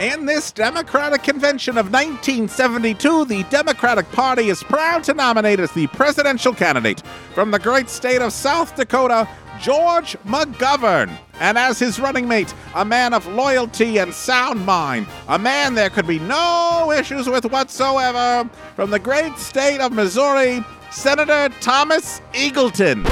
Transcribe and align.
In 0.00 0.24
this 0.24 0.50
Democratic 0.50 1.22
convention 1.22 1.76
of 1.76 1.92
1972, 1.92 3.26
the 3.26 3.42
Democratic 3.50 4.10
Party 4.12 4.48
is 4.48 4.62
proud 4.62 5.04
to 5.04 5.12
nominate 5.12 5.60
as 5.60 5.70
the 5.72 5.88
presidential 5.88 6.54
candidate 6.54 7.02
from 7.34 7.50
the 7.50 7.58
great 7.58 7.90
state 7.90 8.22
of 8.22 8.32
South 8.32 8.74
Dakota, 8.74 9.28
George 9.60 10.16
McGovern. 10.24 11.14
And 11.38 11.58
as 11.58 11.78
his 11.78 12.00
running 12.00 12.26
mate, 12.26 12.54
a 12.74 12.82
man 12.82 13.12
of 13.12 13.26
loyalty 13.26 13.98
and 13.98 14.14
sound 14.14 14.64
mind, 14.64 15.06
a 15.28 15.38
man 15.38 15.74
there 15.74 15.90
could 15.90 16.06
be 16.06 16.18
no 16.20 16.90
issues 16.96 17.28
with 17.28 17.44
whatsoever, 17.44 18.48
from 18.76 18.88
the 18.88 18.98
great 18.98 19.36
state 19.36 19.82
of 19.82 19.92
Missouri, 19.92 20.64
Senator 20.90 21.54
Thomas 21.60 22.22
Eagleton. 22.32 23.04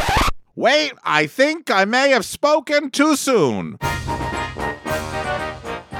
Wait, 0.56 0.92
I 1.04 1.26
think 1.26 1.70
I 1.70 1.84
may 1.84 2.08
have 2.12 2.24
spoken 2.24 2.90
too 2.90 3.14
soon. 3.14 3.78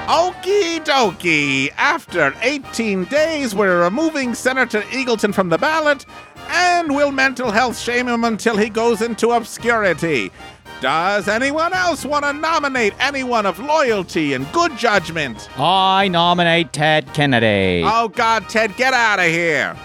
Okie 0.09 0.83
dokie. 0.87 1.71
After 1.77 2.35
18 2.41 3.05
days, 3.05 3.55
we're 3.55 3.83
removing 3.83 4.33
Senator 4.33 4.81
Eagleton 4.85 5.35
from 5.35 5.51
the 5.51 5.59
ballot, 5.59 6.07
and 6.49 6.89
we'll 6.97 7.13
mental 7.13 7.51
health 7.51 7.79
shame 7.79 8.09
him 8.09 8.25
until 8.25 8.57
he 8.57 8.71
goes 8.71 9.03
into 9.03 9.33
obscurity. 9.33 10.33
Does 10.81 11.29
anyone 11.29 11.75
else 11.75 12.07
want 12.07 12.25
to 12.25 12.33
nominate 12.33 12.95
anyone 12.99 13.45
of 13.45 13.59
loyalty 13.59 14.33
and 14.33 14.51
good 14.53 14.79
judgment? 14.79 15.47
I 15.59 16.09
nominate 16.09 16.73
Ted 16.73 17.13
Kennedy. 17.13 17.83
Oh, 17.85 18.09
God, 18.09 18.49
Ted, 18.49 18.77
get 18.77 18.95
out 18.95 19.19
of 19.19 19.27
here. 19.27 19.77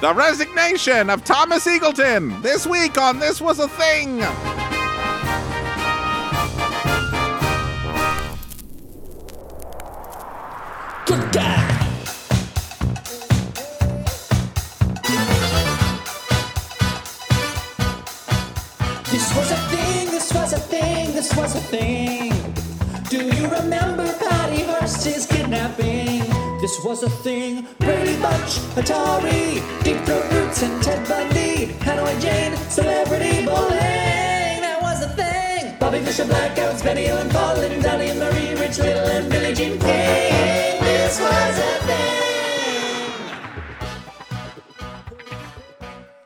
The 0.00 0.12
resignation 0.12 1.10
of 1.10 1.22
Thomas 1.22 1.68
Eagleton 1.68 2.42
this 2.42 2.66
week 2.66 2.98
on 2.98 3.20
This 3.20 3.40
Was 3.40 3.60
a 3.60 3.68
Thing. 3.68 4.20
This 11.10 11.18
was 19.34 19.50
a 19.50 19.56
thing, 19.56 20.06
this 20.12 20.32
was 20.32 20.52
a 20.52 20.58
thing, 20.60 21.12
this 21.12 21.36
was 21.36 21.56
a 21.56 21.60
thing. 21.62 22.32
Do 23.08 23.24
you 23.24 23.48
remember 23.48 24.06
Patty 24.20 24.62
Hearst's 24.62 25.26
kidnapping? 25.26 26.20
This 26.60 26.78
was 26.84 27.02
a 27.02 27.10
thing. 27.10 27.66
Brady 27.80 28.16
Bunch, 28.22 28.60
Atari, 28.78 29.60
Deep 29.82 29.96
Throat 30.06 30.32
Roots, 30.32 30.62
and 30.62 30.80
Ted 30.80 31.08
Bundy. 31.08 31.74
Hanoi 31.80 32.20
Jane, 32.20 32.56
celebrity 32.70 33.44
bowling. 33.44 34.60
That 34.62 34.78
was 34.80 35.02
a 35.02 35.08
thing. 35.08 35.74
Bobby 35.80 35.98
Fischer, 35.98 36.24
Blackouts, 36.24 36.84
Benny 36.84 37.06
Hill 37.06 37.16
and 37.16 37.32
Colin, 37.32 37.82
Donnie 37.82 38.10
and 38.10 38.20
Marie, 38.20 38.54
Rich 38.54 38.78
Little, 38.78 39.08
and 39.08 39.28
Billie 39.28 39.54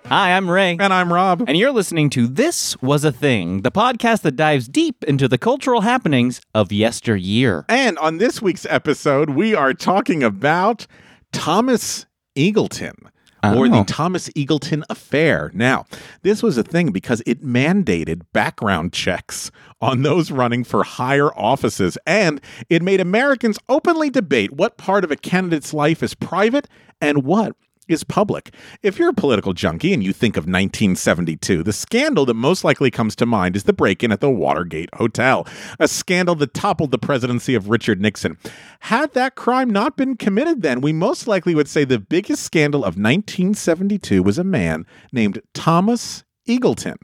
Hi, 0.06 0.36
I'm 0.36 0.50
Ray. 0.50 0.77
And 0.78 0.92
I'm 0.92 1.10
Rob. 1.10 1.44
And 1.48 1.56
you're 1.56 1.72
listening 1.72 2.10
to 2.10 2.27
This 2.27 2.80
Was 2.83 3.05
a 3.05 3.12
Thing, 3.12 3.62
the 3.62 3.70
podcast 3.70 4.20
that 4.22 4.36
dives 4.36 4.69
deep 4.69 5.02
into 5.05 5.28
the 5.28 5.38
cultural 5.38 5.80
happenings 5.80 6.42
of 6.55 6.70
yesteryear. 6.70 7.64
And 7.70 7.97
on 7.98 8.19
this 8.19 8.42
week's 8.42 8.66
episode, 8.69 9.30
we 9.30 9.55
are 9.55 9.72
talking 9.72 10.22
about 10.22 10.86
Thomas 11.32 12.05
Eagleton. 12.36 12.94
Or 13.42 13.69
the 13.69 13.80
Oh. 13.80 13.84
Thomas 13.84 14.30
Eagleton 14.30 14.84
affair. 14.88 15.50
Now, 15.52 15.84
this 16.22 16.42
was 16.42 16.56
a 16.56 16.62
thing 16.62 16.92
because 16.92 17.22
it 17.27 17.42
mandated 17.44 18.22
background 18.32 18.94
checks 18.94 19.50
on 19.82 20.00
those 20.00 20.30
running 20.30 20.64
for 20.64 20.82
higher 20.82 21.28
offices, 21.36 21.98
and 22.06 22.41
it 22.70 22.80
made 22.82 23.02
Americans 23.02 23.58
openly 23.69 24.08
debate 24.08 24.52
what 24.52 24.78
part 24.78 25.05
of 25.05 25.10
a 25.10 25.16
candidate's 25.16 25.75
life 25.75 26.02
is 26.02 26.14
private 26.14 26.69
and 27.02 27.22
what 27.25 27.54
is 27.89 28.05
public. 28.05 28.55
If 28.83 28.99
you're 28.99 29.11
a 29.11 29.15
political 29.15 29.53
junkie 29.53 29.93
and 29.93 30.03
you 30.03 30.12
think 30.12 30.37
of 30.37 30.45
1972, 30.45 31.62
the 31.62 31.72
scandal 31.72 32.27
that 32.27 32.34
most 32.34 32.65
likely 32.65 32.91
comes 32.91 33.15
to 33.17 33.27
mind 33.27 33.56
is 33.56 33.65
the 33.65 33.72
break 33.72 34.03
in 34.03 34.12
at 34.12 34.21
the 34.21 34.31
Watergate 34.31 34.91
Hotel, 34.95 35.47
a 35.78 35.89
scandal 35.89 36.34
that 36.37 36.55
toppled 36.55 36.91
the 36.91 36.99
presidency 36.99 37.55
of 37.55 37.69
Richard 37.69 38.00
Nixon. 38.00 38.39
Had 38.81 39.12
that 39.15 39.34
crime 39.34 39.71
not 39.71 39.97
been 39.97 40.17
committed 40.17 40.62
then, 40.62 40.81
we 40.81 40.93
most 40.93 41.27
likely 41.27 41.55
would 41.55 41.69
say 41.69 41.84
the 41.84 41.99
biggest 41.99 42.43
scandal 42.43 42.81
of 42.81 42.97
1972 42.97 44.23
was 44.23 44.39
a 44.39 44.44
man 44.44 44.87
named 45.12 45.41
Thomas 45.53 46.25
Eagleton. 46.49 46.97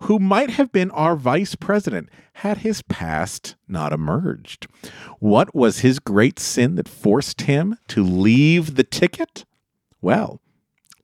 Who 0.00 0.18
might 0.18 0.50
have 0.50 0.72
been 0.72 0.90
our 0.90 1.16
vice 1.16 1.54
president 1.54 2.10
had 2.34 2.58
his 2.58 2.82
past 2.82 3.56
not 3.66 3.92
emerged? 3.92 4.66
What 5.20 5.54
was 5.54 5.78
his 5.78 5.98
great 5.98 6.38
sin 6.38 6.74
that 6.74 6.88
forced 6.88 7.42
him 7.42 7.78
to 7.88 8.02
leave 8.02 8.74
the 8.74 8.84
ticket? 8.84 9.46
Well, 10.06 10.40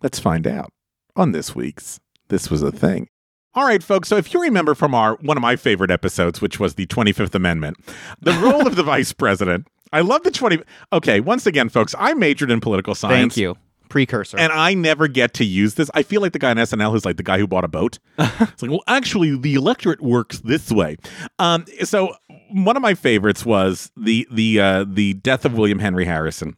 let's 0.00 0.20
find 0.20 0.46
out 0.46 0.72
on 1.16 1.32
this 1.32 1.56
week's 1.56 1.98
This 2.28 2.52
Was 2.52 2.62
a 2.62 2.70
Thing. 2.70 3.08
All 3.52 3.66
right, 3.66 3.82
folks. 3.82 4.08
So 4.08 4.16
if 4.16 4.32
you 4.32 4.40
remember 4.40 4.76
from 4.76 4.94
our 4.94 5.16
one 5.16 5.36
of 5.36 5.40
my 5.40 5.56
favorite 5.56 5.90
episodes, 5.90 6.40
which 6.40 6.60
was 6.60 6.76
the 6.76 6.86
25th 6.86 7.34
Amendment, 7.34 7.78
the 8.20 8.30
role 8.44 8.64
of 8.64 8.76
the 8.76 8.84
vice 8.84 9.12
president. 9.12 9.66
I 9.92 10.02
love 10.02 10.22
the 10.22 10.30
20. 10.30 10.62
Okay, 10.92 11.18
once 11.18 11.46
again, 11.46 11.68
folks, 11.68 11.96
I 11.98 12.14
majored 12.14 12.52
in 12.52 12.60
political 12.60 12.94
science. 12.94 13.34
Thank 13.34 13.38
you. 13.38 13.56
Precursor. 13.88 14.38
And 14.38 14.52
I 14.52 14.72
never 14.74 15.08
get 15.08 15.34
to 15.34 15.44
use 15.44 15.74
this. 15.74 15.90
I 15.94 16.04
feel 16.04 16.20
like 16.20 16.32
the 16.32 16.38
guy 16.38 16.52
on 16.52 16.56
SNL 16.58 16.92
who's 16.92 17.04
like 17.04 17.16
the 17.16 17.24
guy 17.24 17.38
who 17.38 17.48
bought 17.48 17.64
a 17.64 17.68
boat. 17.68 17.98
it's 18.18 18.62
like, 18.62 18.70
well, 18.70 18.84
actually, 18.86 19.36
the 19.36 19.54
electorate 19.54 20.00
works 20.00 20.38
this 20.42 20.70
way. 20.70 20.96
Um, 21.40 21.64
so 21.82 22.14
one 22.52 22.76
of 22.76 22.82
my 22.82 22.94
favorites 22.94 23.44
was 23.44 23.90
the 23.96 24.28
the 24.30 24.60
uh, 24.60 24.84
the 24.86 25.14
death 25.14 25.44
of 25.44 25.54
William 25.54 25.80
Henry 25.80 26.04
Harrison. 26.04 26.56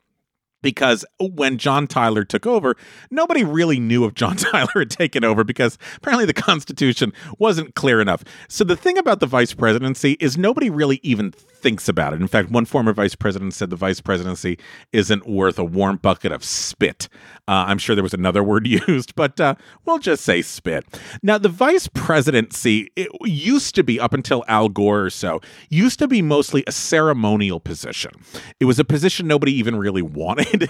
Because 0.65 1.05
when 1.21 1.59
John 1.59 1.87
Tyler 1.87 2.25
took 2.25 2.47
over, 2.47 2.75
nobody 3.11 3.45
really 3.45 3.79
knew 3.79 4.07
if 4.07 4.15
John 4.15 4.37
Tyler 4.37 4.73
had 4.75 4.91
taken 4.91 5.23
over 5.23 5.45
because 5.45 5.79
apparently 5.99 6.25
the 6.25 6.33
Constitution 6.33 7.13
wasn't 7.39 7.75
clear 7.75 8.01
enough. 8.01 8.25
So 8.49 8.65
the 8.65 8.77
thing 8.77 8.99
about 8.99 9.21
the 9.21 9.27
vice 9.27 9.53
presidency 9.53 10.17
is 10.21 10.37
nobody 10.39 10.71
really 10.71 11.01
even 11.03 11.35
thinks 11.65 11.89
about 11.89 12.13
it. 12.13 12.21
In 12.21 12.29
fact, 12.29 12.51
one 12.51 12.67
former 12.67 12.93
vice 12.93 13.15
president 13.15 13.55
said 13.55 13.71
the 13.71 13.77
vice 13.77 13.99
presidency 13.99 14.59
isn't 14.93 15.27
worth 15.27 15.59
a 15.59 15.65
warm 15.65 15.97
bucket 15.97 16.31
of 16.31 16.45
spit. 16.45 17.09
Uh, 17.49 17.65
I'm 17.67 17.79
sure 17.79 17.97
there 17.97 18.03
was 18.03 18.13
another 18.13 18.43
word 18.51 18.67
used, 18.67 19.15
but 19.15 19.41
uh, 19.41 19.55
we'll 19.87 19.99
just 19.99 20.25
say 20.25 20.43
spit. 20.43 20.85
Now, 21.23 21.39
the 21.39 21.49
vice 21.49 21.89
presidency 21.89 22.93
used 23.23 23.75
to 23.77 23.83
be, 23.83 23.99
up 23.99 24.13
until 24.13 24.45
Al 24.47 24.69
Gore 24.69 25.05
or 25.05 25.11
so, 25.11 25.41
used 25.71 25.99
to 26.01 26.07
be 26.07 26.21
mostly 26.21 26.65
a 26.67 26.73
ceremonial 26.73 27.61
position. 27.61 28.13
It 28.61 28.67
was 28.67 28.79
a 28.79 28.85
position 28.85 29.27
nobody 29.27 29.53
even 29.53 29.77
really 29.77 30.03
wanted. 30.15 30.69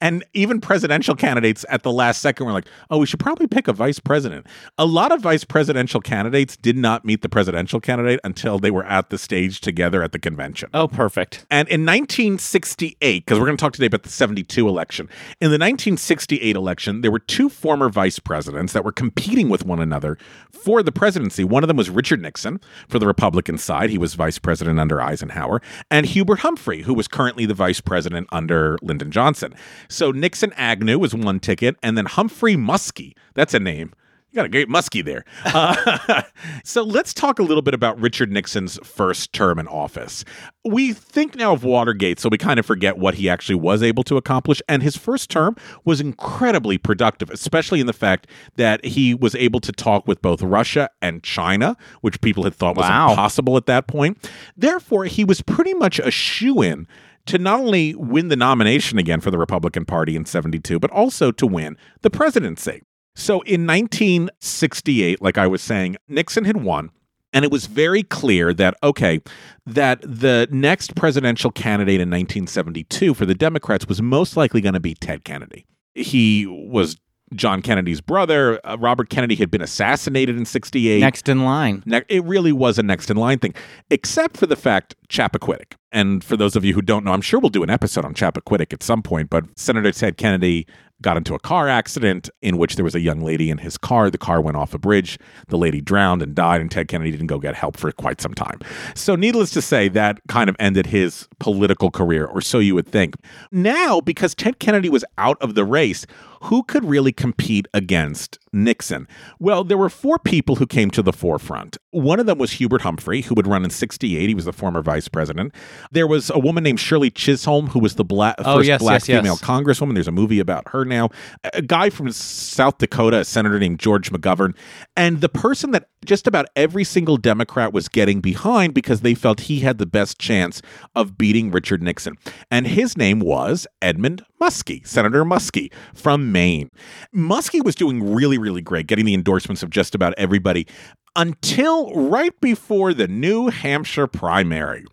and 0.00 0.24
even 0.32 0.62
presidential 0.62 1.14
candidates 1.14 1.66
at 1.68 1.82
the 1.82 1.92
last 1.92 2.22
second 2.22 2.46
were 2.46 2.52
like, 2.52 2.68
oh, 2.88 2.96
we 2.96 3.06
should 3.06 3.20
probably 3.20 3.46
pick 3.46 3.68
a 3.68 3.74
vice 3.74 3.98
president. 3.98 4.46
A 4.78 4.86
lot 4.86 5.12
of 5.12 5.20
vice 5.20 5.44
presidential 5.44 6.00
candidates 6.00 6.56
did 6.56 6.78
not 6.78 7.04
meet 7.04 7.20
the 7.20 7.28
presidential 7.28 7.80
candidate 7.80 8.18
until 8.24 8.58
they 8.58 8.70
were 8.70 8.86
at 8.86 9.10
the 9.10 9.18
stage 9.18 9.60
together 9.60 10.02
at 10.02 10.12
the 10.12 10.21
convention. 10.22 10.70
oh, 10.72 10.88
perfect. 10.88 11.44
And 11.50 11.68
in 11.68 11.84
1968, 11.84 13.24
because 13.24 13.38
we're 13.38 13.46
going 13.46 13.56
to 13.56 13.60
talk 13.60 13.72
today 13.72 13.86
about 13.86 14.04
the 14.04 14.08
72 14.08 14.68
election, 14.68 15.08
in 15.40 15.50
the 15.50 15.58
1968 15.58 16.56
election, 16.56 17.00
there 17.02 17.10
were 17.10 17.18
two 17.18 17.48
former 17.48 17.88
vice 17.88 18.18
presidents 18.18 18.72
that 18.72 18.84
were 18.84 18.92
competing 18.92 19.48
with 19.48 19.66
one 19.66 19.80
another 19.80 20.16
for 20.50 20.82
the 20.82 20.92
presidency. 20.92 21.44
One 21.44 21.62
of 21.62 21.68
them 21.68 21.76
was 21.76 21.90
Richard 21.90 22.22
Nixon 22.22 22.60
for 22.88 22.98
the 22.98 23.06
Republican 23.06 23.58
side. 23.58 23.90
He 23.90 23.98
was 23.98 24.14
vice 24.14 24.38
president 24.38 24.80
under 24.80 25.00
Eisenhower, 25.00 25.60
and 25.90 26.06
Hubert 26.06 26.40
Humphrey, 26.40 26.82
who 26.82 26.94
was 26.94 27.08
currently 27.08 27.46
the 27.46 27.54
vice 27.54 27.80
president 27.80 28.28
under 28.32 28.78
Lyndon 28.82 29.10
Johnson. 29.10 29.54
So 29.88 30.10
Nixon 30.10 30.52
Agnew 30.54 30.98
was 30.98 31.14
one 31.14 31.40
ticket, 31.40 31.76
and 31.82 31.98
then 31.98 32.06
Humphrey 32.06 32.56
Muskie, 32.56 33.14
that's 33.34 33.54
a 33.54 33.60
name. 33.60 33.92
You 34.32 34.36
got 34.36 34.46
a 34.46 34.48
great 34.48 34.68
muskie 34.70 35.04
there. 35.04 35.24
Uh, 35.44 36.22
so 36.64 36.82
let's 36.82 37.12
talk 37.12 37.38
a 37.38 37.42
little 37.42 37.60
bit 37.60 37.74
about 37.74 38.00
Richard 38.00 38.32
Nixon's 38.32 38.78
first 38.82 39.34
term 39.34 39.58
in 39.58 39.68
office. 39.68 40.24
We 40.64 40.94
think 40.94 41.36
now 41.36 41.52
of 41.52 41.64
Watergate, 41.64 42.18
so 42.18 42.30
we 42.30 42.38
kind 42.38 42.58
of 42.58 42.64
forget 42.64 42.96
what 42.96 43.16
he 43.16 43.28
actually 43.28 43.56
was 43.56 43.82
able 43.82 44.02
to 44.04 44.16
accomplish. 44.16 44.62
And 44.70 44.82
his 44.82 44.96
first 44.96 45.28
term 45.28 45.54
was 45.84 46.00
incredibly 46.00 46.78
productive, 46.78 47.28
especially 47.28 47.80
in 47.80 47.86
the 47.86 47.92
fact 47.92 48.26
that 48.56 48.82
he 48.86 49.12
was 49.12 49.34
able 49.34 49.60
to 49.60 49.70
talk 49.72 50.08
with 50.08 50.22
both 50.22 50.40
Russia 50.40 50.88
and 51.02 51.22
China, 51.22 51.76
which 52.00 52.18
people 52.22 52.44
had 52.44 52.54
thought 52.54 52.74
was 52.74 52.88
Wow. 52.88 53.10
impossible 53.10 53.58
at 53.58 53.66
that 53.66 53.86
point. 53.86 54.30
Therefore, 54.56 55.04
he 55.04 55.24
was 55.24 55.42
pretty 55.42 55.74
much 55.74 55.98
a 55.98 56.10
shoe 56.10 56.62
in 56.62 56.86
to 57.26 57.36
not 57.36 57.60
only 57.60 57.94
win 57.96 58.28
the 58.28 58.36
nomination 58.36 58.98
again 58.98 59.20
for 59.20 59.30
the 59.30 59.36
Republican 59.38 59.84
Party 59.84 60.16
in 60.16 60.24
72, 60.24 60.80
but 60.80 60.90
also 60.90 61.30
to 61.32 61.46
win 61.46 61.76
the 62.00 62.08
presidency. 62.08 62.80
So 63.14 63.40
in 63.42 63.66
1968, 63.66 65.20
like 65.22 65.38
I 65.38 65.46
was 65.46 65.62
saying, 65.62 65.96
Nixon 66.08 66.44
had 66.44 66.58
won. 66.58 66.90
And 67.34 67.46
it 67.46 67.50
was 67.50 67.64
very 67.66 68.02
clear 68.02 68.52
that, 68.52 68.74
okay, 68.82 69.20
that 69.64 70.02
the 70.02 70.46
next 70.50 70.94
presidential 70.94 71.50
candidate 71.50 71.94
in 72.00 72.10
1972 72.10 73.14
for 73.14 73.24
the 73.24 73.34
Democrats 73.34 73.86
was 73.86 74.02
most 74.02 74.36
likely 74.36 74.60
going 74.60 74.74
to 74.74 74.80
be 74.80 74.92
Ted 74.94 75.24
Kennedy. 75.24 75.64
He 75.94 76.46
was 76.46 76.98
John 77.34 77.62
Kennedy's 77.62 78.02
brother. 78.02 78.60
Uh, 78.64 78.76
Robert 78.78 79.08
Kennedy 79.08 79.34
had 79.36 79.50
been 79.50 79.62
assassinated 79.62 80.36
in 80.36 80.44
68. 80.44 81.00
Next 81.00 81.26
in 81.26 81.42
line. 81.46 81.82
Ne- 81.86 82.02
It 82.10 82.22
really 82.24 82.52
was 82.52 82.78
a 82.78 82.82
next 82.82 83.10
in 83.10 83.16
line 83.16 83.38
thing, 83.38 83.54
except 83.88 84.36
for 84.36 84.46
the 84.46 84.56
fact 84.56 84.94
Chappaquiddick. 85.08 85.72
And 85.90 86.22
for 86.22 86.36
those 86.36 86.54
of 86.54 86.66
you 86.66 86.74
who 86.74 86.82
don't 86.82 87.02
know, 87.02 87.12
I'm 87.12 87.22
sure 87.22 87.40
we'll 87.40 87.48
do 87.48 87.62
an 87.62 87.70
episode 87.70 88.04
on 88.04 88.12
Chappaquiddick 88.12 88.74
at 88.74 88.82
some 88.82 89.02
point, 89.02 89.30
but 89.30 89.44
Senator 89.56 89.90
Ted 89.92 90.18
Kennedy 90.18 90.66
got 91.02 91.16
into 91.16 91.34
a 91.34 91.38
car 91.38 91.68
accident 91.68 92.30
in 92.40 92.56
which 92.56 92.76
there 92.76 92.84
was 92.84 92.94
a 92.94 93.00
young 93.00 93.20
lady 93.20 93.50
in 93.50 93.58
his 93.58 93.76
car. 93.76 94.10
The 94.10 94.18
car 94.18 94.40
went 94.40 94.56
off 94.56 94.74
a 94.74 94.78
bridge. 94.78 95.18
The 95.48 95.58
lady 95.58 95.80
drowned 95.80 96.22
and 96.22 96.34
died, 96.34 96.60
and 96.60 96.70
Ted 96.70 96.88
Kennedy 96.88 97.10
didn't 97.10 97.26
go 97.26 97.38
get 97.38 97.54
help 97.54 97.76
for 97.76 97.90
quite 97.92 98.20
some 98.20 98.34
time. 98.34 98.60
So, 98.94 99.16
needless 99.16 99.50
to 99.50 99.62
say, 99.62 99.88
that 99.88 100.20
kind 100.28 100.48
of 100.48 100.56
ended 100.58 100.86
his 100.86 101.28
political 101.38 101.90
career, 101.90 102.26
or 102.26 102.40
so 102.40 102.58
you 102.58 102.74
would 102.74 102.86
think. 102.86 103.16
Now, 103.50 104.00
because 104.00 104.34
Ted 104.34 104.58
Kennedy 104.58 104.88
was 104.88 105.04
out 105.18 105.36
of 105.40 105.54
the 105.54 105.64
race, 105.64 106.06
who 106.42 106.62
could 106.62 106.84
really 106.84 107.12
compete 107.12 107.66
against 107.74 108.38
Nixon? 108.52 109.06
Well, 109.38 109.64
there 109.64 109.78
were 109.78 109.88
four 109.88 110.18
people 110.18 110.56
who 110.56 110.66
came 110.66 110.90
to 110.92 111.02
the 111.02 111.12
forefront. 111.12 111.78
One 111.90 112.20
of 112.20 112.26
them 112.26 112.38
was 112.38 112.52
Hubert 112.52 112.82
Humphrey, 112.82 113.22
who 113.22 113.34
would 113.34 113.46
run 113.46 113.64
in 113.64 113.70
68. 113.70 114.28
He 114.28 114.34
was 114.34 114.44
the 114.44 114.52
former 114.52 114.82
vice 114.82 115.08
president. 115.08 115.54
There 115.90 116.06
was 116.06 116.30
a 116.30 116.38
woman 116.38 116.64
named 116.64 116.80
Shirley 116.80 117.10
Chisholm, 117.10 117.68
who 117.68 117.78
was 117.78 117.94
the 117.94 118.04
black, 118.04 118.36
Oh, 118.38 118.56
first 118.56 118.66
yes, 118.68 118.80
black 118.80 118.94
yes, 118.94 119.08
yes. 119.08 119.20
female 119.20 119.36
congresswoman. 119.36 119.94
There's 119.94 120.08
a 120.08 120.12
movie 120.12 120.40
about 120.40 120.68
her 120.68 120.84
now. 120.84 121.10
A 121.54 121.62
guy 121.62 121.90
from 121.90 122.10
South 122.12 122.78
Dakota, 122.78 123.18
a 123.20 123.24
senator 123.24 123.58
named 123.58 123.78
George 123.78 124.10
McGovern. 124.10 124.54
And 124.96 125.20
the 125.20 125.28
person 125.28 125.70
that 125.72 125.88
just 126.04 126.26
about 126.26 126.46
every 126.56 126.82
single 126.84 127.16
Democrat 127.16 127.72
was 127.72 127.88
getting 127.88 128.20
behind 128.20 128.74
because 128.74 129.02
they 129.02 129.14
felt 129.14 129.40
he 129.42 129.60
had 129.60 129.78
the 129.78 129.86
best 129.86 130.18
chance 130.18 130.60
of 130.96 131.16
beating 131.16 131.50
Richard 131.50 131.82
Nixon. 131.82 132.16
And 132.50 132.66
his 132.66 132.96
name 132.96 133.20
was 133.20 133.66
Edmund 133.80 134.24
Muskie, 134.40 134.84
Senator 134.86 135.24
Muskie 135.24 135.72
from 135.94 136.31
Maine. 136.32 136.70
Muskie 137.14 137.64
was 137.64 137.74
doing 137.74 138.14
really, 138.14 138.38
really 138.38 138.62
great, 138.62 138.86
getting 138.86 139.04
the 139.04 139.14
endorsements 139.14 139.62
of 139.62 139.70
just 139.70 139.94
about 139.94 140.14
everybody 140.16 140.66
until 141.14 141.92
right 141.94 142.38
before 142.40 142.94
the 142.94 143.08
New 143.08 143.48
Hampshire 143.48 144.06
primary. 144.06 144.84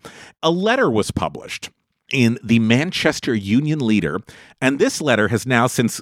A 0.42 0.50
letter 0.50 0.90
was 0.90 1.10
published 1.10 1.70
in 2.12 2.38
the 2.42 2.58
Manchester 2.58 3.34
Union 3.34 3.78
Leader, 3.78 4.20
and 4.60 4.78
this 4.78 5.00
letter 5.00 5.28
has 5.28 5.46
now 5.46 5.66
since 5.66 6.00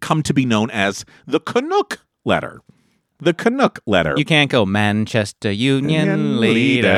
come 0.00 0.22
to 0.22 0.34
be 0.34 0.44
known 0.44 0.70
as 0.70 1.04
the 1.26 1.40
Canuck 1.40 2.00
letter. 2.24 2.60
The 3.20 3.34
Canuck 3.34 3.80
letter. 3.86 4.14
You 4.16 4.24
can't 4.24 4.50
go 4.50 4.64
Manchester 4.64 5.50
Union 5.50 6.08
Union 6.08 6.40
leader 6.40 6.88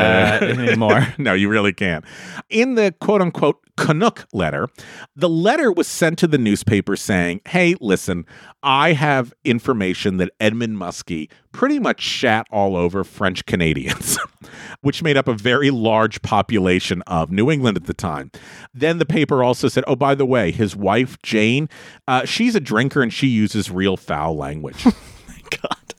leader. 0.41 0.63
anymore. 0.63 1.15
no, 1.19 1.35
you 1.35 1.49
really 1.49 1.73
can't. 1.73 2.05
In 2.49 2.75
the 2.75 2.95
quote 3.01 3.21
unquote 3.21 3.59
Canuck 3.77 4.27
letter, 4.33 4.69
the 5.17 5.29
letter 5.29 5.73
was 5.73 5.89
sent 5.89 6.19
to 6.19 6.27
the 6.27 6.39
newspaper 6.39 6.95
saying, 6.95 7.41
Hey, 7.47 7.75
listen, 7.81 8.27
I 8.63 8.93
have 8.93 9.33
information 9.45 10.19
that 10.19 10.31
Edmund 10.39 10.77
Muskie 10.77 11.31
pretty 11.53 11.79
much 11.79 12.01
shat 12.01 12.47
all 12.51 12.77
over 12.77 13.03
French 13.03 13.45
Canadians, 13.47 14.19
which 14.83 15.03
made 15.03 15.17
up 15.17 15.27
a 15.27 15.35
very 15.35 15.71
large 15.71 16.23
population 16.23 17.03
of 17.07 17.33
New 17.33 17.51
England 17.51 17.77
at 17.77 17.85
the 17.85 17.95
time. 17.95 18.31
Then 18.73 18.99
the 18.99 19.07
paper 19.07 19.43
also 19.43 19.69
said, 19.69 19.85
Oh, 19.87 19.97
by 19.97 20.15
the 20.15 20.27
way, 20.27 20.53
his 20.53 20.77
wife, 20.77 21.21
Jane, 21.23 21.69
uh, 22.07 22.25
she's 22.25 22.55
a 22.55 22.61
drinker 22.61 23.03
and 23.03 23.13
she 23.13 23.27
uses 23.27 23.71
real 23.71 23.97
foul 23.97 24.37
language. 24.37 24.87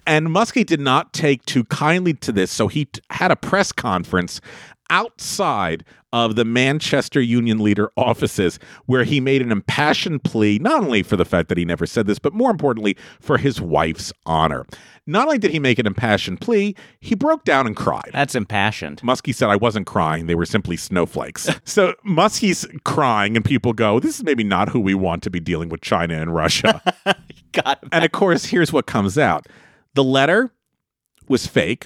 And 0.05 0.27
Muskie 0.27 0.65
did 0.65 0.79
not 0.79 1.13
take 1.13 1.45
too 1.45 1.63
kindly 1.65 2.13
to 2.15 2.31
this, 2.31 2.51
so 2.51 2.67
he 2.67 2.85
t- 2.85 3.01
had 3.09 3.31
a 3.31 3.35
press 3.35 3.71
conference 3.71 4.41
outside 4.89 5.83
of 6.13 6.35
the 6.35 6.45
Manchester 6.45 7.19
Union 7.19 7.57
leader 7.63 7.91
offices 7.97 8.59
where 8.85 9.03
he 9.03 9.19
made 9.19 9.41
an 9.41 9.51
impassioned 9.51 10.23
plea, 10.23 10.59
not 10.59 10.83
only 10.83 11.01
for 11.01 11.17
the 11.17 11.25
fact 11.25 11.50
that 11.50 11.57
he 11.57 11.65
never 11.65 11.88
said 11.88 12.05
this, 12.05 12.19
but 12.19 12.33
more 12.33 12.51
importantly, 12.51 12.95
for 13.19 13.39
his 13.39 13.59
wife's 13.59 14.13
honor. 14.27 14.65
Not 15.07 15.25
only 15.25 15.39
did 15.39 15.51
he 15.51 15.59
make 15.59 15.79
an 15.79 15.88
impassioned 15.88 16.39
plea, 16.39 16.75
he 17.00 17.15
broke 17.15 17.44
down 17.44 17.65
and 17.65 17.75
cried. 17.75 18.11
That's 18.13 18.35
impassioned. 18.35 19.01
Muskie 19.01 19.33
said, 19.33 19.50
I 19.50 19.55
wasn't 19.55 19.88
crying. 19.88 20.27
They 20.27 20.35
were 20.35 20.45
simply 20.45 20.77
snowflakes. 20.77 21.50
so 21.65 21.94
Muskie's 22.07 22.65
crying, 22.83 23.35
and 23.35 23.44
people 23.44 23.73
go, 23.73 24.00
This 24.00 24.17
is 24.17 24.23
maybe 24.23 24.44
not 24.44 24.69
who 24.69 24.79
we 24.79 24.94
want 24.94 25.23
to 25.23 25.31
be 25.31 25.39
dealing 25.39 25.69
with 25.69 25.81
China 25.81 26.21
and 26.21 26.33
Russia. 26.33 26.81
And 27.91 28.03
of 28.03 28.11
course, 28.11 28.45
here's 28.45 28.73
what 28.73 28.88
comes 28.88 29.17
out 29.17 29.47
the 29.94 30.04
letter 30.04 30.51
was 31.28 31.48
fake. 31.48 31.86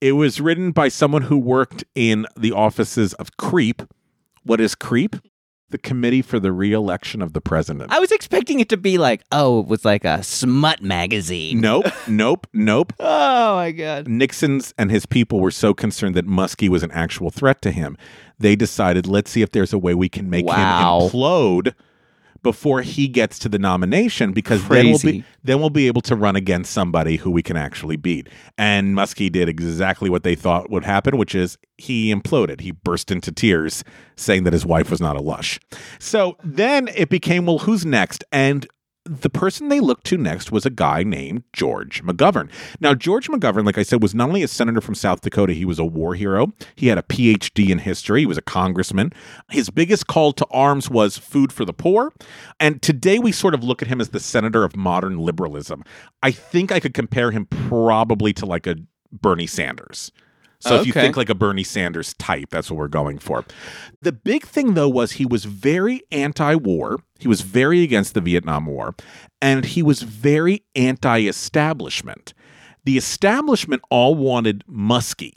It 0.00 0.12
was 0.12 0.40
written 0.40 0.72
by 0.72 0.88
someone 0.88 1.22
who 1.22 1.38
worked 1.38 1.84
in 1.94 2.26
the 2.36 2.52
offices 2.52 3.14
of 3.14 3.36
CREEP. 3.36 3.82
What 4.42 4.60
is 4.60 4.74
CREEP? 4.74 5.16
The 5.70 5.78
Committee 5.78 6.20
for 6.22 6.38
the 6.38 6.52
Re-election 6.52 7.22
of 7.22 7.32
the 7.32 7.40
President. 7.40 7.90
I 7.92 7.98
was 8.00 8.12
expecting 8.12 8.60
it 8.60 8.68
to 8.70 8.76
be 8.76 8.98
like, 8.98 9.22
oh, 9.32 9.60
it 9.60 9.68
was 9.68 9.84
like 9.86 10.04
a 10.04 10.22
smut 10.22 10.82
magazine. 10.82 11.60
nope, 11.60 11.86
nope, 12.08 12.46
nope. 12.52 12.92
Oh 13.00 13.54
my 13.54 13.70
god. 13.72 14.06
Nixon's 14.06 14.74
and 14.76 14.90
his 14.90 15.06
people 15.06 15.40
were 15.40 15.50
so 15.50 15.72
concerned 15.72 16.14
that 16.16 16.26
Muskie 16.26 16.68
was 16.68 16.82
an 16.82 16.90
actual 16.90 17.30
threat 17.30 17.62
to 17.62 17.70
him. 17.70 17.96
They 18.38 18.54
decided, 18.56 19.06
let's 19.06 19.30
see 19.30 19.40
if 19.40 19.52
there's 19.52 19.72
a 19.72 19.78
way 19.78 19.94
we 19.94 20.08
can 20.10 20.28
make 20.28 20.44
Wow. 20.44 21.00
him 21.00 21.08
implode 21.10 21.74
before 22.42 22.82
he 22.82 23.08
gets 23.08 23.38
to 23.40 23.48
the 23.48 23.58
nomination 23.58 24.32
because 24.32 24.66
then 24.68 24.90
we'll 24.90 24.98
be 24.98 25.24
then 25.44 25.60
we'll 25.60 25.70
be 25.70 25.86
able 25.86 26.00
to 26.02 26.16
run 26.16 26.36
against 26.36 26.72
somebody 26.72 27.16
who 27.16 27.30
we 27.30 27.42
can 27.42 27.56
actually 27.56 27.96
beat. 27.96 28.28
And 28.58 28.96
Muskie 28.96 29.30
did 29.30 29.48
exactly 29.48 30.10
what 30.10 30.22
they 30.22 30.34
thought 30.34 30.70
would 30.70 30.84
happen, 30.84 31.16
which 31.16 31.34
is 31.34 31.58
he 31.78 32.14
imploded. 32.14 32.60
He 32.60 32.70
burst 32.70 33.10
into 33.10 33.32
tears 33.32 33.84
saying 34.16 34.44
that 34.44 34.52
his 34.52 34.66
wife 34.66 34.90
was 34.90 35.00
not 35.00 35.16
a 35.16 35.20
lush. 35.20 35.58
So 35.98 36.36
then 36.44 36.88
it 36.88 37.08
became, 37.08 37.46
well, 37.46 37.58
who's 37.58 37.84
next? 37.84 38.24
And 38.32 38.66
the 39.04 39.30
person 39.30 39.68
they 39.68 39.80
looked 39.80 40.04
to 40.06 40.16
next 40.16 40.52
was 40.52 40.64
a 40.64 40.70
guy 40.70 41.02
named 41.02 41.42
George 41.52 42.04
McGovern. 42.04 42.48
Now, 42.80 42.94
George 42.94 43.28
McGovern, 43.28 43.66
like 43.66 43.78
I 43.78 43.82
said, 43.82 44.00
was 44.00 44.14
not 44.14 44.28
only 44.28 44.42
a 44.42 44.48
senator 44.48 44.80
from 44.80 44.94
South 44.94 45.20
Dakota, 45.20 45.54
he 45.54 45.64
was 45.64 45.78
a 45.78 45.84
war 45.84 46.14
hero. 46.14 46.52
He 46.76 46.86
had 46.86 46.98
a 46.98 47.02
PhD 47.02 47.70
in 47.70 47.78
history, 47.78 48.20
he 48.20 48.26
was 48.26 48.38
a 48.38 48.42
congressman. 48.42 49.12
His 49.50 49.70
biggest 49.70 50.06
call 50.06 50.32
to 50.34 50.46
arms 50.50 50.88
was 50.88 51.18
food 51.18 51.52
for 51.52 51.64
the 51.64 51.72
poor. 51.72 52.12
And 52.60 52.80
today 52.80 53.18
we 53.18 53.32
sort 53.32 53.54
of 53.54 53.64
look 53.64 53.82
at 53.82 53.88
him 53.88 54.00
as 54.00 54.10
the 54.10 54.20
senator 54.20 54.64
of 54.64 54.76
modern 54.76 55.18
liberalism. 55.18 55.82
I 56.22 56.30
think 56.30 56.70
I 56.70 56.78
could 56.78 56.94
compare 56.94 57.32
him 57.32 57.46
probably 57.46 58.32
to 58.34 58.46
like 58.46 58.66
a 58.66 58.76
Bernie 59.10 59.46
Sanders. 59.46 60.12
So 60.62 60.80
if 60.80 60.86
you 60.86 60.92
think 60.92 61.16
like 61.16 61.28
a 61.28 61.34
Bernie 61.34 61.64
Sanders 61.64 62.14
type, 62.14 62.50
that's 62.50 62.70
what 62.70 62.78
we're 62.78 62.88
going 62.88 63.18
for. 63.18 63.44
The 64.00 64.12
big 64.12 64.44
thing 64.44 64.74
though 64.74 64.88
was 64.88 65.12
he 65.12 65.26
was 65.26 65.44
very 65.44 66.02
anti-war. 66.12 67.00
He 67.18 67.26
was 67.26 67.40
very 67.40 67.82
against 67.82 68.14
the 68.14 68.20
Vietnam 68.20 68.66
War, 68.66 68.94
and 69.40 69.64
he 69.64 69.82
was 69.82 70.02
very 70.02 70.64
anti-establishment. 70.76 72.34
The 72.84 72.96
establishment 72.96 73.82
all 73.90 74.14
wanted 74.14 74.64
Muskie. 74.68 75.34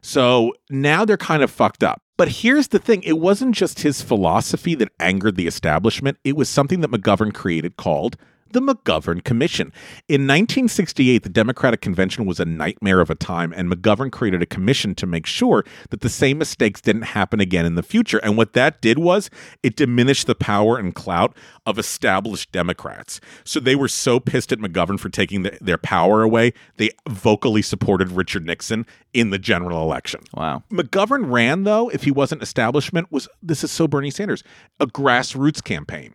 So 0.00 0.52
now 0.70 1.04
they're 1.04 1.16
kind 1.16 1.42
of 1.42 1.50
fucked 1.50 1.82
up. 1.82 2.02
But 2.16 2.28
here's 2.28 2.68
the 2.68 2.78
thing 2.78 3.02
it 3.02 3.18
wasn't 3.18 3.54
just 3.54 3.80
his 3.80 4.02
philosophy 4.02 4.74
that 4.76 4.92
angered 5.00 5.36
the 5.36 5.46
establishment, 5.46 6.18
it 6.24 6.36
was 6.36 6.48
something 6.48 6.80
that 6.80 6.90
McGovern 6.90 7.32
created 7.32 7.76
called 7.76 8.16
the 8.54 8.60
McGovern 8.60 9.22
Commission. 9.22 9.72
In 10.08 10.22
1968, 10.22 11.24
the 11.24 11.28
Democratic 11.28 11.80
Convention 11.80 12.24
was 12.24 12.40
a 12.40 12.44
nightmare 12.44 13.00
of 13.00 13.10
a 13.10 13.14
time, 13.14 13.52
and 13.52 13.70
McGovern 13.70 14.10
created 14.10 14.40
a 14.42 14.46
commission 14.46 14.94
to 14.94 15.06
make 15.06 15.26
sure 15.26 15.64
that 15.90 16.00
the 16.00 16.08
same 16.08 16.38
mistakes 16.38 16.80
didn't 16.80 17.02
happen 17.02 17.40
again 17.40 17.66
in 17.66 17.74
the 17.74 17.82
future. 17.82 18.18
And 18.18 18.36
what 18.36 18.54
that 18.54 18.80
did 18.80 18.98
was 18.98 19.28
it 19.62 19.76
diminished 19.76 20.26
the 20.26 20.34
power 20.34 20.78
and 20.78 20.94
clout 20.94 21.36
of 21.66 21.78
established 21.78 22.52
Democrats. 22.52 23.20
So 23.44 23.58
they 23.58 23.74
were 23.74 23.88
so 23.88 24.20
pissed 24.20 24.52
at 24.52 24.60
McGovern 24.60 25.00
for 25.00 25.08
taking 25.08 25.42
the, 25.42 25.58
their 25.60 25.78
power 25.78 26.22
away, 26.22 26.52
they 26.76 26.90
vocally 27.08 27.62
supported 27.62 28.12
Richard 28.12 28.46
Nixon 28.46 28.86
in 29.12 29.30
the 29.30 29.38
general 29.38 29.82
election. 29.82 30.20
Wow. 30.32 30.62
McGovern 30.70 31.30
ran, 31.30 31.64
though, 31.64 31.88
if 31.88 32.04
he 32.04 32.12
wasn't 32.12 32.42
establishment, 32.42 33.10
was 33.10 33.28
this 33.42 33.64
is 33.64 33.72
so 33.72 33.88
Bernie 33.88 34.10
Sanders, 34.10 34.44
a 34.78 34.86
grassroots 34.86 35.62
campaign. 35.62 36.14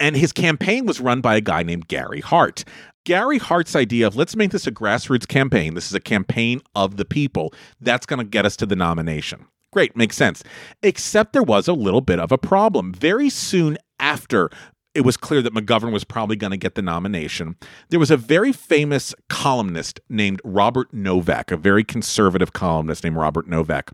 And 0.00 0.16
his 0.16 0.32
campaign 0.32 0.86
was 0.86 1.00
run 1.00 1.20
by 1.20 1.36
a 1.36 1.40
guy 1.40 1.62
named 1.62 1.88
Gary 1.88 2.20
Hart. 2.20 2.64
Gary 3.04 3.38
Hart's 3.38 3.74
idea 3.74 4.06
of 4.06 4.16
let's 4.16 4.36
make 4.36 4.50
this 4.50 4.66
a 4.66 4.72
grassroots 4.72 5.26
campaign. 5.26 5.74
This 5.74 5.86
is 5.86 5.94
a 5.94 6.00
campaign 6.00 6.60
of 6.74 6.96
the 6.96 7.04
people. 7.04 7.52
That's 7.80 8.06
going 8.06 8.18
to 8.18 8.24
get 8.24 8.46
us 8.46 8.56
to 8.56 8.66
the 8.66 8.76
nomination. 8.76 9.46
Great, 9.72 9.96
makes 9.96 10.16
sense. 10.16 10.42
Except 10.82 11.32
there 11.32 11.42
was 11.42 11.68
a 11.68 11.72
little 11.72 12.00
bit 12.00 12.18
of 12.18 12.32
a 12.32 12.38
problem. 12.38 12.92
Very 12.92 13.28
soon 13.28 13.76
after 13.98 14.50
it 14.94 15.02
was 15.02 15.16
clear 15.16 15.42
that 15.42 15.54
McGovern 15.54 15.92
was 15.92 16.02
probably 16.02 16.34
going 16.34 16.50
to 16.50 16.56
get 16.56 16.74
the 16.74 16.82
nomination, 16.82 17.56
there 17.90 18.00
was 18.00 18.10
a 18.10 18.16
very 18.16 18.52
famous 18.52 19.14
columnist 19.28 20.00
named 20.08 20.40
Robert 20.44 20.92
Novak, 20.92 21.50
a 21.50 21.56
very 21.56 21.84
conservative 21.84 22.52
columnist 22.52 23.04
named 23.04 23.16
Robert 23.16 23.46
Novak. 23.46 23.92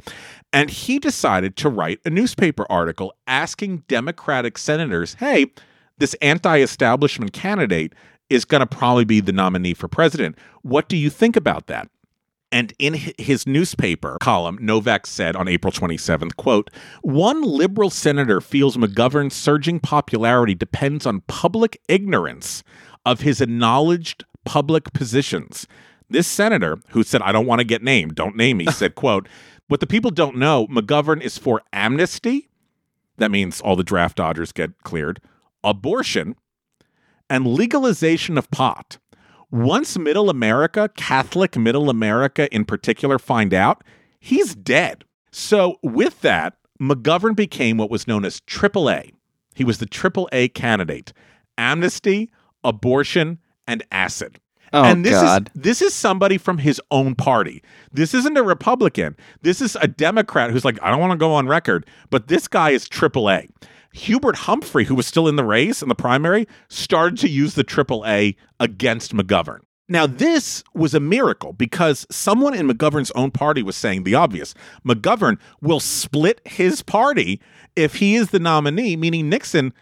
And 0.53 0.71
he 0.71 0.99
decided 0.99 1.57
to 1.59 1.69
write 1.69 2.01
a 2.05 2.11
newspaper 2.11 2.65
article 2.71 3.13
asking 3.27 3.85
Democratic 3.87 4.57
senators, 4.57 5.15
hey, 5.15 5.53
this 5.99 6.15
anti 6.15 6.59
establishment 6.59 7.33
candidate 7.33 7.93
is 8.31 8.45
going 8.45 8.61
to 8.61 8.67
probably 8.67 9.05
be 9.05 9.21
the 9.21 9.33
nominee 9.33 9.75
for 9.75 9.89
president. 9.89 10.37
What 10.63 10.89
do 10.89 10.97
you 10.97 11.11
think 11.11 11.37
about 11.37 11.67
that? 11.67 11.89
And 12.51 12.73
in 12.79 12.95
his 13.19 13.49
newspaper 13.49 14.17
column, 14.21 14.59
Novak 14.61 15.07
said 15.09 15.35
on 15.35 15.49
April 15.49 15.73
27th, 15.73 16.37
quote, 16.37 16.71
one 17.03 17.43
liberal 17.43 17.91
senator 17.91 18.41
feels 18.41 18.77
McGovern's 18.77 19.35
surging 19.35 19.81
popularity 19.81 20.55
depends 20.55 21.05
on 21.05 21.23
public 21.23 21.81
ignorance 21.89 22.63
of 23.05 23.23
his 23.23 23.41
acknowledged 23.41 24.25
public 24.45 24.93
positions. 24.93 25.67
This 26.09 26.29
senator 26.29 26.79
who 26.91 27.03
said, 27.03 27.23
I 27.23 27.33
don't 27.33 27.47
want 27.47 27.59
to 27.59 27.65
get 27.65 27.83
named, 27.83 28.15
don't 28.15 28.37
name 28.37 28.59
me, 28.59 28.67
said, 28.71 28.95
quote, 28.95 29.29
what 29.67 29.81
the 29.81 29.87
people 29.87 30.13
don't 30.13 30.37
know, 30.37 30.69
McGovern 30.69 31.23
is 31.23 31.39
for 31.39 31.63
amnesty. 31.73 32.49
That 33.17 33.33
means 33.33 33.61
all 33.61 33.75
the 33.75 33.83
draft 33.83 34.17
dodgers 34.17 34.53
get 34.53 34.83
cleared, 34.85 35.21
abortion, 35.65 36.37
and 37.29 37.47
legalization 37.47 38.39
of 38.39 38.51
pot. 38.51 38.99
Once 39.51 39.99
middle 39.99 40.31
America, 40.31 40.91
Catholic 40.97 41.57
middle 41.57 41.89
America 41.89 42.53
in 42.55 42.65
particular, 42.65 43.19
find 43.19 43.55
out, 43.55 43.83
he's 44.19 44.55
dead. 44.55 45.05
So, 45.31 45.79
with 45.83 46.21
that, 46.21 46.55
McGovern 46.81 47.37
became 47.37 47.77
what 47.77 47.91
was 47.91 48.07
known 48.07 48.25
as 48.25 48.41
AAA. 48.41 49.13
He 49.55 49.65
was 49.65 49.79
the 49.79 49.87
AAA 49.87 50.55
candidate 50.55 51.13
amnesty, 51.57 52.33
abortion, 52.65 53.39
and 53.67 53.85
acid. 53.93 54.41
Oh, 54.73 54.83
and 54.83 55.05
this 55.05 55.13
God. 55.13 55.53
is 55.55 55.63
this 55.63 55.83
is 55.83 55.95
somebody 55.95 56.37
from 56.37 56.59
his 56.59 56.81
own 56.91 57.15
party. 57.15 57.63
This 57.93 58.13
isn't 58.13 58.37
a 58.37 58.43
Republican. 58.43 59.17
This 59.43 59.61
is 59.61 59.77
a 59.81 59.87
Democrat 59.87 60.51
who's 60.51 60.65
like, 60.65 60.81
I 60.83 60.91
don't 60.91 60.99
want 60.99 61.13
to 61.13 61.17
go 61.17 61.33
on 61.33 61.47
record, 61.47 61.87
but 62.11 62.27
this 62.27 62.49
guy 62.49 62.71
is 62.71 62.89
AAA. 62.89 63.49
Hubert 63.95 64.37
Humphrey, 64.37 64.85
who 64.85 64.95
was 64.95 65.07
still 65.07 65.29
in 65.29 65.37
the 65.37 65.45
race 65.45 65.81
in 65.81 65.89
the 65.89 65.95
primary, 65.95 66.49
started 66.69 67.17
to 67.19 67.29
use 67.29 67.55
the 67.55 67.65
AAA 67.65 68.35
against 68.59 69.15
McGovern. 69.15 69.61
Now, 69.89 70.07
this 70.07 70.65
was 70.75 70.95
a 70.95 71.01
miracle 71.01 71.53
because 71.53 72.07
someone 72.11 72.55
in 72.55 72.69
McGovern's 72.69 73.13
own 73.13 73.31
party 73.31 73.63
was 73.63 73.77
saying 73.77 74.03
the 74.03 74.17
obvious. 74.17 74.53
McGovern 74.85 75.39
will 75.61 75.79
split 75.79 76.41
his 76.45 76.83
party 76.83 77.41
if 77.77 77.97
he 77.97 78.17
is 78.17 78.31
the 78.31 78.41
nominee, 78.41 78.97
meaning 78.97 79.29
Nixon 79.29 79.73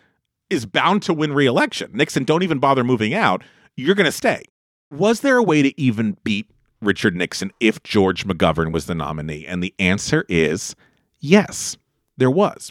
is 0.50 0.66
bound 0.66 1.02
to 1.04 1.14
win 1.14 1.33
re-election. 1.33 1.90
Nixon, 1.95 2.25
don't 2.25 2.42
even 2.42 2.59
bother 2.59 2.85
moving 2.85 3.14
out. 3.14 3.42
You're 3.76 3.95
going 3.95 4.04
to 4.04 4.12
stay. 4.12 4.42
Was 4.90 5.21
there 5.21 5.38
a 5.38 5.42
way 5.42 5.62
to 5.62 5.81
even 5.81 6.19
beat 6.23 6.50
Richard 6.83 7.16
Nixon 7.16 7.50
if 7.61 7.83
George 7.83 8.26
McGovern 8.26 8.73
was 8.73 8.85
the 8.85 8.95
nominee? 8.95 9.47
And 9.47 9.62
the 9.62 9.75
answer 9.78 10.26
is 10.28 10.76
yes. 11.21 11.78
There 12.22 12.30
was. 12.30 12.70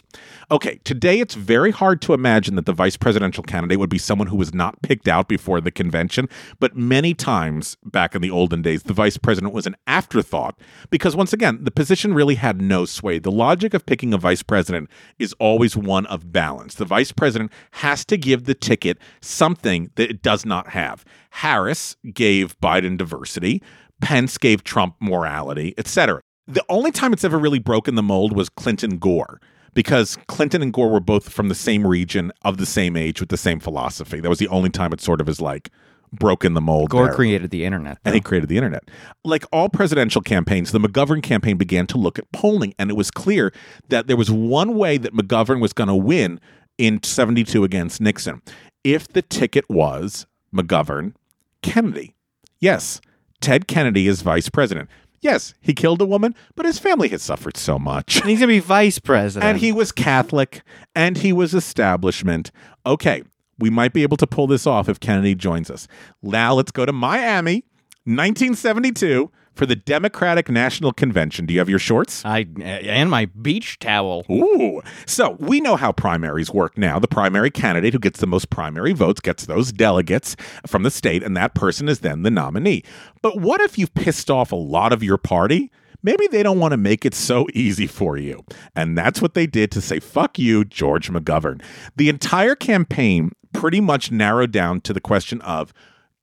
Okay, 0.50 0.80
today 0.82 1.20
it's 1.20 1.34
very 1.34 1.72
hard 1.72 2.00
to 2.00 2.14
imagine 2.14 2.54
that 2.54 2.64
the 2.64 2.72
vice 2.72 2.96
presidential 2.96 3.44
candidate 3.44 3.78
would 3.78 3.90
be 3.90 3.98
someone 3.98 4.28
who 4.28 4.38
was 4.38 4.54
not 4.54 4.80
picked 4.80 5.08
out 5.08 5.28
before 5.28 5.60
the 5.60 5.70
convention, 5.70 6.26
but 6.58 6.74
many 6.74 7.12
times 7.12 7.76
back 7.84 8.14
in 8.14 8.22
the 8.22 8.30
olden 8.30 8.62
days, 8.62 8.84
the 8.84 8.94
vice 8.94 9.18
president 9.18 9.52
was 9.52 9.66
an 9.66 9.76
afterthought 9.86 10.58
because, 10.88 11.14
once 11.14 11.34
again, 11.34 11.64
the 11.64 11.70
position 11.70 12.14
really 12.14 12.36
had 12.36 12.62
no 12.62 12.86
sway. 12.86 13.18
The 13.18 13.30
logic 13.30 13.74
of 13.74 13.84
picking 13.84 14.14
a 14.14 14.16
vice 14.16 14.42
president 14.42 14.88
is 15.18 15.34
always 15.34 15.76
one 15.76 16.06
of 16.06 16.32
balance. 16.32 16.76
The 16.76 16.86
vice 16.86 17.12
president 17.12 17.52
has 17.72 18.06
to 18.06 18.16
give 18.16 18.44
the 18.44 18.54
ticket 18.54 18.96
something 19.20 19.90
that 19.96 20.08
it 20.08 20.22
does 20.22 20.46
not 20.46 20.68
have. 20.68 21.04
Harris 21.28 21.98
gave 22.14 22.58
Biden 22.60 22.96
diversity, 22.96 23.62
Pence 24.00 24.38
gave 24.38 24.64
Trump 24.64 24.96
morality, 24.98 25.74
etc. 25.76 26.22
The 26.46 26.64
only 26.68 26.90
time 26.90 27.12
it's 27.12 27.24
ever 27.24 27.38
really 27.38 27.58
broken 27.58 27.94
the 27.94 28.02
mold 28.02 28.36
was 28.36 28.48
Clinton 28.48 28.98
Gore 28.98 29.40
because 29.74 30.18
Clinton 30.26 30.62
and 30.62 30.72
Gore 30.72 30.90
were 30.90 31.00
both 31.00 31.28
from 31.28 31.48
the 31.48 31.54
same 31.54 31.86
region, 31.86 32.32
of 32.42 32.58
the 32.58 32.66
same 32.66 32.96
age, 32.96 33.20
with 33.20 33.28
the 33.28 33.36
same 33.36 33.60
philosophy. 33.60 34.20
That 34.20 34.28
was 34.28 34.38
the 34.38 34.48
only 34.48 34.70
time 34.70 34.92
it 34.92 35.00
sort 35.00 35.20
of 35.20 35.28
is 35.28 35.40
like 35.40 35.70
broken 36.12 36.54
the 36.54 36.60
mold. 36.60 36.90
Gore 36.90 37.06
there. 37.06 37.14
created 37.14 37.50
the 37.50 37.64
internet. 37.64 37.98
and 38.04 38.14
he 38.14 38.20
created 38.20 38.48
the 38.48 38.56
internet. 38.56 38.90
Like 39.24 39.44
all 39.52 39.68
presidential 39.68 40.20
campaigns, 40.20 40.72
the 40.72 40.80
McGovern 40.80 41.22
campaign 41.22 41.56
began 41.56 41.86
to 41.88 41.98
look 41.98 42.18
at 42.18 42.30
polling, 42.32 42.74
and 42.78 42.90
it 42.90 42.94
was 42.94 43.10
clear 43.10 43.52
that 43.88 44.06
there 44.06 44.16
was 44.16 44.30
one 44.30 44.76
way 44.76 44.98
that 44.98 45.14
McGovern 45.14 45.60
was 45.60 45.72
going 45.72 45.88
to 45.88 45.94
win 45.94 46.40
in 46.76 47.02
72 47.02 47.64
against 47.64 48.00
Nixon 48.00 48.42
if 48.84 49.08
the 49.08 49.22
ticket 49.22 49.68
was 49.70 50.26
McGovern 50.54 51.14
Kennedy. 51.62 52.14
Yes, 52.60 53.00
Ted 53.40 53.66
Kennedy 53.66 54.06
is 54.06 54.22
vice 54.22 54.48
president. 54.48 54.88
Yes, 55.22 55.54
he 55.60 55.72
killed 55.72 56.02
a 56.02 56.04
woman, 56.04 56.34
but 56.56 56.66
his 56.66 56.80
family 56.80 57.08
had 57.08 57.20
suffered 57.20 57.56
so 57.56 57.78
much. 57.78 58.20
And 58.20 58.28
he's 58.28 58.40
gonna 58.40 58.48
be 58.48 58.58
vice 58.58 58.98
president. 58.98 59.48
And 59.48 59.58
he 59.58 59.72
was 59.72 59.92
Catholic 59.92 60.62
and 60.94 61.16
he 61.16 61.32
was 61.32 61.54
establishment. 61.54 62.50
Okay, 62.84 63.22
we 63.58 63.70
might 63.70 63.92
be 63.92 64.02
able 64.02 64.16
to 64.16 64.26
pull 64.26 64.48
this 64.48 64.66
off 64.66 64.88
if 64.88 64.98
Kennedy 64.98 65.36
joins 65.36 65.70
us. 65.70 65.86
Now 66.22 66.54
let's 66.54 66.72
go 66.72 66.84
to 66.84 66.92
Miami, 66.92 67.64
1972, 68.04 69.30
for 69.54 69.66
the 69.66 69.76
Democratic 69.76 70.48
National 70.48 70.92
Convention. 70.92 71.46
Do 71.46 71.54
you 71.54 71.60
have 71.60 71.68
your 71.68 71.78
shorts? 71.78 72.24
I 72.24 72.46
and 72.60 73.10
my 73.10 73.26
beach 73.26 73.78
towel. 73.78 74.24
Ooh. 74.30 74.82
So 75.06 75.36
we 75.38 75.60
know 75.60 75.76
how 75.76 75.92
primaries 75.92 76.50
work 76.50 76.78
now. 76.78 76.98
The 76.98 77.08
primary 77.08 77.50
candidate 77.50 77.92
who 77.92 77.98
gets 77.98 78.20
the 78.20 78.26
most 78.26 78.50
primary 78.50 78.92
votes 78.92 79.20
gets 79.20 79.46
those 79.46 79.72
delegates 79.72 80.36
from 80.66 80.82
the 80.82 80.90
state, 80.90 81.22
and 81.22 81.36
that 81.36 81.54
person 81.54 81.88
is 81.88 82.00
then 82.00 82.22
the 82.22 82.30
nominee. 82.30 82.82
But 83.20 83.40
what 83.40 83.60
if 83.60 83.78
you've 83.78 83.94
pissed 83.94 84.30
off 84.30 84.52
a 84.52 84.56
lot 84.56 84.92
of 84.92 85.02
your 85.02 85.18
party? 85.18 85.70
Maybe 86.02 86.26
they 86.26 86.42
don't 86.42 86.58
want 86.58 86.72
to 86.72 86.76
make 86.76 87.04
it 87.04 87.14
so 87.14 87.46
easy 87.54 87.86
for 87.86 88.16
you. 88.16 88.44
And 88.74 88.98
that's 88.98 89.22
what 89.22 89.34
they 89.34 89.46
did 89.46 89.70
to 89.70 89.80
say, 89.80 90.00
fuck 90.00 90.36
you, 90.36 90.64
George 90.64 91.08
McGovern. 91.10 91.62
The 91.94 92.08
entire 92.08 92.56
campaign 92.56 93.30
pretty 93.52 93.80
much 93.80 94.10
narrowed 94.10 94.50
down 94.50 94.80
to 94.80 94.92
the 94.92 95.00
question 95.00 95.40
of 95.42 95.72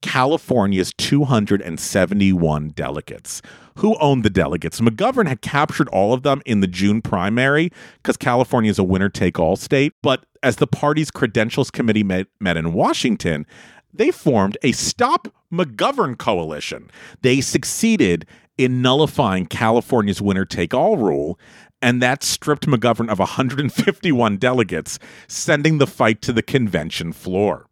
California's 0.02 0.94
271 0.98 2.70
delegates. 2.70 3.42
Who 3.76 3.98
owned 4.00 4.24
the 4.24 4.30
delegates? 4.30 4.82
McGovern 4.82 5.28
had 5.28 5.42
captured 5.42 5.90
all 5.90 6.14
of 6.14 6.24
them 6.24 6.42
in 6.46 6.60
the 6.62 6.68
June 6.68 7.02
primary 7.02 7.72
because 7.98 8.18
California 8.18 8.72
is 8.72 8.80
a 8.80 8.84
winner 8.84 9.10
take 9.10 9.40
all 9.40 9.56
state. 9.56 9.94
But 10.02 10.26
as 10.44 10.58
the 10.58 10.68
party's 10.68 11.12
credentials 11.12 11.72
committee 11.72 12.04
met, 12.04 12.28
met 12.40 12.58
in 12.58 12.74
Washington, 12.74 13.46
they 13.94 14.12
formed 14.12 14.58
a 14.64 14.72
Stop 14.72 15.28
McGovern 15.52 16.18
coalition. 16.18 16.90
They 17.22 17.42
succeeded 17.42 18.26
in 18.58 18.82
nullifying 18.82 19.46
California's 19.46 20.22
winner 20.22 20.46
take 20.46 20.74
all 20.74 20.98
rule. 20.98 21.40
And 21.82 22.02
that 22.02 22.24
stripped 22.24 22.68
McGovern 22.68 23.10
of 23.10 23.20
151 23.20 24.38
delegates, 24.38 25.00
sending 25.28 25.78
the 25.78 25.88
fight 25.88 26.22
to 26.24 26.34
the 26.34 26.44
convention 26.44 27.14
floor 27.14 27.70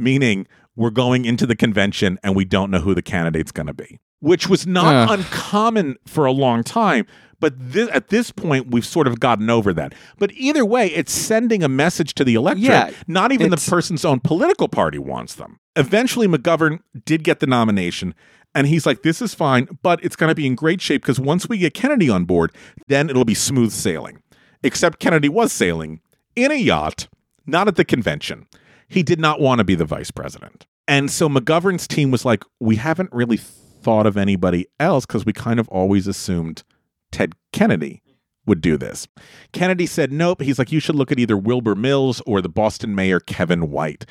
meaning 0.00 0.48
we're 0.76 0.90
going 0.90 1.24
into 1.24 1.46
the 1.46 1.56
convention 1.56 2.18
and 2.22 2.34
we 2.36 2.44
don't 2.44 2.70
know 2.70 2.80
who 2.80 2.94
the 2.94 3.02
candidate's 3.02 3.52
going 3.52 3.66
to 3.66 3.74
be, 3.74 4.00
which 4.20 4.48
was 4.48 4.66
not 4.66 5.10
Ugh. 5.10 5.18
uncommon 5.18 5.96
for 6.06 6.24
a 6.24 6.32
long 6.32 6.62
time. 6.62 7.06
But 7.40 7.54
this, 7.56 7.88
at 7.90 8.08
this 8.08 8.30
point, 8.30 8.70
we've 8.70 8.84
sort 8.84 9.06
of 9.06 9.18
gotten 9.18 9.48
over 9.48 9.72
that. 9.72 9.94
But 10.18 10.30
either 10.32 10.64
way, 10.64 10.88
it's 10.88 11.12
sending 11.12 11.62
a 11.62 11.68
message 11.68 12.14
to 12.14 12.24
the 12.24 12.34
electorate. 12.34 12.64
Yeah, 12.64 12.90
not 13.06 13.32
even 13.32 13.50
the 13.50 13.56
person's 13.56 14.04
own 14.04 14.20
political 14.20 14.68
party 14.68 14.98
wants 14.98 15.34
them. 15.34 15.58
Eventually, 15.74 16.28
McGovern 16.28 16.80
did 17.06 17.24
get 17.24 17.40
the 17.40 17.46
nomination. 17.46 18.14
And 18.54 18.66
he's 18.66 18.84
like, 18.84 19.02
this 19.02 19.22
is 19.22 19.32
fine, 19.32 19.68
but 19.82 20.04
it's 20.04 20.16
going 20.16 20.28
to 20.28 20.34
be 20.34 20.46
in 20.46 20.54
great 20.54 20.80
shape 20.80 21.02
because 21.02 21.20
once 21.20 21.48
we 21.48 21.56
get 21.56 21.72
Kennedy 21.72 22.10
on 22.10 22.24
board, 22.24 22.52
then 22.88 23.08
it'll 23.08 23.24
be 23.24 23.34
smooth 23.34 23.72
sailing. 23.72 24.22
Except 24.62 24.98
Kennedy 24.98 25.28
was 25.28 25.52
sailing 25.52 26.00
in 26.36 26.50
a 26.50 26.56
yacht, 26.56 27.08
not 27.46 27.68
at 27.68 27.76
the 27.76 27.84
convention. 27.84 28.46
He 28.90 29.02
did 29.04 29.20
not 29.20 29.40
want 29.40 29.60
to 29.60 29.64
be 29.64 29.76
the 29.76 29.84
vice 29.84 30.10
president. 30.10 30.66
And 30.88 31.10
so 31.10 31.28
McGovern's 31.28 31.86
team 31.86 32.10
was 32.10 32.24
like, 32.24 32.44
we 32.58 32.74
haven't 32.74 33.12
really 33.12 33.36
thought 33.36 34.04
of 34.04 34.16
anybody 34.16 34.66
else 34.80 35.06
because 35.06 35.24
we 35.24 35.32
kind 35.32 35.60
of 35.60 35.68
always 35.68 36.08
assumed 36.08 36.64
Ted 37.12 37.34
Kennedy 37.52 38.02
would 38.46 38.60
do 38.60 38.76
this. 38.76 39.06
Kennedy 39.52 39.86
said, 39.86 40.10
nope. 40.10 40.42
He's 40.42 40.58
like, 40.58 40.72
you 40.72 40.80
should 40.80 40.96
look 40.96 41.12
at 41.12 41.20
either 41.20 41.36
Wilbur 41.36 41.76
Mills 41.76 42.20
or 42.26 42.42
the 42.42 42.48
Boston 42.48 42.96
mayor, 42.96 43.20
Kevin 43.20 43.70
White. 43.70 44.06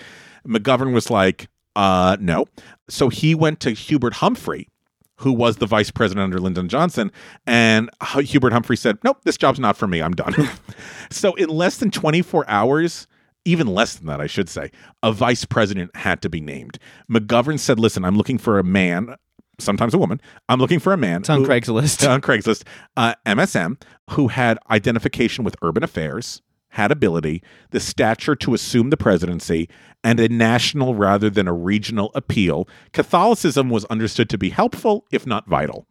McGovern 0.48 0.94
was 0.94 1.10
like, 1.10 1.50
uh, 1.76 2.16
no. 2.22 2.46
So 2.90 3.10
he 3.10 3.36
went 3.36 3.60
to 3.60 3.72
Hubert 3.72 4.14
Humphrey, 4.16 4.70
who 5.18 5.34
was 5.34 5.58
the 5.58 5.66
vice 5.66 5.92
president 5.92 6.24
under 6.24 6.40
Lyndon 6.40 6.70
Johnson. 6.70 7.12
And 7.46 7.90
Hubert 8.18 8.54
Humphrey 8.54 8.78
said, 8.78 8.98
nope, 9.04 9.18
this 9.26 9.38
job's 9.38 9.60
not 9.60 9.76
for 9.76 9.88
me. 9.88 10.02
I'm 10.02 10.14
done. 10.14 10.34
so 11.12 11.34
in 11.36 11.50
less 11.50 11.78
than 11.78 11.92
24 11.92 12.46
hours, 12.48 13.08
even 13.46 13.68
less 13.68 13.96
than 13.96 14.08
that, 14.08 14.22
I 14.22 14.28
should 14.28 14.50
say, 14.50 14.72
a 15.04 15.12
vice 15.12 15.46
president 15.46 15.96
had 15.96 16.22
to 16.22 16.30
be 16.30 16.42
named. 16.42 16.78
McGovern 17.12 17.60
said, 17.60 17.80
listen, 17.80 18.04
I'm 18.06 18.16
looking 18.18 18.38
for 18.38 18.60
a 18.60 18.64
man, 18.64 19.16
sometimes 19.60 19.94
a 19.94 19.98
woman. 19.98 20.22
I'm 20.50 20.60
looking 20.60 20.80
for 20.80 20.94
a 20.94 20.98
man. 20.98 21.22
It's 21.22 21.30
on 21.30 21.42
who- 21.42 21.48
Craigslist. 21.48 22.08
on 22.10 22.22
Craigslist, 22.22 22.64
uh, 22.98 23.14
MSM, 23.26 23.82
who 24.12 24.28
had 24.30 24.58
identification 24.70 25.44
with 25.44 25.56
urban 25.62 25.84
affairs, 25.84 26.42
had 26.74 26.92
ability, 26.92 27.42
the 27.72 27.80
stature 27.80 28.36
to 28.36 28.54
assume 28.54 28.90
the 28.92 28.98
presidency, 28.98 29.68
and 30.04 30.20
a 30.20 30.30
national 30.30 30.94
rather 30.96 31.30
than 31.30 31.48
a 31.48 31.54
regional 31.54 32.12
appeal. 32.14 32.68
Catholicism 32.94 33.70
was 33.70 33.86
understood 33.86 34.30
to 34.30 34.38
be 34.38 34.50
helpful, 34.50 35.06
if 35.12 35.26
not 35.26 35.48
vital. 35.48 35.88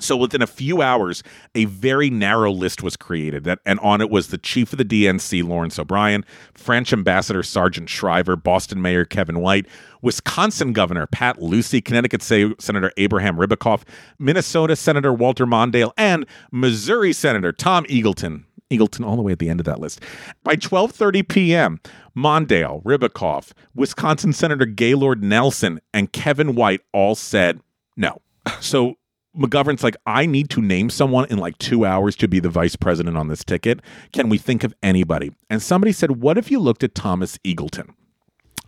So 0.00 0.16
within 0.16 0.42
a 0.42 0.46
few 0.48 0.82
hours, 0.82 1.22
a 1.54 1.66
very 1.66 2.10
narrow 2.10 2.50
list 2.50 2.82
was 2.82 2.96
created 2.96 3.44
that 3.44 3.60
and 3.64 3.78
on 3.80 4.00
it 4.00 4.10
was 4.10 4.28
the 4.28 4.38
chief 4.38 4.72
of 4.72 4.78
the 4.78 4.84
DNC, 4.84 5.44
Lawrence 5.44 5.78
O'Brien, 5.78 6.24
French 6.54 6.92
ambassador 6.92 7.42
Sargent 7.42 7.88
Shriver, 7.88 8.34
Boston 8.34 8.82
Mayor 8.82 9.04
Kevin 9.04 9.40
White, 9.40 9.66
Wisconsin 10.00 10.72
Governor 10.72 11.06
Pat 11.06 11.40
Lucey, 11.40 11.80
Connecticut 11.80 12.22
Sa- 12.22 12.50
Senator 12.58 12.90
Abraham 12.96 13.36
Ribicoff, 13.36 13.82
Minnesota 14.18 14.74
Senator 14.74 15.12
Walter 15.12 15.46
Mondale, 15.46 15.92
and 15.96 16.26
Missouri 16.50 17.12
Senator 17.12 17.52
Tom 17.52 17.84
Eagleton. 17.84 18.44
Eagleton 18.72 19.06
all 19.06 19.16
the 19.16 19.22
way 19.22 19.32
at 19.32 19.38
the 19.38 19.50
end 19.50 19.60
of 19.60 19.66
that 19.66 19.78
list. 19.78 20.00
By 20.42 20.56
12:30 20.56 21.28
p.m., 21.28 21.80
Mondale, 22.16 22.82
Ribicoff, 22.82 23.52
Wisconsin 23.74 24.32
Senator 24.32 24.66
Gaylord 24.66 25.22
Nelson, 25.22 25.80
and 25.94 26.12
Kevin 26.12 26.54
White 26.54 26.80
all 26.92 27.14
said 27.14 27.60
no. 27.96 28.20
So 28.60 28.96
McGovern's 29.36 29.82
like, 29.82 29.96
I 30.06 30.26
need 30.26 30.50
to 30.50 30.60
name 30.60 30.90
someone 30.90 31.26
in 31.30 31.38
like 31.38 31.56
two 31.58 31.86
hours 31.86 32.16
to 32.16 32.28
be 32.28 32.38
the 32.38 32.50
vice 32.50 32.76
president 32.76 33.16
on 33.16 33.28
this 33.28 33.44
ticket. 33.44 33.80
Can 34.12 34.28
we 34.28 34.38
think 34.38 34.62
of 34.62 34.74
anybody? 34.82 35.32
And 35.48 35.62
somebody 35.62 35.92
said, 35.92 36.22
What 36.22 36.36
if 36.36 36.50
you 36.50 36.58
looked 36.58 36.84
at 36.84 36.94
Thomas 36.94 37.38
Eagleton? 37.38 37.94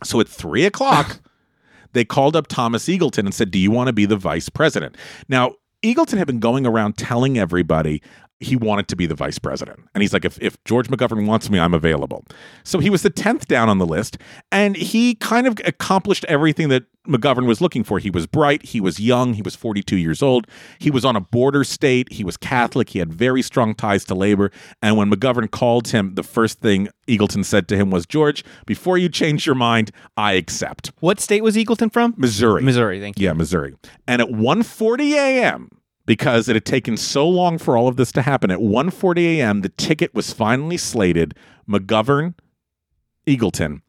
So 0.03 0.19
at 0.19 0.27
three 0.27 0.65
o'clock, 0.65 1.19
they 1.93 2.03
called 2.03 2.35
up 2.35 2.47
Thomas 2.47 2.85
Eagleton 2.85 3.19
and 3.19 3.33
said, 3.33 3.51
Do 3.51 3.59
you 3.59 3.71
want 3.71 3.87
to 3.87 3.93
be 3.93 4.05
the 4.05 4.17
vice 4.17 4.49
president? 4.49 4.97
Now, 5.29 5.53
Eagleton 5.83 6.17
had 6.17 6.25
been 6.25 6.39
going 6.39 6.65
around 6.65 6.97
telling 6.97 7.37
everybody 7.37 8.01
he 8.39 8.55
wanted 8.55 8.87
to 8.89 8.95
be 8.95 9.05
the 9.05 9.15
vice 9.15 9.39
president. 9.39 9.79
And 9.93 10.01
he's 10.01 10.11
like, 10.11 10.25
if, 10.25 10.37
if 10.41 10.61
George 10.65 10.87
McGovern 10.89 11.25
wants 11.25 11.49
me, 11.49 11.59
I'm 11.59 11.73
available. 11.73 12.25
So 12.63 12.79
he 12.79 12.89
was 12.89 13.01
the 13.01 13.09
10th 13.09 13.45
down 13.45 13.69
on 13.69 13.77
the 13.77 13.85
list. 13.85 14.17
And 14.51 14.75
he 14.75 15.15
kind 15.15 15.47
of 15.47 15.57
accomplished 15.65 16.25
everything 16.25 16.69
that 16.69 16.83
McGovern 17.07 17.45
was 17.45 17.61
looking 17.61 17.83
for. 17.83 17.99
He 17.99 18.09
was 18.09 18.27
bright. 18.27 18.63
He 18.63 18.81
was 18.81 18.99
young. 18.99 19.35
He 19.35 19.41
was 19.41 19.55
42 19.55 19.95
years 19.95 20.21
old. 20.21 20.47
He 20.79 20.91
was 20.91 21.05
on 21.05 21.15
a 21.15 21.21
border 21.21 21.63
state. 21.63 22.11
He 22.11 22.23
was 22.23 22.35
Catholic. 22.35 22.89
He 22.89 22.99
had 22.99 23.13
very 23.13 23.41
strong 23.41 23.73
ties 23.73 24.03
to 24.05 24.15
labor. 24.15 24.51
And 24.81 24.97
when 24.97 25.09
McGovern 25.09 25.49
called 25.49 25.89
him, 25.89 26.15
the 26.15 26.23
first 26.23 26.59
thing 26.59 26.89
Eagleton 27.07 27.45
said 27.45 27.67
to 27.69 27.77
him 27.77 27.89
was, 27.89 28.05
George, 28.05 28.43
before 28.65 28.97
you 28.97 29.07
change 29.07 29.45
your 29.45 29.55
mind, 29.55 29.91
I 30.17 30.33
accept. 30.33 30.91
What 30.99 31.19
state 31.19 31.43
was 31.43 31.55
Eagleton 31.55 31.93
from? 31.93 32.13
Missouri. 32.17 32.63
Missouri, 32.63 32.99
thank 32.99 33.19
you. 33.19 33.27
Yeah, 33.27 33.33
Missouri. 33.33 33.75
And 34.07 34.21
at 34.21 34.29
1:40 34.29 35.11
a.m., 35.11 35.69
because 36.05 36.47
it 36.47 36.55
had 36.55 36.65
taken 36.65 36.97
so 36.97 37.27
long 37.27 37.57
for 37.57 37.77
all 37.77 37.87
of 37.87 37.95
this 37.95 38.11
to 38.13 38.21
happen, 38.21 38.51
at 38.51 38.59
1:40 38.59 39.37
a.m., 39.37 39.61
the 39.61 39.69
ticket 39.69 40.13
was 40.13 40.33
finally 40.33 40.77
slated 40.77 41.35
McGovern, 41.67 42.35
Eagleton. 43.27 43.81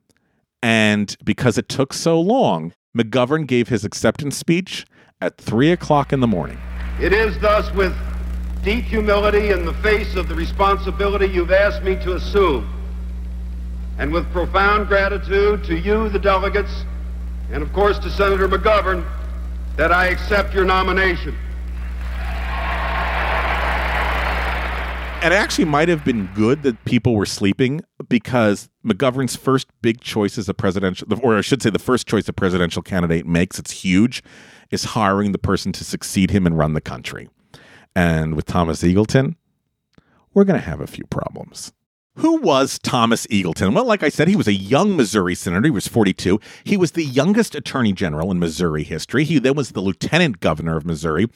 And 0.63 1.17
because 1.25 1.59
it 1.59 1.69
took 1.69 1.93
so 1.93 2.21
long, 2.21 2.73
McGovern 2.97 3.47
gave 3.47 3.69
his 3.69 3.85
acceptance 3.85 4.37
speech 4.37 4.87
at 5.21 5.39
three 5.39 5.71
o'clock 5.71 6.13
in 6.13 6.21
the 6.21 6.27
morning. 6.27 6.59
It 7.01 7.13
is 7.13 7.39
thus 7.41 7.71
with 7.73 7.95
deep 8.63 8.85
humility 8.85 9.51
in 9.51 9.65
the 9.65 9.75
face 9.75 10.17
of 10.17 10.29
the 10.29 10.35
responsibility 10.35 11.27
you've 11.27 11.53
asked 11.53 11.83
me 11.83 11.95
to 11.97 12.15
assume, 12.15 12.67
and 13.99 14.13
with 14.13 14.31
profound 14.33 14.89
gratitude 14.89 15.63
to 15.65 15.79
you, 15.79 16.09
the 16.09 16.19
delegates, 16.19 16.85
and 17.53 17.63
of 17.63 17.73
course 17.73 17.99
to 18.01 18.11
Senator 18.11 18.49
McGovern, 18.49 19.07
that 19.77 19.93
I 19.93 20.07
accept 20.07 20.53
your 20.55 20.65
nomination. 20.65 21.37
And 25.16 25.16
it 25.33 25.37
actually 25.37 25.65
might 25.65 25.89
have 25.89 26.05
been 26.05 26.29
good 26.35 26.63
that 26.63 26.85
people 26.85 27.15
were 27.15 27.27
sleeping 27.27 27.81
because 28.09 28.69
McGovern's 28.85 29.37
first 29.37 29.69
big 29.83 30.01
choice 30.01 30.37
as 30.39 30.49
a 30.49 30.55
presidential, 30.55 31.09
or 31.23 31.39
I 31.39 31.41
should 31.41 31.63
say, 31.63 31.71
the 31.71 31.79
first 31.79 32.07
choice 32.07 32.29
a 32.29 32.33
presidential 32.33 32.83
candidate 32.83 33.27
makes, 33.27 33.59
it's 33.59 33.71
huge, 33.71 34.23
is 34.71 34.85
hiring 34.85 35.33
the 35.33 35.39
person 35.39 35.73
to 35.73 35.85
succeed 35.85 36.31
him 36.31 36.47
and 36.47 36.59
run 36.59 36.75
the 36.75 36.81
country. 36.81 37.29
And 37.95 38.37
with 38.37 38.45
Thomas 38.45 38.83
Eagleton, 38.83 39.37
we're 40.35 40.45
going 40.45 40.61
to 40.61 40.67
have 40.67 40.81
a 40.81 40.87
few 40.87 41.07
problems. 41.07 41.73
Who 42.21 42.41
was 42.41 42.79
Thomas 42.79 43.27
Eagleton? 43.27 43.75
Well, 43.75 43.85
like 43.85 44.03
I 44.03 44.09
said, 44.09 44.27
he 44.27 44.37
was 44.37 44.49
a 44.49 44.55
young 44.55 44.97
Missouri 44.97 45.35
senator. 45.35 45.67
He 45.67 45.71
was 45.71 45.87
42. 45.87 46.41
He 46.65 46.79
was 46.79 46.93
the 46.93 47.05
youngest 47.05 47.55
attorney 47.55 47.93
general 47.93 48.31
in 48.31 48.39
Missouri 48.39 48.85
history. 48.85 49.25
He 49.25 49.39
then 49.39 49.55
was 49.55 49.73
the 49.73 49.83
lieutenant 49.83 50.41
governor 50.41 50.79
of 50.79 50.87
Missouri. 50.87 51.27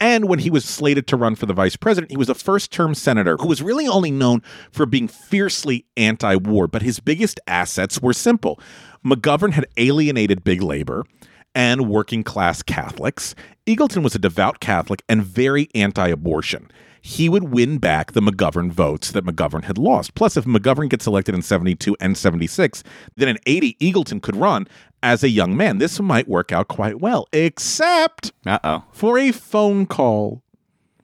And 0.00 0.28
when 0.28 0.38
he 0.38 0.48
was 0.48 0.64
slated 0.64 1.08
to 1.08 1.16
run 1.16 1.34
for 1.34 1.46
the 1.46 1.54
vice 1.54 1.74
president, 1.74 2.12
he 2.12 2.16
was 2.16 2.28
a 2.28 2.36
first 2.36 2.70
term 2.70 2.94
senator 2.94 3.36
who 3.36 3.48
was 3.48 3.62
really 3.62 3.88
only 3.88 4.12
known 4.12 4.42
for 4.70 4.86
being 4.86 5.08
fiercely 5.08 5.86
anti 5.96 6.36
war. 6.36 6.68
But 6.68 6.82
his 6.82 7.00
biggest 7.00 7.40
assets 7.48 8.00
were 8.00 8.12
simple 8.12 8.60
McGovern 9.04 9.54
had 9.54 9.66
alienated 9.76 10.44
big 10.44 10.62
labor 10.62 11.04
and 11.52 11.88
working 11.88 12.22
class 12.22 12.62
Catholics. 12.62 13.34
Eagleton 13.66 14.04
was 14.04 14.14
a 14.14 14.20
devout 14.20 14.60
Catholic 14.60 15.02
and 15.08 15.24
very 15.24 15.68
anti 15.74 16.06
abortion 16.06 16.70
he 17.00 17.28
would 17.28 17.44
win 17.44 17.78
back 17.78 18.12
the 18.12 18.20
McGovern 18.20 18.70
votes 18.70 19.12
that 19.12 19.24
McGovern 19.24 19.64
had 19.64 19.78
lost. 19.78 20.14
Plus, 20.14 20.36
if 20.36 20.44
McGovern 20.44 20.88
gets 20.88 21.06
elected 21.06 21.34
in 21.34 21.42
72 21.42 21.96
and 22.00 22.16
76, 22.16 22.82
then 23.16 23.28
in 23.28 23.38
80, 23.46 23.74
Eagleton 23.80 24.22
could 24.22 24.36
run 24.36 24.66
as 25.02 25.22
a 25.22 25.28
young 25.28 25.56
man. 25.56 25.78
This 25.78 26.00
might 26.00 26.28
work 26.28 26.52
out 26.52 26.68
quite 26.68 27.00
well, 27.00 27.26
except 27.32 28.32
Uh-oh. 28.46 28.84
for 28.92 29.18
a 29.18 29.32
phone 29.32 29.86
call 29.86 30.42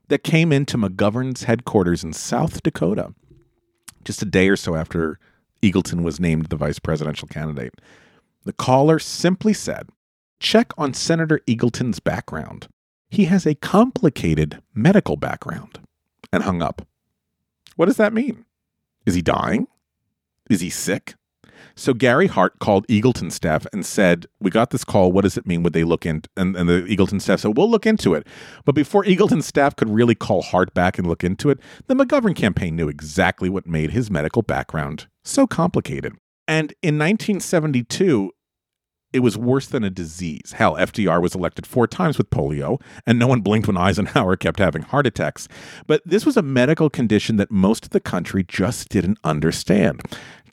that 0.09 0.25
came 0.25 0.53
into 0.53 0.77
McGovern's 0.77 1.45
headquarters 1.45 2.05
in 2.05 2.13
South 2.13 2.63
Dakota 2.63 3.15
just 4.05 4.23
a 4.23 4.27
day 4.27 4.49
or 4.49 4.57
so 4.57 4.77
after 4.77 5.19
Eagleton 5.63 6.03
was 6.03 6.21
named 6.21 6.47
the 6.47 6.57
vice 6.57 6.79
presidential 6.79 7.27
candidate. 7.27 7.75
The 8.45 8.53
caller 8.53 8.99
simply 8.99 9.55
said, 9.55 9.89
Check 10.39 10.73
on 10.77 10.93
Senator 10.93 11.41
Eagleton's 11.47 12.01
background. 12.01 12.69
He 13.15 13.27
has 13.27 13.47
a 13.47 13.55
complicated 13.55 14.61
medical 14.75 15.17
background. 15.17 15.79
And 16.33 16.43
hung 16.43 16.63
up. 16.63 16.85
What 17.77 17.87
does 17.87 17.97
that 17.97 18.13
mean? 18.13 18.45
Is 19.07 19.15
he 19.15 19.23
dying? 19.23 19.69
Is 20.51 20.61
he 20.61 20.69
sick? 20.69 21.15
So 21.77 21.95
Gary 21.95 22.27
Hart 22.27 22.59
called 22.59 22.89
Eagleton 22.89 23.31
staff 23.31 23.67
and 23.73 23.87
said, 23.87 24.27
We 24.41 24.51
got 24.51 24.71
this 24.71 24.83
call. 24.83 25.13
What 25.13 25.23
does 25.23 25.37
it 25.37 25.47
mean? 25.47 25.63
Would 25.63 25.75
they 25.75 25.85
look 25.85 26.05
in? 26.05 26.23
And, 26.37 26.57
and 26.57 26.69
the 26.69 26.83
Eagleton 26.83 27.21
staff 27.21 27.39
said, 27.39 27.57
We'll 27.57 27.71
look 27.71 27.87
into 27.87 28.15
it. 28.15 28.27
But 28.65 28.75
before 28.75 29.05
Eagleton 29.05 29.45
staff 29.45 29.77
could 29.77 29.91
really 29.91 30.17
call 30.17 30.43
Hart 30.43 30.75
back 30.75 30.99
and 30.99 31.07
look 31.07 31.23
into 31.23 31.51
it, 31.51 31.61
the 31.87 31.95
McGovern 31.95 32.35
campaign 32.35 32.75
knew 32.75 32.89
exactly 32.89 33.49
what 33.49 33.65
made 33.65 33.93
his 33.93 34.11
medical 34.11 34.43
background 34.43 35.07
so 35.23 35.47
complicated. 35.47 36.15
And 36.49 36.75
in 36.83 36.99
1972, 36.99 38.33
it 39.15 39.21
was 39.21 39.39
worse 39.39 39.69
than 39.69 39.85
a 39.85 39.91
disease. 39.91 40.53
Hell, 40.57 40.75
FDR 40.75 41.23
was 41.23 41.37
elected 41.37 41.69
four 41.69 41.87
times 41.87 42.19
with 42.19 42.31
polio, 42.31 42.83
and 43.07 43.17
no 43.17 43.29
one 43.29 43.43
blinked 43.43 43.69
when 43.69 43.77
Eisenhower 43.79 44.37
kept 44.37 44.59
having 44.59 44.83
heart 44.83 45.07
attacks. 45.07 45.47
But 45.87 46.03
this 46.05 46.27
was 46.27 46.37
a 46.37 46.43
medical 46.43 46.91
condition 46.91 47.37
that 47.37 47.51
most 47.51 47.85
of 47.85 47.91
the 47.91 48.01
country 48.01 48.43
just 48.43 48.89
didn't 48.89 49.19
understand. 49.23 50.03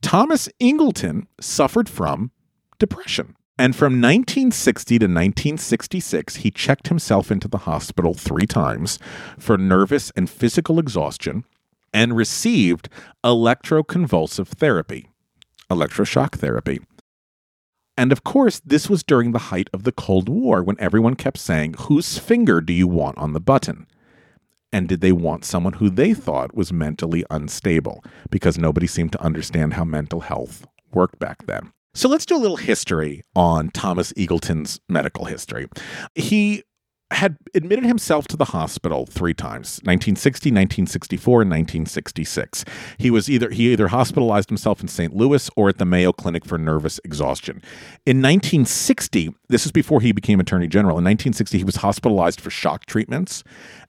Thomas 0.02 0.48
Eagleton 0.62 1.26
suffered 1.40 1.90
from 1.90 2.32
depression. 2.78 3.36
And 3.58 3.76
from 3.76 3.94
1960 3.94 5.00
to 5.00 5.06
1966, 5.06 6.38
he 6.38 6.52
checked 6.52 6.88
himself 6.88 7.32
into 7.32 7.48
the 7.48 7.60
hospital 7.60 8.14
three 8.14 8.48
times 8.48 9.00
for 9.38 9.58
nervous 9.58 10.12
and 10.16 10.30
physical 10.30 10.80
exhaustion 10.80 11.46
and 11.94 12.16
received 12.16 12.90
electroconvulsive 13.24 14.48
therapy, 14.48 15.10
electroshock 15.70 16.36
therapy. 16.36 16.80
And 18.02 18.12
of 18.12 18.24
course, 18.24 18.60
this 18.66 18.90
was 18.90 19.04
during 19.04 19.32
the 19.32 19.52
height 19.54 19.70
of 19.74 19.84
the 19.84 19.92
Cold 19.92 20.28
War 20.28 20.64
when 20.64 20.76
everyone 20.80 21.14
kept 21.14 21.38
saying, 21.38 21.76
Whose 21.82 22.18
finger 22.18 22.60
do 22.60 22.74
you 22.74 22.88
want 22.88 23.20
on 23.20 23.34
the 23.34 23.40
button? 23.40 23.86
And 24.74 24.90
did 24.90 25.02
they 25.02 25.12
want 25.12 25.46
someone 25.46 25.74
who 25.74 25.88
they 25.88 26.16
thought 26.16 26.56
was 26.56 26.74
mentally 26.74 27.24
unstable? 27.30 28.04
Because 28.32 28.58
nobody 28.58 28.88
seemed 28.88 29.12
to 29.12 29.22
understand 29.22 29.76
how 29.76 29.84
mental 29.84 30.22
health 30.22 30.66
worked 30.92 31.20
back 31.20 31.46
then. 31.46 31.74
So 31.94 32.10
let's 32.10 32.26
do 32.26 32.36
a 32.36 32.42
little 32.42 32.58
history 32.58 33.22
on 33.36 33.70
Thomas 33.70 34.14
Eagleton's 34.14 34.80
medical 34.90 35.26
history. 35.26 35.68
He 36.16 36.64
had 37.12 37.38
admitted 37.54 37.86
himself 37.86 38.28
to 38.28 38.38
the 38.38 38.46
hospital 38.46 39.06
three 39.06 39.34
times 39.34 39.80
1960 39.84 40.50
1964 40.50 41.42
and 41.42 41.52
1966 41.52 42.66
he 42.98 43.12
was 43.12 43.30
either 43.30 43.50
he 43.50 43.72
either 43.72 43.90
hospitalized 43.90 44.50
himself 44.50 44.82
in 44.82 44.88
st 44.88 45.16
louis 45.16 45.50
or 45.56 45.70
at 45.70 45.78
the 45.78 45.86
mayo 45.86 46.12
clinic 46.12 46.46
for 46.46 46.58
nervous 46.58 47.00
exhaustion 47.04 47.62
in 48.06 48.22
1960 48.22 49.34
this 49.50 49.66
is 49.66 49.72
before 49.72 50.02
he 50.02 50.12
became 50.12 50.40
attorney 50.40 50.68
general 50.68 50.98
in 50.98 51.04
1960 51.04 51.58
he 51.58 51.64
was 51.64 51.78
hospitalized 51.78 52.40
for 52.40 52.50
shock 52.50 52.86
treatments 52.86 53.44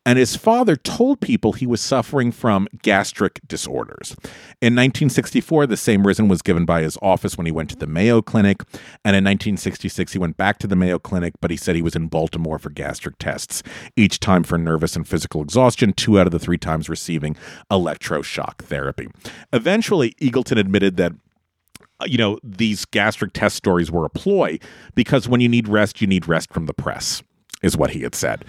and 0.05 0.19
his 0.19 0.35
father 0.35 0.75
told 0.75 1.21
people 1.21 1.53
he 1.53 1.67
was 1.67 1.81
suffering 1.81 2.33
from 2.33 2.67
gastric 2.83 3.41
disorders. 3.47 4.17
In 4.61 4.75
1964, 4.75 5.67
the 5.67 5.77
same 5.77 6.07
reason 6.07 6.27
was 6.27 6.43
given 6.43 6.65
by 6.65 6.83
his 6.83 6.99
office 7.01 7.37
when 7.37 7.47
he 7.47 7.53
went 7.53 7.71
to 7.71 7.77
the 7.77 7.87
Mayo 7.87 8.21
Clinic, 8.21 8.63
and 9.05 9.15
in 9.15 9.25
1966, 9.25 10.13
he 10.13 10.19
went 10.19 10.37
back 10.37 10.59
to 10.59 10.67
the 10.67 10.77
Mayo 10.77 10.99
Clinic, 10.99 11.35
but 11.41 11.51
he 11.53 11.57
said 11.57 11.77
he 11.77 11.83
was 11.83 11.95
in 11.95 12.09
Baltimore 12.09 12.59
for 12.59 12.71
gastric 12.71 13.12
tests, 13.19 13.63
each 13.97 14.21
time 14.21 14.43
for 14.43 14.59
nervous 14.59 14.97
and 14.97 15.07
physical 15.07 15.43
exhaustion, 15.43 15.93
two 15.93 16.19
out 16.19 16.27
of 16.27 16.33
the 16.33 16.39
three 16.39 16.59
times 16.59 16.89
receiving 16.89 17.37
electroshock 17.71 18.59
therapy. 18.59 19.09
Eventually, 19.53 20.13
Eagleton 20.21 20.59
admitted 20.59 20.97
that 20.97 21.13
uh, 22.01 22.05
you 22.07 22.19
know, 22.19 22.39
these 22.43 22.85
gastric 22.87 23.33
test 23.33 23.57
stories 23.57 23.91
were 23.91 24.05
a 24.05 24.11
ploy 24.11 24.59
because 24.95 25.29
when 25.29 25.41
you 25.41 25.49
need 25.49 25.69
rest, 25.69 26.01
you 26.01 26.07
need 26.07 26.27
rest 26.27 26.53
from 26.53 26.67
the 26.67 26.75
press 26.75 27.23
is 27.63 27.77
what 27.77 27.91
he 27.91 28.03
had 28.03 28.15
said. 28.15 28.45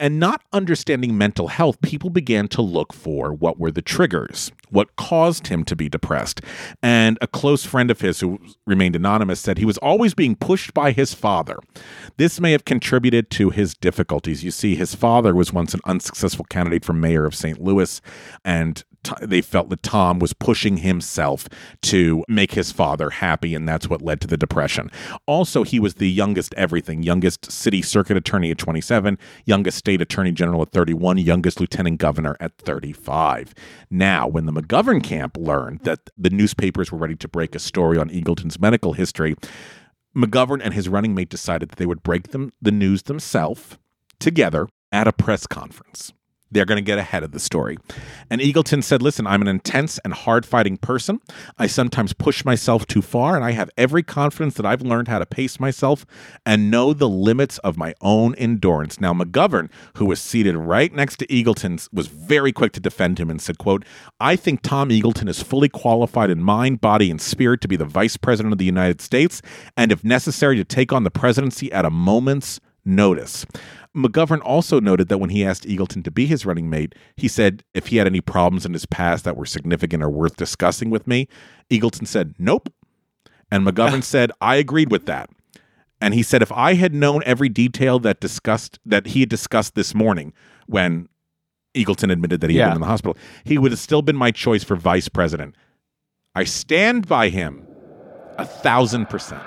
And 0.00 0.18
not 0.18 0.42
understanding 0.52 1.16
mental 1.16 1.48
health, 1.48 1.80
people 1.80 2.10
began 2.10 2.48
to 2.48 2.62
look 2.62 2.92
for 2.92 3.32
what 3.32 3.58
were 3.58 3.70
the 3.70 3.82
triggers, 3.82 4.50
what 4.70 4.96
caused 4.96 5.46
him 5.46 5.64
to 5.64 5.76
be 5.76 5.88
depressed. 5.88 6.40
And 6.82 7.16
a 7.20 7.26
close 7.26 7.64
friend 7.64 7.90
of 7.90 8.00
his, 8.00 8.20
who 8.20 8.40
remained 8.66 8.96
anonymous, 8.96 9.40
said 9.40 9.58
he 9.58 9.64
was 9.64 9.78
always 9.78 10.14
being 10.14 10.34
pushed 10.34 10.74
by 10.74 10.90
his 10.92 11.14
father. 11.14 11.58
This 12.16 12.40
may 12.40 12.52
have 12.52 12.64
contributed 12.64 13.30
to 13.30 13.50
his 13.50 13.74
difficulties. 13.74 14.42
You 14.42 14.50
see, 14.50 14.74
his 14.74 14.94
father 14.94 15.34
was 15.34 15.52
once 15.52 15.74
an 15.74 15.80
unsuccessful 15.84 16.46
candidate 16.48 16.84
for 16.84 16.92
mayor 16.92 17.24
of 17.24 17.34
St. 17.34 17.60
Louis 17.60 18.00
and 18.44 18.84
they 19.20 19.40
felt 19.40 19.68
that 19.70 19.82
Tom 19.82 20.18
was 20.18 20.32
pushing 20.32 20.78
himself 20.78 21.48
to 21.82 22.24
make 22.28 22.52
his 22.52 22.72
father 22.72 23.10
happy, 23.10 23.54
and 23.54 23.68
that's 23.68 23.88
what 23.88 24.02
led 24.02 24.20
to 24.22 24.26
the 24.26 24.36
depression. 24.36 24.90
Also, 25.26 25.62
he 25.62 25.78
was 25.80 25.94
the 25.94 26.10
youngest 26.10 26.54
everything 26.54 27.02
youngest 27.02 27.50
city 27.50 27.82
circuit 27.82 28.16
attorney 28.16 28.50
at 28.50 28.58
27, 28.58 29.18
youngest 29.44 29.78
state 29.78 30.00
attorney 30.00 30.32
general 30.32 30.62
at 30.62 30.70
31, 30.70 31.18
youngest 31.18 31.60
lieutenant 31.60 31.98
governor 31.98 32.36
at 32.40 32.56
35. 32.58 33.54
Now, 33.90 34.26
when 34.26 34.46
the 34.46 34.52
McGovern 34.52 35.02
camp 35.02 35.36
learned 35.36 35.80
that 35.80 36.10
the 36.16 36.30
newspapers 36.30 36.90
were 36.90 36.98
ready 36.98 37.16
to 37.16 37.28
break 37.28 37.54
a 37.54 37.58
story 37.58 37.98
on 37.98 38.10
Eagleton's 38.10 38.58
medical 38.58 38.92
history, 38.92 39.34
McGovern 40.16 40.60
and 40.62 40.74
his 40.74 40.88
running 40.88 41.14
mate 41.14 41.28
decided 41.28 41.70
that 41.70 41.76
they 41.76 41.86
would 41.86 42.02
break 42.02 42.28
them 42.28 42.52
the 42.62 42.70
news 42.70 43.02
themselves 43.02 43.78
together 44.20 44.68
at 44.92 45.08
a 45.08 45.12
press 45.12 45.46
conference. 45.46 46.12
They're 46.54 46.64
going 46.64 46.76
to 46.76 46.82
get 46.82 46.98
ahead 46.98 47.24
of 47.24 47.32
the 47.32 47.40
story. 47.40 47.76
And 48.30 48.40
Eagleton 48.40 48.82
said, 48.82 49.02
Listen, 49.02 49.26
I'm 49.26 49.42
an 49.42 49.48
intense 49.48 49.98
and 50.04 50.14
hard 50.14 50.46
fighting 50.46 50.76
person. 50.76 51.20
I 51.58 51.66
sometimes 51.66 52.12
push 52.12 52.44
myself 52.44 52.86
too 52.86 53.02
far, 53.02 53.34
and 53.34 53.44
I 53.44 53.50
have 53.50 53.70
every 53.76 54.04
confidence 54.04 54.54
that 54.54 54.64
I've 54.64 54.80
learned 54.80 55.08
how 55.08 55.18
to 55.18 55.26
pace 55.26 55.58
myself 55.58 56.06
and 56.46 56.70
know 56.70 56.92
the 56.94 57.08
limits 57.08 57.58
of 57.58 57.76
my 57.76 57.92
own 58.00 58.36
endurance. 58.36 59.00
Now, 59.00 59.12
McGovern, 59.12 59.68
who 59.96 60.06
was 60.06 60.20
seated 60.20 60.56
right 60.56 60.92
next 60.92 61.16
to 61.16 61.26
Eagleton, 61.26 61.88
was 61.92 62.06
very 62.06 62.52
quick 62.52 62.72
to 62.72 62.80
defend 62.80 63.18
him 63.18 63.30
and 63.30 63.42
said, 63.42 63.58
quote, 63.58 63.84
I 64.20 64.36
think 64.36 64.62
Tom 64.62 64.90
Eagleton 64.90 65.28
is 65.28 65.42
fully 65.42 65.68
qualified 65.68 66.30
in 66.30 66.40
mind, 66.40 66.80
body, 66.80 67.10
and 67.10 67.20
spirit 67.20 67.60
to 67.62 67.68
be 67.68 67.76
the 67.76 67.84
vice 67.84 68.16
president 68.16 68.52
of 68.52 68.58
the 68.58 68.64
United 68.64 69.00
States, 69.00 69.42
and 69.76 69.90
if 69.90 70.04
necessary, 70.04 70.56
to 70.56 70.64
take 70.64 70.92
on 70.92 71.02
the 71.02 71.10
presidency 71.10 71.72
at 71.72 71.84
a 71.84 71.90
moment's 71.90 72.60
notice. 72.84 73.44
McGovern 73.96 74.40
also 74.42 74.80
noted 74.80 75.08
that 75.08 75.18
when 75.18 75.30
he 75.30 75.44
asked 75.44 75.64
Eagleton 75.64 76.02
to 76.04 76.10
be 76.10 76.26
his 76.26 76.44
running 76.44 76.68
mate, 76.68 76.94
he 77.16 77.28
said 77.28 77.62
if 77.74 77.88
he 77.88 77.96
had 77.98 78.06
any 78.06 78.20
problems 78.20 78.66
in 78.66 78.72
his 78.72 78.86
past 78.86 79.24
that 79.24 79.36
were 79.36 79.46
significant 79.46 80.02
or 80.02 80.10
worth 80.10 80.36
discussing 80.36 80.90
with 80.90 81.06
me, 81.06 81.28
Eagleton 81.70 82.06
said, 82.06 82.34
Nope. 82.38 82.72
And 83.50 83.66
McGovern 83.66 84.02
said, 84.04 84.32
I 84.40 84.56
agreed 84.56 84.90
with 84.90 85.06
that. 85.06 85.30
And 86.00 86.12
he 86.12 86.22
said 86.22 86.42
if 86.42 86.52
I 86.52 86.74
had 86.74 86.92
known 86.92 87.22
every 87.24 87.48
detail 87.48 87.98
that 88.00 88.20
discussed 88.20 88.78
that 88.84 89.06
he 89.06 89.20
had 89.20 89.28
discussed 89.28 89.74
this 89.74 89.94
morning 89.94 90.32
when 90.66 91.08
Eagleton 91.74 92.10
admitted 92.12 92.40
that 92.40 92.50
he 92.50 92.56
had 92.56 92.66
been 92.66 92.76
in 92.76 92.80
the 92.80 92.86
hospital, 92.86 93.16
he 93.44 93.58
would 93.58 93.70
have 93.70 93.78
still 93.78 94.02
been 94.02 94.16
my 94.16 94.30
choice 94.30 94.64
for 94.64 94.76
vice 94.76 95.08
president. 95.08 95.54
I 96.34 96.44
stand 96.44 97.06
by 97.06 97.28
him 97.28 97.66
a 98.38 98.44
thousand 98.44 99.08
percent. 99.08 99.42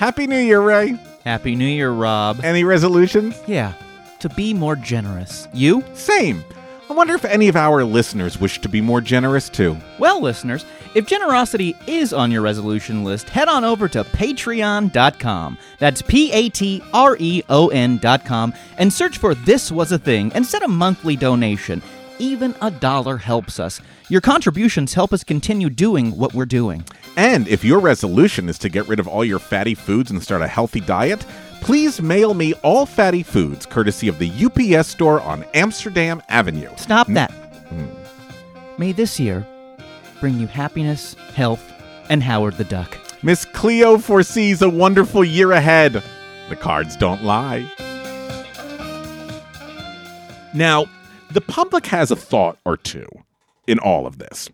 Happy 0.00 0.26
New 0.26 0.38
Year, 0.38 0.62
Ray. 0.62 0.98
Happy 1.24 1.54
New 1.54 1.66
Year, 1.66 1.90
Rob. 1.90 2.42
Any 2.42 2.64
resolutions? 2.64 3.38
Yeah, 3.46 3.74
to 4.20 4.30
be 4.30 4.54
more 4.54 4.74
generous. 4.74 5.46
You? 5.52 5.84
Same. 5.92 6.42
I 6.88 6.94
wonder 6.94 7.14
if 7.14 7.26
any 7.26 7.48
of 7.48 7.56
our 7.56 7.84
listeners 7.84 8.40
wish 8.40 8.62
to 8.62 8.68
be 8.70 8.80
more 8.80 9.02
generous 9.02 9.50
too. 9.50 9.76
Well, 9.98 10.22
listeners, 10.22 10.64
if 10.94 11.06
generosity 11.06 11.76
is 11.86 12.14
on 12.14 12.30
your 12.30 12.40
resolution 12.40 13.04
list, 13.04 13.28
head 13.28 13.50
on 13.50 13.62
over 13.62 13.88
to 13.88 14.04
patreon.com. 14.04 15.58
That's 15.78 16.00
P 16.00 16.32
A 16.32 16.48
T 16.48 16.82
R 16.94 17.18
E 17.20 17.42
O 17.50 17.68
N.com 17.68 18.54
and 18.78 18.90
search 18.90 19.18
for 19.18 19.34
This 19.34 19.70
Was 19.70 19.92
a 19.92 19.98
Thing 19.98 20.32
and 20.32 20.46
set 20.46 20.62
a 20.62 20.68
monthly 20.68 21.14
donation. 21.14 21.82
Even 22.20 22.54
a 22.60 22.70
dollar 22.70 23.16
helps 23.16 23.58
us. 23.58 23.80
Your 24.10 24.20
contributions 24.20 24.92
help 24.92 25.14
us 25.14 25.24
continue 25.24 25.70
doing 25.70 26.14
what 26.18 26.34
we're 26.34 26.44
doing. 26.44 26.84
And 27.16 27.48
if 27.48 27.64
your 27.64 27.80
resolution 27.80 28.50
is 28.50 28.58
to 28.58 28.68
get 28.68 28.86
rid 28.86 29.00
of 29.00 29.08
all 29.08 29.24
your 29.24 29.38
fatty 29.38 29.74
foods 29.74 30.10
and 30.10 30.22
start 30.22 30.42
a 30.42 30.46
healthy 30.46 30.80
diet, 30.80 31.24
please 31.62 32.02
mail 32.02 32.34
me 32.34 32.52
all 32.62 32.84
fatty 32.84 33.22
foods 33.22 33.64
courtesy 33.64 34.06
of 34.06 34.18
the 34.18 34.30
UPS 34.30 34.88
store 34.88 35.22
on 35.22 35.46
Amsterdam 35.54 36.22
Avenue. 36.28 36.68
Stop 36.76 37.06
mm. 37.06 37.14
that. 37.14 37.32
Mm. 37.70 37.88
May 38.78 38.92
this 38.92 39.18
year 39.18 39.46
bring 40.20 40.38
you 40.38 40.46
happiness, 40.46 41.14
health, 41.34 41.72
and 42.10 42.22
Howard 42.22 42.58
the 42.58 42.64
Duck. 42.64 42.98
Miss 43.22 43.46
Cleo 43.46 43.96
foresees 43.96 44.60
a 44.60 44.68
wonderful 44.68 45.24
year 45.24 45.52
ahead. 45.52 46.02
The 46.50 46.56
cards 46.56 46.96
don't 46.96 47.24
lie. 47.24 47.66
Now, 50.52 50.86
the 51.32 51.40
public 51.40 51.86
has 51.86 52.10
a 52.10 52.16
thought 52.16 52.58
or 52.64 52.76
two 52.76 53.06
in 53.66 53.78
all 53.78 54.06
of 54.06 54.18
this. 54.18 54.48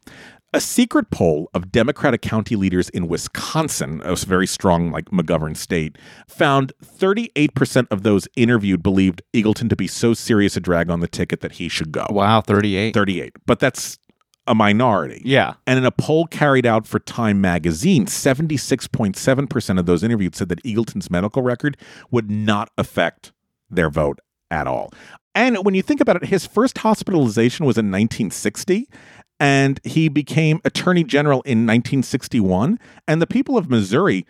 A 0.55 0.61
secret 0.61 1.11
poll 1.11 1.51
of 1.53 1.71
Democratic 1.71 2.23
county 2.23 2.57
leaders 2.57 2.89
in 2.91 3.09
Wisconsin, 3.09 4.01
a 4.05 4.15
very 4.17 4.47
strong, 4.47 4.91
like 4.91 5.07
McGovern 5.07 5.57
state, 5.57 5.99
found 6.29 6.73
38% 6.83 7.87
of 7.91 8.05
those 8.05 8.29
interviewed 8.37 8.83
believed 8.83 9.23
Eagleton 9.35 9.69
to 9.69 9.77
be 9.77 9.87
so 9.87 10.15
serious 10.15 10.57
a 10.57 10.61
drag 10.61 10.89
on 10.89 11.01
the 11.01 11.09
ticket 11.09 11.41
that 11.41 11.53
he 11.53 11.69
should 11.69 11.93
go. 11.93 12.07
Wow, 12.11 12.41
38. 12.41 12.95
38. 12.95 13.33
But 13.45 13.59
that's 13.59 13.99
a 14.47 14.55
minority. 14.55 15.21
Yeah. 15.25 15.55
And 15.67 15.79
in 15.79 15.85
a 15.85 15.91
poll 15.91 16.27
carried 16.27 16.65
out 16.65 16.87
for 16.87 17.01
Time 17.01 17.41
magazine, 17.41 18.07
76.7% 18.07 19.79
of 19.79 19.87
those 19.87 20.03
interviewed 20.03 20.37
said 20.37 20.49
that 20.49 20.63
Eagleton's 20.63 21.11
medical 21.11 21.43
record 21.43 21.77
would 22.11 22.31
not 22.31 22.71
affect 22.79 23.33
their 23.69 23.91
vote 23.91 24.21
at 24.51 24.67
all. 24.67 24.93
And 25.35 25.59
when 25.65 25.75
you 25.75 25.83
think 25.83 26.01
about 26.01 26.17
it, 26.17 26.27
his 26.27 26.47
first 26.47 26.79
hospitalization 26.79 27.67
was 27.67 27.77
in 27.77 27.87
1960, 27.87 28.89
and 29.39 29.81
he 29.85 30.09
became 30.09 30.61
attorney 30.65 31.05
general 31.05 31.43
in 31.43 31.67
1961. 31.67 32.79
And 33.07 33.21
the 33.21 33.27
people 33.27 33.59
of 33.59 33.69
Missouri 33.69 34.25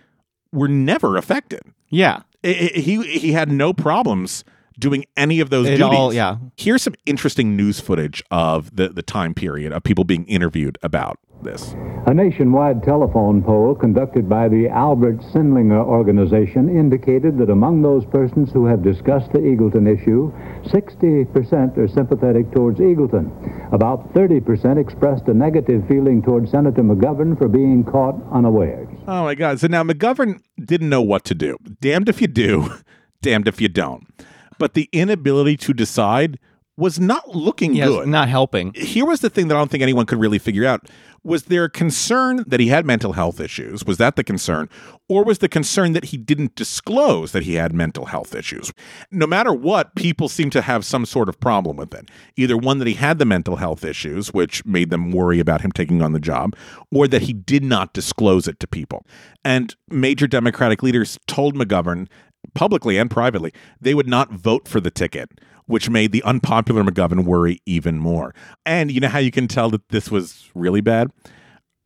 were 0.52 0.68
never 0.68 1.16
affected. 1.16 1.60
Yeah. 1.90 2.22
I- 2.44 2.72
I- 2.76 2.78
he 2.80 3.02
he 3.18 3.32
had 3.32 3.50
no 3.50 3.72
problems 3.72 4.44
doing 4.78 5.04
any 5.16 5.40
of 5.40 5.50
those 5.50 5.66
It 5.66 5.76
duties. 5.78 5.98
all- 5.98 6.12
yeah. 6.14 6.36
Here's 6.56 6.82
some 6.82 6.94
interesting 7.06 7.56
news 7.56 7.80
footage 7.80 8.22
of 8.30 8.74
the 8.76 8.88
the 8.88 9.02
time 9.02 9.34
period 9.34 9.72
of 9.72 9.82
people 9.82 10.04
being 10.04 10.24
interviewed 10.26 10.78
about 10.82 11.18
this. 11.42 11.74
A 12.06 12.14
nationwide 12.14 12.82
telephone 12.82 13.42
poll 13.42 13.74
conducted 13.74 14.26
by 14.28 14.48
the 14.48 14.68
Albert 14.68 15.18
Sindlinger 15.32 15.84
Organization 15.84 16.68
indicated 16.68 17.36
that 17.38 17.50
among 17.50 17.82
those 17.82 18.04
persons 18.06 18.50
who 18.52 18.64
have 18.64 18.82
discussed 18.82 19.32
the 19.32 19.38
Eagleton 19.40 19.86
issue, 19.86 20.32
60% 20.64 21.76
are 21.76 21.88
sympathetic 21.88 22.50
towards 22.52 22.78
Eagleton. 22.80 23.30
About 23.72 24.12
30% 24.14 24.78
expressed 24.78 25.26
a 25.28 25.34
negative 25.34 25.86
feeling 25.88 26.22
towards 26.22 26.50
Senator 26.50 26.82
McGovern 26.82 27.36
for 27.36 27.48
being 27.48 27.84
caught 27.84 28.14
unawares. 28.32 28.88
Oh 29.06 29.24
my 29.24 29.34
God! 29.34 29.60
So 29.60 29.66
now 29.66 29.82
McGovern 29.82 30.40
didn't 30.64 30.88
know 30.88 31.02
what 31.02 31.24
to 31.24 31.34
do. 31.34 31.58
Damned 31.80 32.08
if 32.08 32.20
you 32.20 32.28
do, 32.28 32.72
damned 33.22 33.46
if 33.48 33.60
you 33.60 33.68
don't. 33.68 34.15
But 34.58 34.74
the 34.74 34.88
inability 34.92 35.56
to 35.58 35.72
decide 35.74 36.38
was 36.78 37.00
not 37.00 37.34
looking 37.34 37.74
Yes, 37.74 37.88
good. 37.88 38.06
not 38.08 38.28
helping. 38.28 38.72
here 38.74 39.06
was 39.06 39.20
the 39.20 39.30
thing 39.30 39.48
that 39.48 39.54
I 39.54 39.58
don't 39.58 39.70
think 39.70 39.82
anyone 39.82 40.04
could 40.04 40.20
really 40.20 40.38
figure 40.38 40.66
out. 40.66 40.86
Was 41.24 41.44
there 41.44 41.64
a 41.64 41.70
concern 41.70 42.44
that 42.46 42.60
he 42.60 42.68
had 42.68 42.86
mental 42.86 43.14
health 43.14 43.40
issues? 43.40 43.84
Was 43.84 43.96
that 43.96 44.14
the 44.14 44.22
concern? 44.22 44.68
Or 45.08 45.24
was 45.24 45.38
the 45.38 45.48
concern 45.48 45.92
that 45.94 46.04
he 46.04 46.16
didn't 46.18 46.54
disclose 46.54 47.32
that 47.32 47.42
he 47.44 47.54
had 47.54 47.72
mental 47.72 48.04
health 48.04 48.32
issues? 48.34 48.72
No 49.10 49.26
matter 49.26 49.52
what, 49.52 49.94
people 49.96 50.28
seem 50.28 50.50
to 50.50 50.60
have 50.60 50.84
some 50.84 51.04
sort 51.06 51.28
of 51.28 51.40
problem 51.40 51.76
with 51.78 51.92
it. 51.94 52.10
Either 52.36 52.56
one 52.56 52.78
that 52.78 52.86
he 52.86 52.94
had 52.94 53.18
the 53.18 53.24
mental 53.24 53.56
health 53.56 53.82
issues, 53.82 54.32
which 54.32 54.64
made 54.66 54.90
them 54.90 55.10
worry 55.10 55.40
about 55.40 55.62
him 55.62 55.72
taking 55.72 56.00
on 56.02 56.12
the 56.12 56.20
job, 56.20 56.54
or 56.92 57.08
that 57.08 57.22
he 57.22 57.32
did 57.32 57.64
not 57.64 57.92
disclose 57.92 58.46
it 58.46 58.60
to 58.60 58.68
people. 58.68 59.04
And 59.44 59.74
major 59.88 60.28
Democratic 60.28 60.82
leaders 60.82 61.18
told 61.26 61.56
McGovern 61.56 62.06
publicly 62.54 62.96
and 62.98 63.10
privately 63.10 63.52
they 63.80 63.94
would 63.94 64.08
not 64.08 64.30
vote 64.32 64.66
for 64.68 64.80
the 64.80 64.90
ticket 64.90 65.30
which 65.66 65.90
made 65.90 66.12
the 66.12 66.22
unpopular 66.22 66.82
McGovern 66.84 67.24
worry 67.24 67.60
even 67.66 67.98
more. 67.98 68.34
And 68.64 68.90
you 68.90 69.00
know 69.00 69.08
how 69.08 69.18
you 69.18 69.30
can 69.32 69.48
tell 69.48 69.68
that 69.70 69.88
this 69.88 70.10
was 70.10 70.48
really 70.54 70.80
bad? 70.80 71.10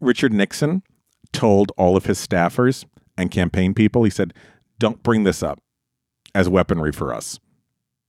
Richard 0.01 0.33
Nixon 0.33 0.83
told 1.33 1.73
all 1.77 1.97
of 1.97 2.07
his 2.07 2.25
staffers 2.25 2.85
and 3.17 3.31
campaign 3.31 3.75
people, 3.75 4.05
he 4.05 4.11
said, 4.11 4.35
don't 4.79 5.03
bring 5.03 5.25
this 5.25 5.43
up 5.43 5.61
as 6.35 6.49
weaponry 6.49 6.93
for 6.93 7.13
us. 7.13 7.39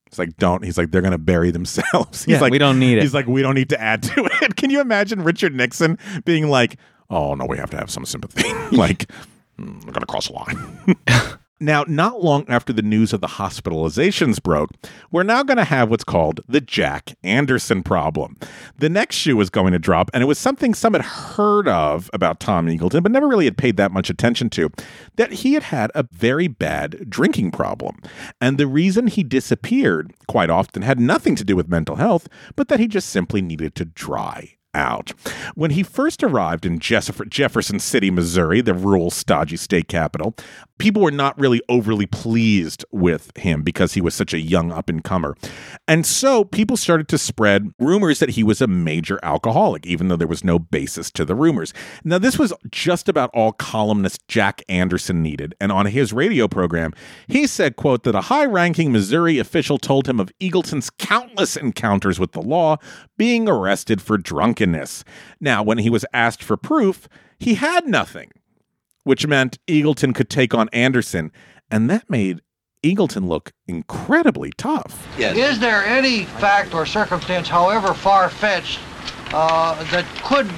It's 0.08 0.20
like, 0.20 0.36
don't. 0.36 0.64
He's 0.64 0.78
like, 0.78 0.92
they're 0.92 1.02
going 1.02 1.14
to 1.14 1.18
bury 1.18 1.52
themselves. 1.52 2.24
He's 2.26 2.34
Yeah, 2.34 2.42
like, 2.42 2.52
we 2.52 2.58
don't 2.58 2.80
need 2.80 2.98
it. 2.98 3.02
He's 3.02 3.14
like, 3.14 3.28
we 3.28 3.42
don't 3.42 3.56
need 3.56 3.70
to 3.70 3.80
add 3.82 4.04
to 4.04 4.26
it. 4.42 4.58
Can 4.58 4.70
you 4.70 4.82
imagine 4.82 5.24
Richard 5.24 5.56
Nixon 5.56 5.98
being 6.26 6.50
like, 6.50 6.78
oh, 7.10 7.34
no, 7.34 7.46
we 7.46 7.58
have 7.58 7.70
to 7.70 7.78
have 7.78 7.90
some 7.90 8.06
sympathy? 8.06 8.52
like, 8.76 9.10
"Hmm, 9.58 9.76
we're 9.86 9.94
going 9.94 10.02
to 10.02 10.06
cross 10.06 10.28
a 10.28 10.34
line. 10.34 10.98
Now, 11.64 11.86
not 11.88 12.24
long 12.24 12.46
after 12.48 12.74
the 12.74 12.82
news 12.82 13.14
of 13.14 13.22
the 13.22 13.28
hospitalizations 13.28 14.42
broke, 14.42 14.72
we're 15.12 15.22
now 15.22 15.44
going 15.44 15.58
to 15.60 15.64
have 15.64 15.92
what's 15.92 16.04
called 16.04 16.40
the 16.48 16.60
Jack 16.60 17.16
Anderson 17.22 17.84
problem. 17.84 18.36
The 18.80 18.90
next 18.90 19.18
shoe 19.18 19.38
was 19.38 19.52
going 19.52 19.72
to 19.74 19.78
drop, 19.78 20.10
and 20.12 20.24
it 20.24 20.26
was 20.26 20.40
something 20.40 20.74
some 20.74 20.94
had 20.94 21.04
heard 21.04 21.68
of 21.68 22.10
about 22.14 22.40
Tom 22.40 22.66
Eagleton, 22.66 23.04
but 23.04 23.12
never 23.12 23.28
really 23.28 23.46
had 23.46 23.60
paid 23.60 23.78
that 23.78 23.92
much 23.92 24.10
attention 24.10 24.50
to 24.50 24.72
that 25.18 25.34
he 25.34 25.54
had 25.54 25.62
had 25.62 25.92
a 25.94 26.08
very 26.12 26.48
bad 26.48 27.08
drinking 27.08 27.52
problem. 27.52 28.02
And 28.42 28.58
the 28.58 28.66
reason 28.66 29.06
he 29.06 29.22
disappeared 29.22 30.16
quite 30.28 30.50
often 30.50 30.82
had 30.82 31.00
nothing 31.00 31.36
to 31.36 31.44
do 31.44 31.56
with 31.56 31.70
mental 31.70 31.98
health, 31.98 32.28
but 32.56 32.70
that 32.70 32.80
he 32.80 32.88
just 32.88 33.12
simply 33.12 33.40
needed 33.40 33.76
to 33.76 33.86
dry 33.86 34.56
out. 34.74 35.12
When 35.56 35.72
he 35.72 35.84
first 35.84 36.24
arrived 36.24 36.66
in 36.66 36.80
Jeff- 36.80 37.22
Jefferson 37.30 37.80
City, 37.80 38.12
Missouri, 38.12 38.62
the 38.62 38.74
rural, 38.74 39.12
stodgy 39.12 39.58
state 39.58 39.88
capital, 39.88 40.36
people 40.78 41.02
were 41.02 41.12
not 41.12 41.40
really 41.40 41.62
overly 41.70 42.06
pleased 42.08 42.84
with 42.92 43.32
him 43.38 43.62
because 43.62 43.94
he 43.94 44.02
was 44.02 44.16
such 44.16 44.34
a 44.34 44.40
young 44.40 44.72
up 44.72 44.90
and 44.90 45.04
comer. 45.04 45.36
And 45.88 46.06
so 46.06 46.44
people 46.44 46.78
started 46.78 47.08
to 47.10 47.18
spread 47.18 47.70
rumors 47.80 48.20
that 48.20 48.32
he 48.32 48.44
was 48.44 48.62
a 48.62 48.68
major 48.68 49.20
alcoholic, 49.22 49.86
even 49.86 50.08
though 50.08 50.16
there 50.16 50.28
was 50.28 50.44
no 50.44 50.58
basis 50.58 51.12
to 51.12 51.26
the 51.26 51.36
rumors. 51.36 51.74
Now, 52.04 52.18
this 52.18 52.40
was 52.40 52.54
just 52.72 53.08
about 53.08 53.30
all 53.34 53.52
columnist 53.52 54.28
Jack 54.28 54.64
Anderson 54.68 55.22
needed. 55.22 55.54
And 55.60 55.72
on 55.72 55.86
his 55.86 56.14
radio 56.14 56.48
program, 56.48 56.94
he 57.28 57.46
said, 57.46 57.76
quote, 57.76 58.04
that 58.04 58.16
a 58.16 58.22
high 58.22 58.46
ranking 58.46 58.92
Missouri 58.92 59.38
official 59.38 59.78
told 59.78 60.08
him 60.08 60.20
of 60.20 60.32
Eagleton's 60.40 60.90
countless 60.90 61.56
encounters 61.56 62.20
with 62.20 62.32
the 62.32 62.42
law, 62.42 62.78
being 63.18 63.48
arrested 63.48 64.02
for 64.02 64.18
drunkenness. 64.66 65.04
Now, 65.40 65.64
when 65.64 65.80
he 65.80 65.90
was 65.90 66.06
asked 66.14 66.44
for 66.44 66.58
proof, 66.58 67.08
he 67.40 67.56
had 67.56 67.88
nothing, 67.88 68.32
which 69.04 69.26
meant 69.28 69.58
Eagleton 69.68 70.14
could 70.14 70.30
take 70.30 70.54
on 70.54 70.70
Anderson, 70.70 71.32
and 71.70 71.90
that 71.90 72.10
made 72.10 72.42
Eagleton 72.84 73.28
look 73.28 73.52
incredibly 73.68 74.52
tough. 74.58 75.08
Yes. 75.18 75.36
Is 75.38 75.60
there 75.60 75.84
any 75.86 76.26
fact 76.26 76.74
or 76.74 76.86
circumstance, 76.86 77.48
however 77.48 77.94
far 77.94 78.30
fetched, 78.30 78.80
uh, 79.34 79.82
that 79.92 80.06
could 80.24 80.50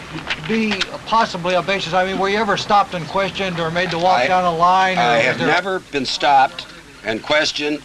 be 0.47 0.73
possibly 1.05 1.55
a 1.55 1.61
basis? 1.61 1.93
I 1.93 2.05
mean, 2.05 2.17
were 2.17 2.29
you 2.29 2.37
ever 2.37 2.57
stopped 2.57 2.93
and 2.93 3.05
questioned 3.07 3.59
or 3.59 3.69
made 3.71 3.91
to 3.91 3.97
walk 3.97 4.21
I- 4.21 4.27
down 4.27 4.45
a 4.45 4.55
line? 4.55 4.97
I 4.97 5.17
is 5.19 5.25
have 5.25 5.37
there- 5.37 5.47
never 5.47 5.79
been 5.79 6.05
stopped 6.05 6.65
and 7.03 7.21
questioned 7.21 7.81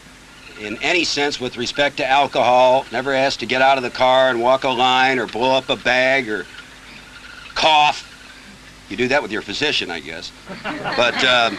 in 0.60 0.76
any 0.78 1.04
sense 1.04 1.40
with 1.40 1.56
respect 1.56 1.96
to 1.98 2.06
alcohol. 2.06 2.86
Never 2.90 3.12
asked 3.12 3.40
to 3.40 3.46
get 3.46 3.62
out 3.62 3.76
of 3.76 3.84
the 3.84 3.90
car 3.90 4.30
and 4.30 4.40
walk 4.40 4.64
a 4.64 4.68
line 4.68 5.18
or 5.18 5.26
blow 5.26 5.56
up 5.56 5.68
a 5.70 5.76
bag 5.76 6.28
or 6.28 6.46
cough. 7.54 8.04
You 8.90 8.96
do 8.96 9.08
that 9.08 9.22
with 9.22 9.30
your 9.30 9.42
physician, 9.42 9.90
I 9.90 10.00
guess. 10.00 10.32
But 10.62 11.22
um, 11.24 11.58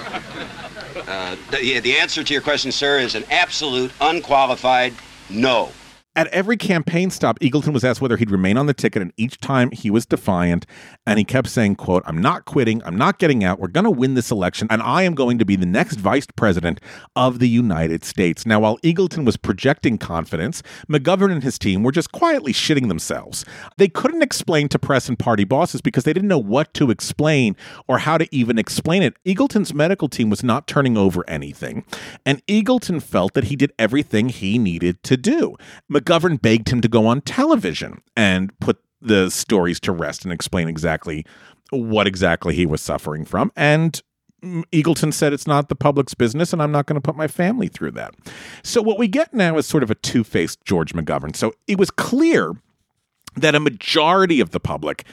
uh, 1.08 1.36
the, 1.52 1.80
the 1.80 1.98
answer 1.98 2.24
to 2.24 2.34
your 2.34 2.42
question, 2.42 2.72
sir, 2.72 3.00
is 3.00 3.16
an 3.16 3.26
absolute, 3.30 3.92
unqualified 4.02 4.94
no. 5.30 5.72
At 6.16 6.28
every 6.30 6.58
campaign 6.58 7.12
stop, 7.12 7.40
Eagleton 7.40 7.72
was 7.72 7.86
asked 7.86 8.02
whether 8.02 8.18
he'd 8.18 8.32
remain 8.32 8.58
on 8.58 8.66
the 8.66 8.74
ticket, 8.74 9.04
and 9.04 9.14
each 9.16 9.40
time 9.40 9.70
he 9.72 9.92
was 9.92 10.08
defiant, 10.08 10.66
and 11.06 11.20
he 11.20 11.24
kept 11.24 11.48
saying, 11.48 11.76
quote, 11.76 12.02
I'm 12.08 12.20
not 12.20 12.46
quitting, 12.46 12.82
I'm 12.84 12.98
not 12.98 13.20
getting 13.20 13.44
out, 13.44 13.60
we're 13.60 13.68
gonna 13.68 13.92
win 13.92 14.16
this 14.16 14.32
election, 14.32 14.68
and 14.72 14.82
I 14.82 15.04
am 15.04 15.14
going 15.14 15.38
to 15.38 15.46
be 15.46 15.56
the 15.56 15.68
next 15.68 15.98
vice 15.98 16.26
president 16.36 16.82
of 17.16 17.38
the 17.38 17.48
United 17.48 18.04
States. 18.04 18.44
Now, 18.44 18.60
while 18.60 18.80
Eagleton 18.80 19.24
was 19.24 19.38
projecting 19.38 20.00
confidence, 20.00 20.64
McGovern 20.90 21.32
and 21.32 21.44
his 21.44 21.60
team 21.60 21.84
were 21.84 21.92
just 21.92 22.12
quietly 22.12 22.54
shitting 22.54 22.88
themselves. 22.88 23.46
They 23.78 23.88
couldn't 23.88 24.24
explain 24.24 24.68
to 24.70 24.80
press 24.80 25.10
and 25.10 25.18
party 25.18 25.44
bosses 25.44 25.80
because 25.80 26.06
they 26.06 26.14
didn't 26.14 26.28
know 26.28 26.40
what 26.40 26.74
to 26.74 26.90
explain 26.90 27.56
or 27.88 28.00
how 28.00 28.18
to 28.18 28.28
even 28.36 28.58
explain 28.58 29.04
it. 29.04 29.14
Eagleton's 29.26 29.76
medical 29.76 30.10
team 30.10 30.32
was 30.32 30.44
not 30.44 30.66
turning 30.66 30.98
over 30.98 31.24
anything, 31.30 31.86
and 32.26 32.44
Eagleton 32.48 33.02
felt 33.02 33.36
that 33.36 33.46
he 33.46 33.56
did 33.56 33.72
everything 33.78 34.30
he 34.30 34.58
needed 34.58 35.04
to 35.04 35.16
do. 35.16 35.56
McGovern 36.00 36.42
begged 36.42 36.70
him 36.70 36.82
to 36.82 36.88
go 36.88 37.08
on 37.08 37.22
television 37.22 38.02
and 38.16 38.58
put 38.60 38.80
the 39.02 39.30
stories 39.30 39.80
to 39.82 39.92
rest 39.92 40.24
and 40.24 40.34
explain 40.34 40.68
exactly 40.68 41.26
what 41.72 42.08
exactly 42.08 42.56
he 42.56 42.66
was 42.66 42.82
suffering 42.82 43.26
from. 43.26 43.52
And 43.56 44.02
Eagleton 44.42 45.14
said 45.14 45.34
it's 45.34 45.48
not 45.48 45.70
the 45.70 45.76
public's 45.76 46.14
business 46.14 46.54
and 46.54 46.62
I'm 46.62 46.72
not 46.72 46.86
going 46.86 46.96
to 46.96 47.02
put 47.02 47.16
my 47.16 47.28
family 47.28 47.68
through 47.68 47.92
that. 47.92 48.16
So 48.64 48.82
what 48.82 48.98
we 48.98 49.08
get 49.08 49.34
now 49.34 49.58
is 49.58 49.66
sort 49.66 49.84
of 49.84 49.92
a 49.92 49.96
two-faced 49.96 50.64
George 50.64 50.94
McGovern. 50.94 51.36
So 51.36 51.54
it 51.68 51.78
was 51.78 51.92
clear 51.92 52.54
that 53.36 53.56
a 53.56 53.60
majority 53.60 54.40
of 54.40 54.52
the 54.52 54.60
public 54.60 55.06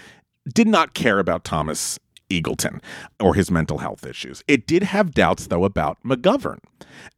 did 0.54 0.68
not 0.68 0.94
care 0.94 1.18
about 1.18 1.44
Thomas 1.44 1.98
Eagleton 2.30 2.80
or 3.20 3.34
his 3.34 3.50
mental 3.50 3.78
health 3.78 4.06
issues. 4.06 4.42
It 4.48 4.66
did 4.66 4.82
have 4.84 5.12
doubts, 5.12 5.48
though, 5.48 5.64
about 5.64 5.98
McGovern. 6.04 6.58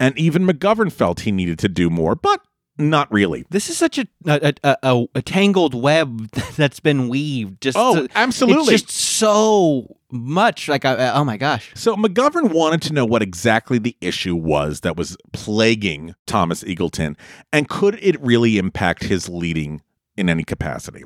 And 0.00 0.18
even 0.18 0.46
McGovern 0.46 0.92
felt 0.92 1.20
he 1.20 1.32
needed 1.32 1.58
to 1.60 1.68
do 1.68 1.88
more, 1.90 2.14
but 2.14 2.40
not 2.78 3.10
really. 3.12 3.44
This 3.50 3.68
is 3.70 3.76
such 3.76 3.98
a 3.98 4.06
a, 4.26 4.54
a, 4.64 4.76
a, 4.82 5.04
a 5.16 5.22
tangled 5.22 5.74
web 5.74 6.28
that's 6.56 6.80
been 6.80 7.08
weaved. 7.08 7.60
Just 7.60 7.76
Oh, 7.78 8.06
to- 8.06 8.08
absolutely. 8.14 8.74
It's 8.74 8.84
just 8.84 8.96
so 8.96 9.96
much. 10.10 10.68
Like, 10.68 10.84
I, 10.84 11.10
oh 11.12 11.24
my 11.24 11.36
gosh. 11.36 11.72
So 11.74 11.96
McGovern 11.96 12.52
wanted 12.52 12.82
to 12.82 12.92
know 12.92 13.04
what 13.04 13.22
exactly 13.22 13.78
the 13.78 13.96
issue 14.00 14.36
was 14.36 14.80
that 14.80 14.96
was 14.96 15.16
plaguing 15.32 16.14
Thomas 16.26 16.62
Eagleton, 16.64 17.16
and 17.52 17.68
could 17.68 17.98
it 18.00 18.20
really 18.22 18.58
impact 18.58 19.04
his 19.04 19.28
leading 19.28 19.82
in 20.16 20.28
any 20.28 20.44
capacity? 20.44 21.04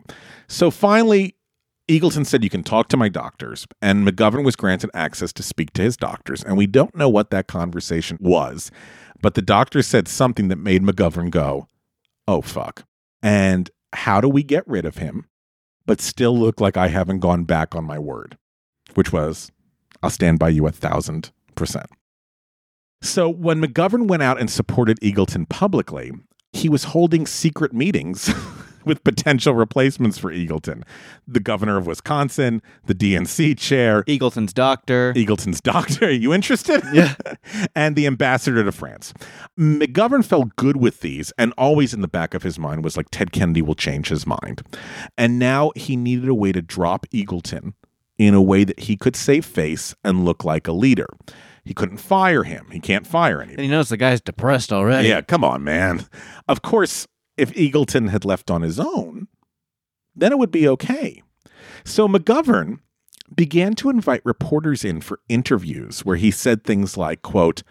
So 0.49 0.71
finally, 0.71 1.35
Eagleton 1.89 2.25
said, 2.25 2.45
You 2.45 2.51
can 2.51 2.63
talk 2.63 2.89
to 2.89 2.97
my 2.97 3.09
doctors. 3.09 3.67
And 3.83 4.07
McGovern 4.07 4.45
was 4.45 4.55
granted 4.57 4.91
access 4.95 5.33
to 5.35 5.43
speak 5.43 5.73
to 5.75 5.83
his 5.83 5.97
doctors. 5.97 6.43
And 6.45 6.57
we 6.57 6.67
don't 6.67 6.95
know 6.95 7.09
what 7.09 7.31
that 7.31 7.49
conversation 7.49 8.19
was, 8.21 8.71
but 9.23 9.35
the 9.35 9.43
doctor 9.43 9.81
said 9.83 10.09
something 10.09 10.49
that 10.49 10.57
made 10.57 10.83
McGovern 10.83 11.31
go, 11.31 11.67
Oh, 12.29 12.43
fuck. 12.43 12.85
And 13.23 13.71
how 13.93 14.21
do 14.21 14.29
we 14.29 14.43
get 14.43 14.67
rid 14.67 14.85
of 14.85 14.99
him, 14.99 15.27
but 15.87 16.01
still 16.01 16.39
look 16.39 16.61
like 16.61 16.77
I 16.77 16.89
haven't 16.89 17.21
gone 17.21 17.45
back 17.45 17.75
on 17.75 17.85
my 17.85 17.99
word? 17.99 18.37
Which 18.95 19.13
was, 19.13 19.51
I'll 20.03 20.11
stand 20.11 20.39
by 20.39 20.51
you 20.51 20.67
a 20.67 20.73
thousand 20.73 21.33
percent. 21.55 21.87
So 23.01 23.29
when 23.29 23.61
McGovern 23.61 24.07
went 24.07 24.23
out 24.23 24.39
and 24.39 24.51
supported 24.51 25.01
Eagleton 25.01 25.49
publicly, 25.49 26.13
he 26.53 26.69
was 26.69 26.85
holding 26.85 27.27
secret 27.27 27.73
meetings 27.73 28.33
with 28.85 29.05
potential 29.05 29.55
replacements 29.55 30.19
for 30.19 30.33
Eagleton. 30.33 30.83
The 31.27 31.41
governor 31.41 31.77
of 31.77 31.87
Wisconsin, 31.87 32.63
the 32.87 32.95
DNC 32.95 33.59
chair, 33.59 34.03
Eagleton's 34.05 34.53
doctor. 34.53 35.13
Eagleton's 35.15 35.61
doctor. 35.63 36.07
Are 36.07 36.11
you 36.11 36.33
interested? 36.33 36.83
Yeah. 36.93 37.15
and 37.75 37.97
the 37.97 38.07
ambassador 38.07 38.63
to 38.65 38.73
France. 38.73 39.13
McGovern 39.59 40.25
felt 40.25 40.57
good 40.57 40.77
with 40.77 41.01
these, 41.01 41.33
and 41.39 41.53
always 41.59 41.95
in 41.95 42.01
the 42.01 42.09
back 42.09 42.35
of 42.35 42.43
his 42.43 42.59
mind 42.59 42.85
was 42.85 42.97
like, 42.97 43.07
Ted 43.11 43.33
Kennedy 43.33 43.63
will 43.63 43.75
change 43.75 44.09
his 44.09 44.27
mind. 44.27 44.63
And 45.17 45.39
now 45.39 45.73
he 45.77 45.97
needed 45.97 46.29
a 46.29 46.35
way 46.35 46.53
to 46.53 46.63
drop 46.63 47.07
Eagleton 47.13 47.75
in 48.19 48.35
a 48.35 48.43
way 48.43 48.65
that 48.65 48.81
he 48.81 48.97
could 48.97 49.17
save 49.17 49.45
face 49.45 49.95
and 50.05 50.25
look 50.25 50.45
like 50.45 50.69
a 50.69 50.73
leader. 50.73 51.09
He 51.65 51.75
couldn't 51.75 51.99
fire 51.99 52.43
him. 52.43 52.67
He 52.73 52.81
can't 52.81 53.07
fire 53.07 53.41
anybody. 53.41 53.55
and 53.55 53.63
he 53.63 53.69
knows 53.71 53.89
the 53.89 53.97
guy's 53.97 54.21
depressed 54.21 54.73
already. 54.73 55.09
Yeah, 55.09 55.21
come 55.21 55.45
on, 55.45 55.63
man. 55.63 56.07
Of 56.49 56.63
course, 56.63 57.07
if 57.37 57.53
Eagleton 57.55 58.11
had 58.11 58.25
left 58.25 58.51
on 58.51 58.63
his 58.63 58.79
own, 58.79 59.29
then 60.15 60.33
it 60.33 60.39
would 60.39 60.51
be 60.51 60.69
okay. 60.69 61.23
So 61.85 62.07
McGovern 62.09 62.79
began 63.35 63.75
to 63.77 63.91
invite 63.91 64.21
reporters 64.25 64.85
in 64.85 65.01
for 65.01 65.21
interviews 65.29 66.05
where 66.05 66.17
he 66.17 66.31
said 66.31 66.65
things 66.65 66.97
like, 66.97 67.23
quote, 67.23 67.63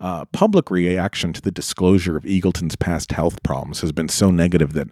uh, 0.00 0.24
public 0.26 0.70
reaction 0.70 1.32
to 1.32 1.40
the 1.40 1.50
disclosure 1.50 2.16
of 2.16 2.22
Eagleton's 2.22 2.76
past 2.76 3.10
health 3.12 3.42
problems 3.42 3.80
has 3.80 3.90
been 3.90 4.08
so 4.08 4.30
negative 4.30 4.72
that 4.74 4.88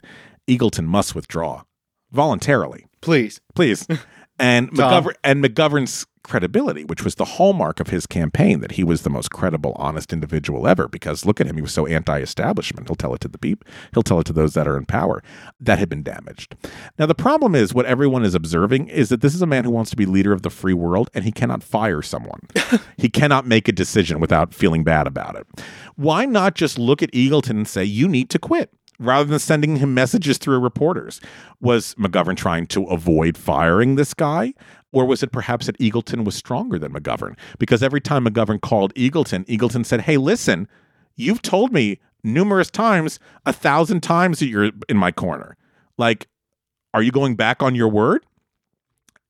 Eagleton 0.48 0.86
must 0.86 1.14
withdraw 1.14 1.62
voluntarily 2.10 2.86
Please. 3.00 3.40
please. 3.54 3.86
And 4.38 4.70
McGovern 4.70 5.14
and 5.24 5.42
McGovern's 5.42 6.06
credibility, 6.26 6.84
which 6.84 7.04
was 7.04 7.14
the 7.14 7.24
hallmark 7.24 7.80
of 7.80 7.88
his 7.88 8.06
campaign, 8.06 8.60
that 8.60 8.72
he 8.72 8.84
was 8.84 9.02
the 9.02 9.10
most 9.10 9.30
credible, 9.30 9.72
honest 9.76 10.12
individual 10.12 10.66
ever. 10.66 10.88
Because 10.88 11.24
look 11.24 11.40
at 11.40 11.46
him, 11.46 11.56
he 11.56 11.62
was 11.62 11.72
so 11.72 11.86
anti-establishment. 11.86 12.88
He'll 12.88 12.96
tell 12.96 13.14
it 13.14 13.20
to 13.22 13.28
the 13.28 13.38
peep. 13.38 13.64
He'll 13.94 14.02
tell 14.02 14.20
it 14.20 14.26
to 14.26 14.32
those 14.32 14.54
that 14.54 14.66
are 14.66 14.76
in 14.76 14.86
power. 14.86 15.22
That 15.60 15.78
had 15.78 15.88
been 15.88 16.02
damaged. 16.02 16.56
Now 16.98 17.06
the 17.06 17.14
problem 17.14 17.54
is, 17.54 17.72
what 17.72 17.86
everyone 17.86 18.24
is 18.24 18.34
observing 18.34 18.88
is 18.88 19.08
that 19.08 19.20
this 19.20 19.34
is 19.34 19.42
a 19.42 19.46
man 19.46 19.64
who 19.64 19.70
wants 19.70 19.90
to 19.90 19.96
be 19.96 20.06
leader 20.06 20.32
of 20.32 20.42
the 20.42 20.50
free 20.50 20.74
world, 20.74 21.08
and 21.14 21.24
he 21.24 21.32
cannot 21.32 21.62
fire 21.62 22.02
someone. 22.02 22.40
he 22.96 23.08
cannot 23.08 23.46
make 23.46 23.68
a 23.68 23.72
decision 23.72 24.20
without 24.20 24.52
feeling 24.52 24.84
bad 24.84 25.06
about 25.06 25.36
it. 25.36 25.46
Why 25.96 26.26
not 26.26 26.54
just 26.54 26.78
look 26.78 27.02
at 27.02 27.12
Eagleton 27.12 27.50
and 27.50 27.68
say, 27.68 27.84
"You 27.84 28.08
need 28.08 28.30
to 28.30 28.38
quit"? 28.38 28.72
rather 28.98 29.24
than 29.24 29.38
sending 29.38 29.76
him 29.76 29.94
messages 29.94 30.38
through 30.38 30.58
reporters. 30.58 31.20
Was 31.60 31.94
McGovern 31.96 32.36
trying 32.36 32.66
to 32.68 32.84
avoid 32.84 33.36
firing 33.36 33.96
this 33.96 34.14
guy? 34.14 34.54
Or 34.96 35.04
was 35.04 35.22
it 35.22 35.30
perhaps 35.30 35.66
that 35.66 35.76
Eagleton 35.76 36.24
was 36.24 36.34
stronger 36.34 36.78
than 36.78 36.90
McGovern? 36.90 37.36
Because 37.58 37.82
every 37.82 38.00
time 38.00 38.24
McGovern 38.24 38.58
called 38.58 38.94
Eagleton, 38.94 39.44
Eagleton 39.44 39.84
said, 39.84 40.00
Hey, 40.00 40.16
listen, 40.16 40.66
you've 41.16 41.42
told 41.42 41.70
me 41.70 42.00
numerous 42.24 42.70
times, 42.70 43.20
a 43.44 43.52
thousand 43.52 44.00
times 44.00 44.38
that 44.38 44.46
you're 44.46 44.70
in 44.88 44.96
my 44.96 45.12
corner. 45.12 45.58
Like, 45.98 46.28
are 46.94 47.02
you 47.02 47.12
going 47.12 47.36
back 47.36 47.62
on 47.62 47.74
your 47.74 47.88
word? 47.88 48.24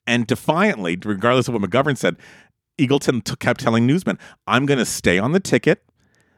And 0.07 0.25
defiantly, 0.29 0.97
regardless 1.05 1.49
of 1.49 1.55
what 1.55 1.69
McGovern 1.69 1.97
said, 1.97 2.15
Eagleton 2.79 3.25
t- 3.25 3.35
kept 3.35 3.59
telling 3.59 3.89
newsmen, 3.89 4.21
I'm 4.47 4.67
going 4.67 4.79
to 4.79 4.87
stay 4.87 5.19
on 5.19 5.33
the 5.33 5.41
ticket. 5.41 5.83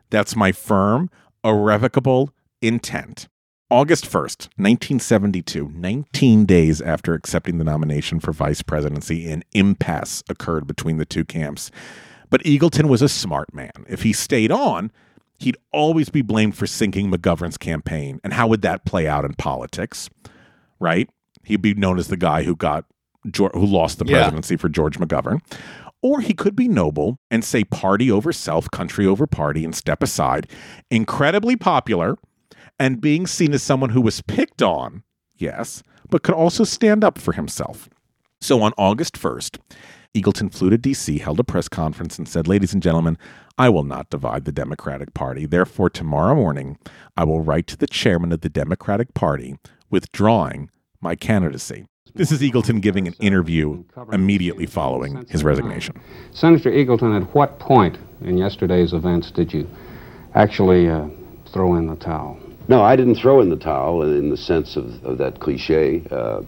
That's 0.09 0.37
my 0.37 0.53
firm, 0.53 1.11
irrevocable 1.45 2.31
intent. 2.63 3.29
August 3.71 4.07
1st, 4.07 4.49
1972, 4.57 5.69
19 5.75 6.47
days 6.47 6.81
after 6.81 7.13
accepting 7.13 7.59
the 7.59 7.65
nomination 7.65 8.19
for 8.19 8.33
vice 8.33 8.63
presidency, 8.63 9.31
an 9.31 9.45
impasse 9.53 10.23
occurred 10.31 10.67
between 10.67 10.97
the 10.97 11.05
two 11.05 11.23
camps. 11.25 11.71
But 12.31 12.43
Eagleton 12.45 12.89
was 12.89 13.03
a 13.03 13.11
smart 13.11 13.53
man. 13.53 13.73
If 13.87 14.03
he 14.03 14.15
stayed 14.15 14.51
on, 14.51 14.91
he'd 15.39 15.59
always 15.71 16.09
be 16.09 16.23
blamed 16.23 16.57
for 16.57 16.67
sinking 16.67 17.11
McGovern's 17.11 17.59
campaign. 17.59 18.21
And 18.25 18.33
how 18.33 18.47
would 18.49 18.63
that 18.63 18.87
play 18.87 19.07
out 19.07 19.27
in 19.27 19.35
politics? 19.35 20.09
Right? 20.81 21.11
He'd 21.45 21.61
be 21.63 21.75
known 21.75 21.99
as 21.99 22.09
the 22.09 22.17
guy 22.17 22.45
who 22.45 22.57
got 22.57 22.87
who 23.37 23.67
lost 23.67 23.99
the 23.99 24.07
Yeah. 24.07 24.19
presidency 24.23 24.57
for 24.57 24.71
George 24.71 24.99
McGovern. 24.99 25.41
Or 26.01 26.21
he 26.21 26.33
could 26.33 26.57
be 26.57 26.69
noble 26.69 27.19
and 27.31 27.45
say 27.45 27.65
party 27.65 28.11
over 28.11 28.33
self, 28.33 28.71
country 28.71 29.05
over 29.05 29.27
party, 29.27 29.65
and 29.65 29.75
step 29.75 30.03
aside. 30.03 30.47
Incredibly 30.91 31.57
popular 31.57 32.17
and 32.79 33.01
being 33.01 33.27
seen 33.27 33.53
as 33.55 33.63
someone 33.63 33.91
who 33.91 34.01
was 34.01 34.21
picked 34.23 34.63
on, 34.63 35.03
yes, 35.37 35.83
but 36.11 36.23
could 36.23 36.35
also 36.35 36.65
stand 36.65 37.05
up 37.05 37.19
for 37.19 37.33
himself. 37.33 37.89
So 38.41 38.63
on 38.63 38.73
August 38.79 39.15
1st, 39.15 39.59
Eagleton 40.15 40.53
flew 40.53 40.71
to 40.71 40.79
D.C., 40.79 41.19
held 41.19 41.41
a 41.41 41.45
press 41.45 41.69
conference, 41.69 42.19
and 42.19 42.29
said, 42.29 42.49
Ladies 42.49 42.73
and 42.73 42.83
gentlemen, 42.83 43.19
I 43.59 43.69
will 43.69 43.85
not 43.85 44.11
divide 44.11 44.45
the 44.45 44.53
Democratic 44.53 45.13
Party. 45.13 45.45
Therefore, 45.45 45.91
tomorrow 45.91 46.35
morning, 46.35 46.79
I 47.17 47.25
will 47.25 47.41
write 47.41 47.67
to 47.69 47.77
the 47.77 47.87
chairman 47.87 48.33
of 48.33 48.41
the 48.41 48.49
Democratic 48.49 49.15
Party 49.15 49.57
withdrawing 49.91 50.71
my 51.01 51.15
candidacy. 51.15 51.87
This 52.15 52.33
is 52.33 52.41
Eagleton 52.41 52.81
giving 52.81 53.07
an 53.07 53.15
interview 53.21 53.85
immediately 54.11 54.67
following 54.67 55.27
his 55.29 55.45
resignation. 55.45 56.01
Senator 56.33 56.71
Eagleton, 56.71 57.15
at 57.21 57.35
what 57.35 57.59
point 57.59 57.99
in 58.23 58.39
yesterday's 58.39 58.93
events 58.93 59.31
did 59.31 59.53
you 59.53 59.69
actually 60.35 60.89
uh, 60.89 61.07
throw 61.53 61.75
in 61.77 61.87
the 61.87 61.97
towel? 61.97 62.39
No, 62.69 62.83
I 62.83 62.97
didn't 62.97 63.15
throw 63.15 63.41
in 63.41 63.49
the 63.49 63.57
towel 63.57 64.03
in 64.03 64.29
the 64.29 64.37
sense 64.37 64.77
of, 64.77 65.03
of 65.03 65.17
that 65.19 65.41
cliche. 65.41 66.03
Uh, 66.11 66.43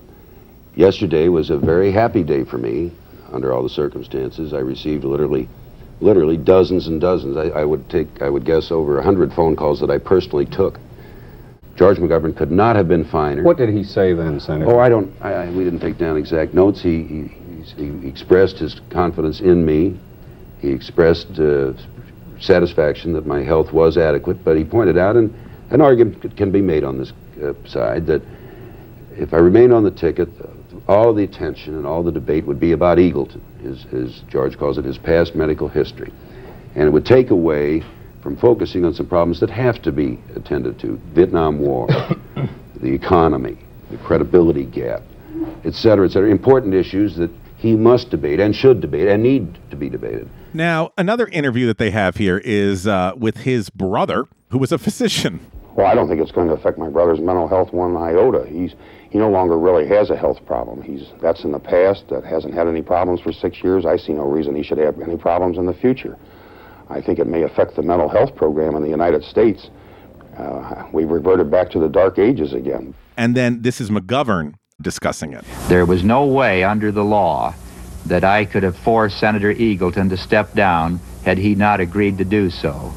yesterday 0.74 1.28
was 1.28 1.48
a 1.48 1.56
very 1.56 1.90
happy 1.90 2.22
day 2.22 2.44
for 2.44 2.58
me 2.58 2.92
under 3.32 3.52
all 3.54 3.62
the 3.62 3.70
circumstances. 3.70 4.52
I 4.52 4.58
received 4.58 5.04
literally, 5.04 5.48
literally 6.00 6.36
dozens 6.36 6.88
and 6.88 7.00
dozens. 7.00 7.38
I, 7.38 7.60
I 7.60 7.64
would 7.64 7.88
take, 7.88 8.20
I 8.20 8.28
would 8.28 8.44
guess, 8.44 8.70
over 8.70 8.98
a 8.98 9.02
hundred 9.02 9.32
phone 9.32 9.56
calls 9.56 9.80
that 9.80 9.90
I 9.90 9.96
personally 9.96 10.44
took. 10.44 10.78
George 11.76 11.96
McGovern 11.96 12.36
could 12.36 12.50
not 12.50 12.76
have 12.76 12.86
been 12.86 13.04
finer. 13.04 13.42
What 13.42 13.56
did 13.56 13.70
he 13.70 13.82
say 13.82 14.12
then, 14.12 14.38
Senator? 14.40 14.70
Oh, 14.70 14.78
I 14.78 14.90
don't. 14.90 15.10
I, 15.22 15.32
I, 15.32 15.50
we 15.50 15.64
didn't 15.64 15.80
take 15.80 15.96
down 15.96 16.18
exact 16.18 16.52
notes. 16.52 16.82
He, 16.82 17.02
he, 17.02 17.30
he 17.78 18.06
expressed 18.08 18.58
his 18.58 18.78
confidence 18.90 19.40
in 19.40 19.64
me. 19.64 19.98
He 20.60 20.68
expressed 20.68 21.38
uh, 21.38 21.72
satisfaction 22.38 23.14
that 23.14 23.24
my 23.24 23.42
health 23.42 23.72
was 23.72 23.96
adequate, 23.96 24.44
but 24.44 24.58
he 24.58 24.64
pointed 24.64 24.98
out, 24.98 25.16
and 25.16 25.34
an 25.70 25.80
argument 25.80 26.36
can 26.36 26.50
be 26.50 26.60
made 26.60 26.84
on 26.84 26.98
this 26.98 27.12
uh, 27.42 27.54
side, 27.66 28.06
that 28.06 28.22
if 29.16 29.32
I 29.32 29.38
remained 29.38 29.72
on 29.72 29.84
the 29.84 29.90
ticket, 29.90 30.28
all 30.88 31.14
the 31.14 31.24
attention 31.24 31.76
and 31.76 31.86
all 31.86 32.02
the 32.02 32.12
debate 32.12 32.44
would 32.46 32.58
be 32.58 32.72
about 32.72 32.98
Eagleton, 32.98 33.40
his, 33.60 33.84
as 33.92 34.20
George 34.28 34.58
calls 34.58 34.78
it, 34.78 34.84
his 34.84 34.98
past 34.98 35.34
medical 35.34 35.68
history. 35.68 36.12
And 36.74 36.84
it 36.84 36.90
would 36.90 37.06
take 37.06 37.30
away 37.30 37.84
from 38.22 38.36
focusing 38.36 38.84
on 38.84 38.94
some 38.94 39.06
problems 39.06 39.40
that 39.40 39.50
have 39.50 39.80
to 39.82 39.92
be 39.92 40.18
attended 40.34 40.78
to 40.80 41.00
Vietnam 41.14 41.58
War, 41.58 41.86
the 42.76 42.92
economy, 42.92 43.56
the 43.90 43.98
credibility 43.98 44.64
gap, 44.64 45.02
et 45.64 45.74
cetera, 45.74 46.06
et 46.06 46.12
cetera. 46.12 46.30
Important 46.30 46.74
issues 46.74 47.16
that 47.16 47.30
he 47.56 47.76
must 47.76 48.10
debate 48.10 48.40
and 48.40 48.54
should 48.54 48.80
debate 48.80 49.08
and 49.08 49.22
need 49.22 49.58
to 49.70 49.76
be 49.76 49.88
debated. 49.88 50.28
Now, 50.52 50.92
another 50.98 51.28
interview 51.28 51.66
that 51.66 51.78
they 51.78 51.90
have 51.90 52.16
here 52.16 52.38
is 52.38 52.86
uh, 52.86 53.12
with 53.16 53.38
his 53.38 53.70
brother, 53.70 54.24
who 54.50 54.58
was 54.58 54.72
a 54.72 54.78
physician. 54.78 55.40
Well, 55.80 55.88
I 55.90 55.94
don't 55.94 56.08
think 56.08 56.20
it's 56.20 56.30
going 56.30 56.48
to 56.48 56.52
affect 56.52 56.76
my 56.76 56.90
brother's 56.90 57.20
mental 57.20 57.48
health 57.48 57.72
one 57.72 57.96
iota. 57.96 58.46
He's 58.46 58.74
he 59.08 59.16
no 59.16 59.30
longer 59.30 59.56
really 59.56 59.88
has 59.88 60.10
a 60.10 60.16
health 60.16 60.44
problem. 60.44 60.82
He's 60.82 61.08
that's 61.22 61.42
in 61.42 61.52
the 61.52 61.58
past. 61.58 62.06
That 62.10 62.22
hasn't 62.22 62.52
had 62.52 62.68
any 62.68 62.82
problems 62.82 63.22
for 63.22 63.32
six 63.32 63.64
years. 63.64 63.86
I 63.86 63.96
see 63.96 64.12
no 64.12 64.24
reason 64.24 64.54
he 64.54 64.62
should 64.62 64.76
have 64.76 65.00
any 65.00 65.16
problems 65.16 65.56
in 65.56 65.64
the 65.64 65.72
future. 65.72 66.18
I 66.90 67.00
think 67.00 67.18
it 67.18 67.26
may 67.26 67.44
affect 67.44 67.76
the 67.76 67.82
mental 67.82 68.10
health 68.10 68.36
program 68.36 68.76
in 68.76 68.82
the 68.82 68.90
United 68.90 69.24
States. 69.24 69.70
Uh, 70.36 70.86
we've 70.92 71.08
reverted 71.08 71.50
back 71.50 71.70
to 71.70 71.78
the 71.78 71.88
dark 71.88 72.18
ages 72.18 72.52
again. 72.52 72.92
And 73.16 73.34
then 73.34 73.62
this 73.62 73.80
is 73.80 73.88
McGovern 73.88 74.56
discussing 74.82 75.32
it. 75.32 75.46
There 75.68 75.86
was 75.86 76.04
no 76.04 76.26
way 76.26 76.62
under 76.62 76.92
the 76.92 77.04
law 77.04 77.54
that 78.04 78.22
I 78.22 78.44
could 78.44 78.64
have 78.64 78.76
forced 78.76 79.18
Senator 79.18 79.54
Eagleton 79.54 80.10
to 80.10 80.18
step 80.18 80.52
down 80.52 81.00
had 81.24 81.38
he 81.38 81.54
not 81.54 81.80
agreed 81.80 82.18
to 82.18 82.24
do 82.26 82.50
so. 82.50 82.92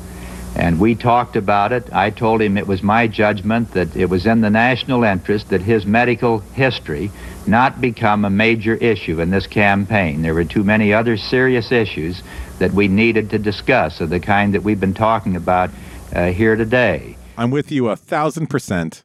And 0.56 0.80
we 0.80 0.94
talked 0.94 1.36
about 1.36 1.72
it. 1.72 1.92
I 1.92 2.12
told 2.12 2.42
him 2.42 2.58
it 2.58 2.68
was 2.68 2.84
my 2.84 3.08
judgment 3.08 3.72
that 3.72 3.96
it 3.96 4.10
was 4.10 4.26
in 4.26 4.42
the 4.42 4.50
national 4.50 5.04
interest 5.04 5.50
that 5.50 5.62
his 5.62 5.86
medical 5.86 6.40
history 6.40 7.12
not 7.48 7.82
become 7.82 8.24
a 8.24 8.30
major 8.30 8.76
issue 8.76 9.20
in 9.20 9.32
this 9.32 9.48
campaign. 9.48 10.22
There 10.22 10.34
were 10.34 10.46
too 10.46 10.64
many 10.64 10.94
other 10.94 11.18
serious 11.18 11.72
issues 11.72 12.22
that 12.60 12.72
we 12.72 12.88
needed 12.88 13.32
to 13.32 13.40
discuss 13.40 14.00
of 14.00 14.10
the 14.10 14.20
kind 14.20 14.54
that 14.54 14.62
we've 14.64 14.80
been 14.80 14.94
talking 14.94 15.36
about 15.36 15.72
uh, 16.14 16.28
here 16.28 16.56
today. 16.56 17.18
I'm 17.38 17.50
with 17.50 17.72
you 17.72 17.90
a 17.90 17.96
thousand 17.96 18.48
percent, 18.48 19.04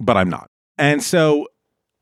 but 0.00 0.16
I'm 0.16 0.30
not. 0.30 0.48
And 0.78 1.02
so 1.02 1.48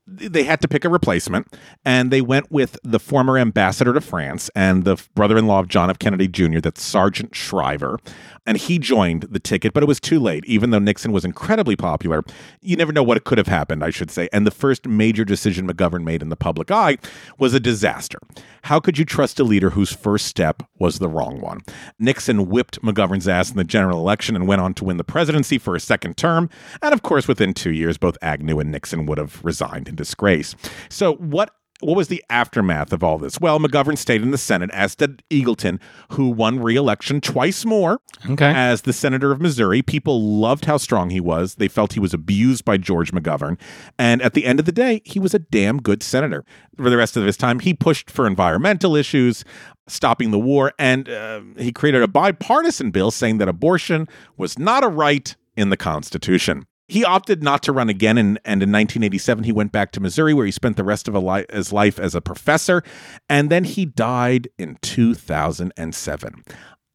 they 0.07 0.43
had 0.43 0.61
to 0.61 0.67
pick 0.67 0.85
a 0.85 0.89
replacement, 0.89 1.55
and 1.83 2.11
they 2.11 2.21
went 2.21 2.51
with 2.51 2.77
the 2.83 2.99
former 2.99 3.37
ambassador 3.37 3.93
to 3.93 4.01
France 4.01 4.51
and 4.55 4.83
the 4.83 5.01
brother-in-law 5.15 5.59
of 5.59 5.67
John 5.67 5.89
F. 5.89 5.97
Kennedy 5.97 6.27
Jr., 6.27 6.59
that's 6.59 6.83
Sargent 6.83 7.33
Shriver, 7.35 7.99
and 8.45 8.57
he 8.57 8.77
joined 8.77 9.23
the 9.23 9.39
ticket, 9.39 9.73
but 9.73 9.81
it 9.81 9.87
was 9.87 9.99
too 9.99 10.19
late. 10.19 10.45
Even 10.45 10.69
though 10.69 10.79
Nixon 10.79 11.11
was 11.11 11.25
incredibly 11.25 11.75
popular, 11.75 12.23
you 12.61 12.75
never 12.75 12.93
know 12.93 13.01
what 13.01 13.23
could 13.23 13.39
have 13.39 13.47
happened, 13.47 13.83
I 13.83 13.89
should 13.89 14.11
say. 14.11 14.29
And 14.31 14.45
the 14.45 14.51
first 14.51 14.87
major 14.87 15.25
decision 15.25 15.67
McGovern 15.67 16.03
made 16.03 16.21
in 16.21 16.29
the 16.29 16.35
public 16.35 16.69
eye 16.69 16.97
was 17.39 17.55
a 17.55 17.59
disaster. 17.59 18.19
How 18.63 18.79
could 18.79 18.97
you 18.99 19.05
trust 19.05 19.39
a 19.39 19.43
leader 19.43 19.71
whose 19.71 19.91
first 19.91 20.27
step 20.27 20.61
was 20.77 20.99
the 20.99 21.09
wrong 21.09 21.41
one? 21.41 21.61
Nixon 21.97 22.47
whipped 22.49 22.79
McGovern's 22.81 23.27
ass 23.27 23.49
in 23.49 23.57
the 23.57 23.63
general 23.63 23.99
election 23.99 24.35
and 24.35 24.47
went 24.47 24.61
on 24.61 24.75
to 24.75 24.83
win 24.83 24.97
the 24.97 25.03
presidency 25.03 25.57
for 25.57 25.75
a 25.75 25.79
second 25.79 26.15
term. 26.15 26.49
And 26.83 26.93
of 26.93 27.01
course, 27.01 27.27
within 27.27 27.53
two 27.53 27.71
years, 27.71 27.97
both 27.97 28.17
Agnew 28.21 28.59
and 28.59 28.71
Nixon 28.71 29.07
would 29.07 29.17
have 29.17 29.43
resigned 29.43 29.94
disgrace. 29.95 30.55
So, 30.89 31.13
what 31.15 31.51
what 31.81 31.97
was 31.97 32.07
the 32.07 32.23
aftermath 32.29 32.93
of 32.93 33.03
all 33.03 33.17
this? 33.17 33.37
Well, 33.41 33.59
McGovern 33.59 33.97
stayed 33.97 34.21
in 34.21 34.31
the 34.31 34.37
Senate, 34.37 34.69
as 34.71 34.95
did 34.95 35.21
Eagleton, 35.29 35.77
who 36.11 36.29
won 36.29 36.61
re-election 36.61 37.19
twice 37.19 37.65
more 37.65 37.99
Okay. 38.29 38.49
as 38.55 38.83
the 38.83 38.93
senator 38.93 39.33
of 39.33 39.41
Missouri. 39.41 39.81
People 39.81 40.21
loved 40.39 40.65
how 40.65 40.77
strong 40.77 41.09
he 41.09 41.19
was. 41.19 41.55
They 41.55 41.67
felt 41.67 41.91
he 41.91 41.99
was 41.99 42.13
abused 42.13 42.63
by 42.63 42.77
George 42.77 43.11
McGovern. 43.11 43.59
And 43.99 44.21
at 44.21 44.33
the 44.35 44.45
end 44.45 44.61
of 44.61 44.65
the 44.65 44.71
day, 44.71 45.01
he 45.03 45.19
was 45.19 45.33
a 45.33 45.39
damn 45.39 45.81
good 45.81 46.01
senator. 46.01 46.45
For 46.77 46.89
the 46.89 46.97
rest 46.97 47.17
of 47.17 47.25
his 47.25 47.35
time, 47.35 47.59
he 47.59 47.73
pushed 47.73 48.09
for 48.09 48.25
environmental 48.25 48.95
issues, 48.95 49.43
stopping 49.85 50.31
the 50.31 50.39
war, 50.39 50.71
and 50.79 51.09
uh, 51.09 51.41
he 51.57 51.73
created 51.73 52.01
a 52.01 52.07
bipartisan 52.07 52.89
bill 52.89 53.11
saying 53.11 53.37
that 53.39 53.49
abortion 53.49 54.07
was 54.37 54.57
not 54.57 54.85
a 54.85 54.87
right 54.87 55.35
in 55.57 55.71
the 55.71 55.77
Constitution. 55.77 56.65
He 56.87 57.03
opted 57.03 57.41
not 57.41 57.63
to 57.63 57.71
run 57.71 57.89
again, 57.89 58.17
and, 58.17 58.37
and 58.45 58.61
in 58.61 58.71
1987, 58.71 59.43
he 59.43 59.51
went 59.51 59.71
back 59.71 59.91
to 59.93 59.99
Missouri, 59.99 60.33
where 60.35 60.45
he 60.45 60.51
spent 60.51 60.77
the 60.77 60.83
rest 60.83 61.07
of 61.07 61.15
a 61.15 61.19
li- 61.19 61.45
his 61.51 61.73
life 61.73 61.97
as 61.99 62.13
a 62.13 62.21
professor, 62.21 62.83
and 63.27 63.49
then 63.49 63.63
he 63.63 63.85
died 63.85 64.47
in 64.59 64.77
2007. 64.81 66.43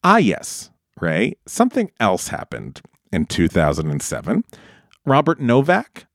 Ah, 0.04 0.16
yes, 0.18 0.70
Ray, 1.00 1.34
something 1.46 1.90
else 1.98 2.28
happened 2.28 2.80
in 3.12 3.26
2007. 3.26 4.44
Robert 5.04 5.40
Novak, 5.40 6.06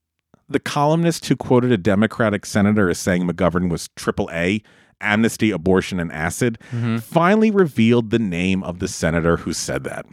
the 0.48 0.60
columnist 0.60 1.26
who 1.26 1.36
quoted 1.36 1.70
a 1.72 1.76
Democratic 1.76 2.46
senator 2.46 2.88
as 2.88 2.98
saying 2.98 3.24
McGovern 3.28 3.68
was 3.70 3.88
triple 3.96 4.30
A, 4.32 4.62
amnesty, 5.00 5.50
abortion, 5.50 6.00
and 6.00 6.10
acid, 6.12 6.58
finally 7.02 7.50
revealed 7.50 8.10
the 8.10 8.18
name 8.18 8.62
of 8.64 8.78
the 8.78 8.88
senator 8.88 9.36
who 9.38 9.52
said 9.52 9.84
that. 9.84 10.06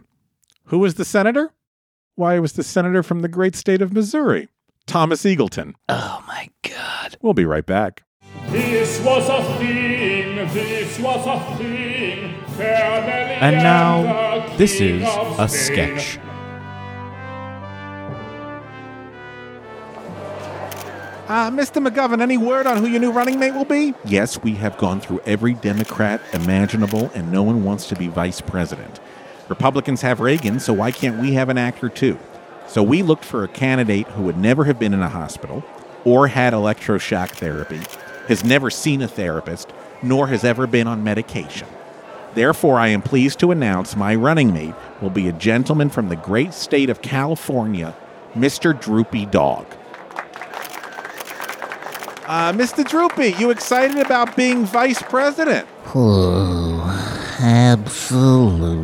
Who 0.64 0.80
was 0.80 0.94
the 0.96 1.04
senator? 1.04 1.52
Why, 2.16 2.36
it 2.36 2.40
was 2.40 2.52
the 2.52 2.62
senator 2.62 3.02
from 3.02 3.22
the 3.22 3.28
great 3.28 3.56
state 3.56 3.82
of 3.82 3.92
Missouri, 3.92 4.48
Thomas 4.86 5.24
Eagleton. 5.24 5.74
Oh 5.88 6.22
my 6.28 6.48
God. 6.62 7.16
We'll 7.20 7.34
be 7.34 7.44
right 7.44 7.66
back. 7.66 8.04
This 8.50 9.00
was 9.00 9.28
a 9.28 9.42
thing, 9.58 10.36
this 10.54 10.98
was 11.00 11.26
a 11.26 11.56
thing. 11.56 12.34
And 12.60 13.56
now, 13.56 14.56
this 14.56 14.80
is 14.80 15.02
a 15.38 15.48
sketch. 15.48 16.18
Uh, 21.26 21.50
Mr. 21.50 21.84
McGovern, 21.84 22.20
any 22.20 22.36
word 22.36 22.66
on 22.68 22.76
who 22.76 22.86
your 22.86 23.00
new 23.00 23.10
running 23.10 23.40
mate 23.40 23.54
will 23.54 23.64
be? 23.64 23.92
Yes, 24.04 24.40
we 24.42 24.54
have 24.54 24.76
gone 24.78 25.00
through 25.00 25.20
every 25.26 25.54
Democrat 25.54 26.20
imaginable, 26.32 27.10
and 27.14 27.32
no 27.32 27.42
one 27.42 27.64
wants 27.64 27.88
to 27.88 27.96
be 27.96 28.06
vice 28.06 28.40
president. 28.40 29.00
Republicans 29.48 30.00
have 30.02 30.20
Reagan, 30.20 30.58
so 30.58 30.72
why 30.72 30.90
can't 30.90 31.20
we 31.20 31.34
have 31.34 31.48
an 31.48 31.58
actor 31.58 31.88
too? 31.88 32.18
So 32.66 32.82
we 32.82 33.02
looked 33.02 33.24
for 33.24 33.44
a 33.44 33.48
candidate 33.48 34.06
who 34.08 34.22
would 34.22 34.38
never 34.38 34.64
have 34.64 34.78
been 34.78 34.94
in 34.94 35.02
a 35.02 35.08
hospital 35.08 35.62
or 36.04 36.28
had 36.28 36.52
electroshock 36.52 37.30
therapy, 37.30 37.80
has 38.28 38.44
never 38.44 38.70
seen 38.70 39.02
a 39.02 39.08
therapist, 39.08 39.72
nor 40.02 40.28
has 40.28 40.44
ever 40.44 40.66
been 40.66 40.86
on 40.86 41.04
medication. 41.04 41.68
Therefore, 42.34 42.78
I 42.78 42.88
am 42.88 43.02
pleased 43.02 43.38
to 43.40 43.50
announce 43.50 43.94
my 43.94 44.14
running 44.14 44.52
mate 44.52 44.74
will 45.00 45.10
be 45.10 45.28
a 45.28 45.32
gentleman 45.32 45.88
from 45.88 46.08
the 46.08 46.16
great 46.16 46.52
state 46.52 46.90
of 46.90 47.00
California, 47.00 47.94
Mr. 48.34 48.78
Droopy 48.78 49.26
Dog. 49.26 49.66
Uh, 52.26 52.52
Mr. 52.52 52.84
Droopy, 52.88 53.34
you 53.38 53.50
excited 53.50 53.98
about 53.98 54.34
being 54.34 54.64
vice 54.64 55.02
president? 55.02 55.68
Absolutely. 57.44 58.78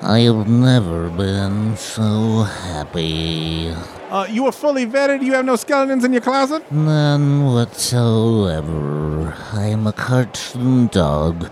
I 0.00 0.20
have 0.20 0.48
never 0.48 1.10
been 1.10 1.76
so 1.76 2.44
happy. 2.44 3.68
Uh, 4.08 4.26
you 4.30 4.46
are 4.46 4.52
fully 4.52 4.86
vetted. 4.86 5.22
You 5.22 5.34
have 5.34 5.44
no 5.44 5.56
skeletons 5.56 6.02
in 6.04 6.14
your 6.14 6.22
closet. 6.22 6.72
None 6.72 7.44
whatsoever. 7.44 9.34
I 9.52 9.66
am 9.66 9.86
a 9.86 9.92
cartoon 9.92 10.86
dog. 10.86 11.50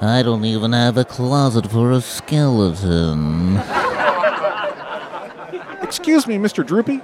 I 0.00 0.22
don't 0.22 0.46
even 0.46 0.72
have 0.72 0.96
a 0.96 1.04
closet 1.04 1.70
for 1.70 1.92
a 1.92 2.00
skeleton. 2.00 3.58
Excuse 5.82 6.26
me, 6.26 6.38
Mr. 6.38 6.66
Droopy. 6.66 7.02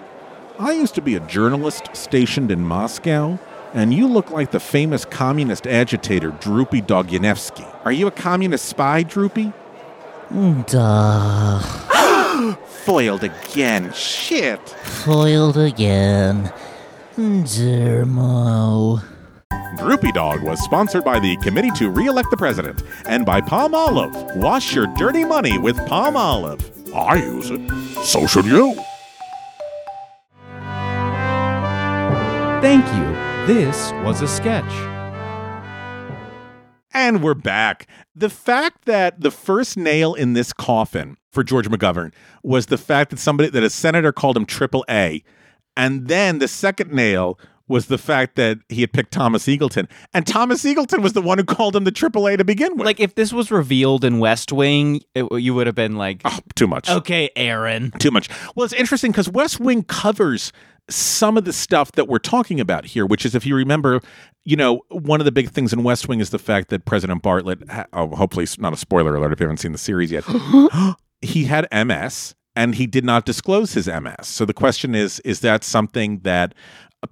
I 0.58 0.72
used 0.72 0.94
to 0.94 1.02
be 1.02 1.16
a 1.16 1.20
journalist 1.20 1.90
stationed 1.92 2.50
in 2.50 2.62
Moscow, 2.64 3.38
and 3.74 3.94
you 3.94 4.06
look 4.06 4.30
like 4.30 4.50
the 4.50 4.60
famous 4.60 5.04
communist 5.04 5.66
agitator 5.66 6.30
Droopy 6.30 6.82
Doganevsky. 6.82 7.66
Are 7.84 7.92
you 7.92 8.06
a 8.06 8.10
communist 8.10 8.66
spy, 8.66 9.02
Droopy? 9.02 9.52
Mm, 10.30 10.66
duh. 10.66 12.54
Foiled 12.84 13.24
again. 13.24 13.92
Shit. 13.92 14.60
Foiled 14.68 15.56
again. 15.58 16.52
Dermo. 17.16 19.02
Droopy 19.76 20.12
Dog 20.12 20.42
was 20.42 20.60
sponsored 20.60 21.04
by 21.04 21.20
the 21.20 21.36
Committee 21.38 21.70
to 21.72 21.90
Re-elect 21.90 22.30
the 22.30 22.36
President 22.36 22.82
and 23.06 23.24
by 23.24 23.40
Palmolive. 23.40 24.36
Wash 24.36 24.74
your 24.74 24.86
dirty 24.96 25.24
money 25.24 25.58
with 25.58 25.76
Palmolive. 25.80 26.60
I 26.94 27.16
use 27.16 27.50
it. 27.50 27.60
So 28.04 28.26
should 28.26 28.46
you. 28.46 28.74
Thank 32.60 32.86
you. 32.94 33.19
This 33.52 33.90
was 34.04 34.22
a 34.22 34.28
sketch. 34.28 34.72
And 36.94 37.20
we're 37.20 37.34
back. 37.34 37.88
The 38.14 38.30
fact 38.30 38.84
that 38.84 39.22
the 39.22 39.32
first 39.32 39.76
nail 39.76 40.14
in 40.14 40.34
this 40.34 40.52
coffin 40.52 41.16
for 41.32 41.42
George 41.42 41.68
McGovern 41.68 42.12
was 42.44 42.66
the 42.66 42.78
fact 42.78 43.10
that 43.10 43.18
somebody 43.18 43.50
that 43.50 43.64
a 43.64 43.68
senator 43.68 44.12
called 44.12 44.36
him 44.36 44.46
triple 44.46 44.84
A. 44.88 45.24
And 45.76 46.06
then 46.06 46.38
the 46.38 46.46
second 46.46 46.92
nail 46.92 47.40
was 47.66 47.86
the 47.86 47.98
fact 47.98 48.36
that 48.36 48.58
he 48.68 48.82
had 48.82 48.92
picked 48.92 49.12
Thomas 49.12 49.46
Eagleton. 49.46 49.88
And 50.14 50.24
Thomas 50.28 50.62
Eagleton 50.62 51.02
was 51.02 51.14
the 51.14 51.22
one 51.22 51.38
who 51.38 51.44
called 51.44 51.74
him 51.74 51.82
the 51.82 51.90
triple 51.90 52.28
A 52.28 52.36
to 52.36 52.44
begin 52.44 52.76
with. 52.76 52.86
Like 52.86 53.00
if 53.00 53.16
this 53.16 53.32
was 53.32 53.50
revealed 53.50 54.04
in 54.04 54.20
West 54.20 54.52
Wing, 54.52 55.00
it, 55.16 55.26
you 55.40 55.54
would 55.54 55.66
have 55.66 55.74
been 55.74 55.96
like, 55.96 56.20
oh, 56.24 56.38
too 56.54 56.68
much. 56.68 56.88
Okay, 56.88 57.30
Aaron. 57.34 57.90
Too 57.98 58.12
much. 58.12 58.28
Well, 58.54 58.64
it's 58.64 58.74
interesting 58.74 59.10
because 59.10 59.28
West 59.28 59.58
Wing 59.58 59.82
covers 59.82 60.52
some 60.90 61.36
of 61.36 61.44
the 61.44 61.52
stuff 61.52 61.92
that 61.92 62.08
we're 62.08 62.18
talking 62.18 62.60
about 62.60 62.84
here, 62.84 63.06
which 63.06 63.24
is 63.24 63.34
if 63.34 63.46
you 63.46 63.54
remember, 63.54 64.00
you 64.44 64.56
know, 64.56 64.82
one 64.90 65.20
of 65.20 65.24
the 65.24 65.32
big 65.32 65.50
things 65.50 65.72
in 65.72 65.82
West 65.82 66.08
Wing 66.08 66.20
is 66.20 66.30
the 66.30 66.38
fact 66.38 66.68
that 66.70 66.84
President 66.84 67.22
Bartlet, 67.22 67.68
ha- 67.70 67.86
oh, 67.92 68.08
hopefully 68.08 68.46
not 68.58 68.72
a 68.72 68.76
spoiler 68.76 69.14
alert 69.14 69.32
if 69.32 69.40
you 69.40 69.44
haven't 69.44 69.58
seen 69.58 69.72
the 69.72 69.78
series 69.78 70.10
yet, 70.10 70.24
he 71.20 71.44
had 71.44 71.68
MS 71.72 72.34
and 72.56 72.74
he 72.74 72.86
did 72.86 73.04
not 73.04 73.24
disclose 73.24 73.74
his 73.74 73.86
MS. 73.86 74.26
So 74.26 74.44
the 74.44 74.54
question 74.54 74.94
is, 74.94 75.20
is 75.20 75.40
that 75.40 75.64
something 75.64 76.20
that 76.20 76.54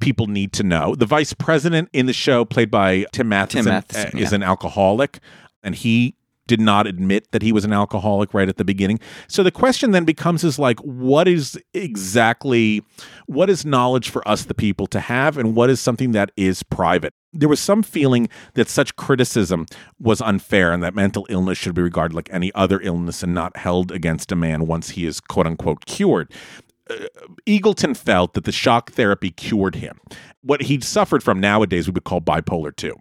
people 0.01 0.27
need 0.27 0.53
to 0.55 0.63
know? 0.63 0.95
The 0.95 1.07
vice 1.07 1.33
president 1.33 1.89
in 1.93 2.07
the 2.07 2.13
show, 2.13 2.45
played 2.45 2.71
by 2.71 3.07
Tim 3.13 3.29
Matheson, 3.29 3.67
Matheson, 3.67 4.19
uh, 4.19 4.21
is 4.21 4.33
yeah. 4.33 4.37
an 4.37 4.43
alcoholic, 4.43 5.21
and 5.63 5.75
he 5.75 6.17
did 6.49 6.61
not 6.61 6.89
admit 6.89 7.31
that 7.31 7.43
he 7.43 7.53
was 7.53 7.65
an 7.65 7.73
alcoholic 7.73 8.35
right 8.35 8.49
at 8.49 8.57
the 8.57 8.65
beginning. 8.65 8.99
So 9.29 9.45
the 9.45 9.53
question 9.53 9.93
then 9.93 10.05
becomes 10.05 10.43
is 10.43 10.59
like 10.59 10.81
what 10.81 11.29
is 11.29 11.57
exactly 11.75 12.83
what 13.27 13.49
is 13.49 13.65
knowledge 13.65 14.11
for 14.11 14.27
us 14.27 14.45
the 14.47 14.55
people 14.55 14.89
to 14.89 14.99
have 14.99 15.39
and 15.39 15.55
what 15.55 15.71
is 15.71 15.81
something 15.81 16.13
that 16.13 16.33
is 16.37 16.65
private. 16.65 17.15
There 17.33 17.49
was 17.49 17.61
some 17.61 17.83
feeling 17.83 18.29
that 18.55 18.69
such 18.69 18.97
criticism 18.97 19.67
was 20.01 20.21
unfair 20.21 20.73
and 20.73 20.83
that 20.83 20.95
mental 20.95 21.27
illness 21.29 21.59
should 21.59 21.75
be 21.75 21.83
regarded 21.83 22.15
like 22.15 22.31
any 22.33 22.51
other 22.55 22.81
illness 22.81 23.23
and 23.23 23.35
not 23.35 23.57
held 23.57 23.93
against 23.93 24.33
a 24.33 24.37
man 24.37 24.67
once 24.67 24.91
he 24.91 25.05
is 25.05 25.21
quote 25.21 25.47
unquote 25.47 25.85
cured. 25.85 26.33
Uh, 26.91 27.05
Eagleton 27.47 27.95
felt 27.95 28.33
that 28.33 28.45
the 28.45 28.53
shock 28.53 28.93
therapy 28.93 29.31
cured 29.31 29.75
him. 29.75 30.01
What 30.41 30.63
he'd 30.63 30.83
suffered 30.83 31.23
from 31.23 31.39
nowadays 31.39 31.87
we 31.87 31.93
would 31.93 32.05
call 32.05 32.23
bipolar 32.23 32.75
2. 32.75 32.95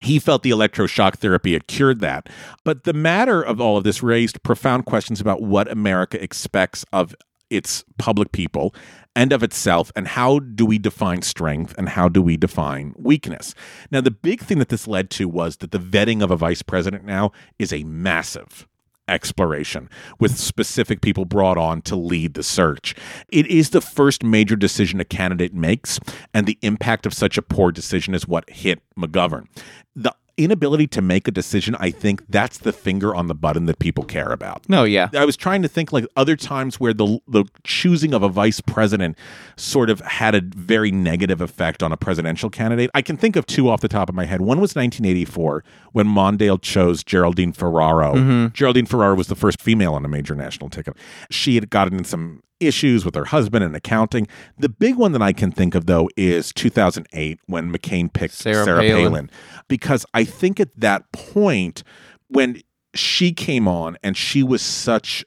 He 0.00 0.18
felt 0.18 0.42
the 0.42 0.50
electroshock 0.50 1.16
therapy 1.16 1.54
had 1.54 1.66
cured 1.66 2.00
that. 2.00 2.28
But 2.64 2.84
the 2.84 2.92
matter 2.92 3.42
of 3.42 3.60
all 3.60 3.76
of 3.76 3.84
this 3.84 4.02
raised 4.02 4.42
profound 4.42 4.84
questions 4.84 5.20
about 5.20 5.42
what 5.42 5.70
America 5.70 6.22
expects 6.22 6.84
of 6.92 7.14
its 7.50 7.84
public 7.98 8.32
people 8.32 8.74
and 9.16 9.32
of 9.32 9.44
itself, 9.44 9.92
and 9.94 10.08
how 10.08 10.40
do 10.40 10.66
we 10.66 10.76
define 10.76 11.22
strength 11.22 11.72
and 11.78 11.88
how 11.88 12.08
do 12.08 12.20
we 12.20 12.36
define 12.36 12.92
weakness. 12.98 13.54
Now, 13.92 14.00
the 14.00 14.10
big 14.10 14.40
thing 14.40 14.58
that 14.58 14.70
this 14.70 14.88
led 14.88 15.08
to 15.10 15.28
was 15.28 15.58
that 15.58 15.70
the 15.70 15.78
vetting 15.78 16.20
of 16.20 16.32
a 16.32 16.36
vice 16.36 16.62
president 16.62 17.04
now 17.04 17.30
is 17.58 17.72
a 17.72 17.84
massive 17.84 18.66
exploration 19.08 19.88
with 20.18 20.38
specific 20.38 21.00
people 21.00 21.24
brought 21.24 21.58
on 21.58 21.82
to 21.82 21.96
lead 21.96 22.34
the 22.34 22.42
search. 22.42 22.94
It 23.28 23.46
is 23.46 23.70
the 23.70 23.80
first 23.80 24.22
major 24.24 24.56
decision 24.56 25.00
a 25.00 25.04
candidate 25.04 25.54
makes, 25.54 26.00
and 26.32 26.46
the 26.46 26.58
impact 26.62 27.06
of 27.06 27.14
such 27.14 27.36
a 27.38 27.42
poor 27.42 27.70
decision 27.70 28.14
is 28.14 28.28
what 28.28 28.48
hit 28.50 28.82
McGovern. 28.96 29.46
The 29.94 30.14
inability 30.36 30.86
to 30.88 31.02
make 31.02 31.28
a 31.28 31.30
decision, 31.30 31.76
I 31.78 31.90
think 31.90 32.24
that's 32.28 32.58
the 32.58 32.72
finger 32.72 33.14
on 33.14 33.28
the 33.28 33.34
button 33.34 33.66
that 33.66 33.78
people 33.78 34.04
care 34.04 34.32
about. 34.32 34.68
No, 34.68 34.84
yeah. 34.84 35.08
I 35.14 35.24
was 35.24 35.36
trying 35.36 35.62
to 35.62 35.68
think 35.68 35.92
like 35.92 36.06
other 36.16 36.36
times 36.36 36.80
where 36.80 36.92
the 36.92 37.18
the 37.28 37.44
choosing 37.62 38.14
of 38.14 38.22
a 38.22 38.28
vice 38.28 38.60
president 38.60 39.16
sort 39.56 39.90
of 39.90 40.00
had 40.00 40.34
a 40.34 40.40
very 40.42 40.90
negative 40.90 41.40
effect 41.40 41.82
on 41.82 41.92
a 41.92 41.96
presidential 41.96 42.50
candidate. 42.50 42.90
I 42.94 43.02
can 43.02 43.16
think 43.16 43.36
of 43.36 43.46
two 43.46 43.68
off 43.68 43.80
the 43.80 43.88
top 43.88 44.08
of 44.08 44.14
my 44.14 44.24
head. 44.24 44.40
One 44.40 44.60
was 44.60 44.74
1984 44.74 45.64
when 45.92 46.06
Mondale 46.06 46.60
chose 46.60 47.04
Geraldine 47.04 47.52
Ferraro. 47.52 48.14
Mhm. 48.14 48.52
Geraldine 48.52 48.86
Ferraro 48.86 49.14
was 49.14 49.28
the 49.28 49.36
first 49.36 49.60
female 49.60 49.94
on 49.94 50.04
a 50.04 50.08
major 50.08 50.34
national 50.34 50.70
ticket. 50.70 50.96
She 51.30 51.54
had 51.54 51.70
gotten 51.70 51.98
in 51.98 52.04
some 52.04 52.42
issues 52.66 53.04
with 53.04 53.14
her 53.14 53.26
husband 53.26 53.64
and 53.64 53.74
accounting. 53.76 54.26
The 54.58 54.68
big 54.68 54.96
one 54.96 55.12
that 55.12 55.22
I 55.22 55.32
can 55.32 55.52
think 55.52 55.74
of 55.74 55.86
though 55.86 56.08
is 56.16 56.52
2008 56.52 57.40
when 57.46 57.72
McCain 57.72 58.12
picked 58.12 58.34
Sarah 58.34 58.64
Sarah, 58.64 58.80
Palin. 58.80 59.04
Palin 59.04 59.30
because 59.68 60.06
I 60.14 60.24
think 60.24 60.60
at 60.60 60.78
that 60.78 61.10
point 61.12 61.82
when 62.28 62.60
she 62.94 63.32
came 63.32 63.66
on 63.66 63.96
and 64.02 64.16
she 64.16 64.42
was 64.42 64.62
such 64.62 65.24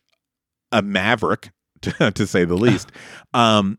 a 0.71 0.81
maverick 0.81 1.51
to, 1.81 2.11
to 2.11 2.25
say 2.25 2.45
the 2.45 2.55
least 2.55 2.91
um 3.33 3.77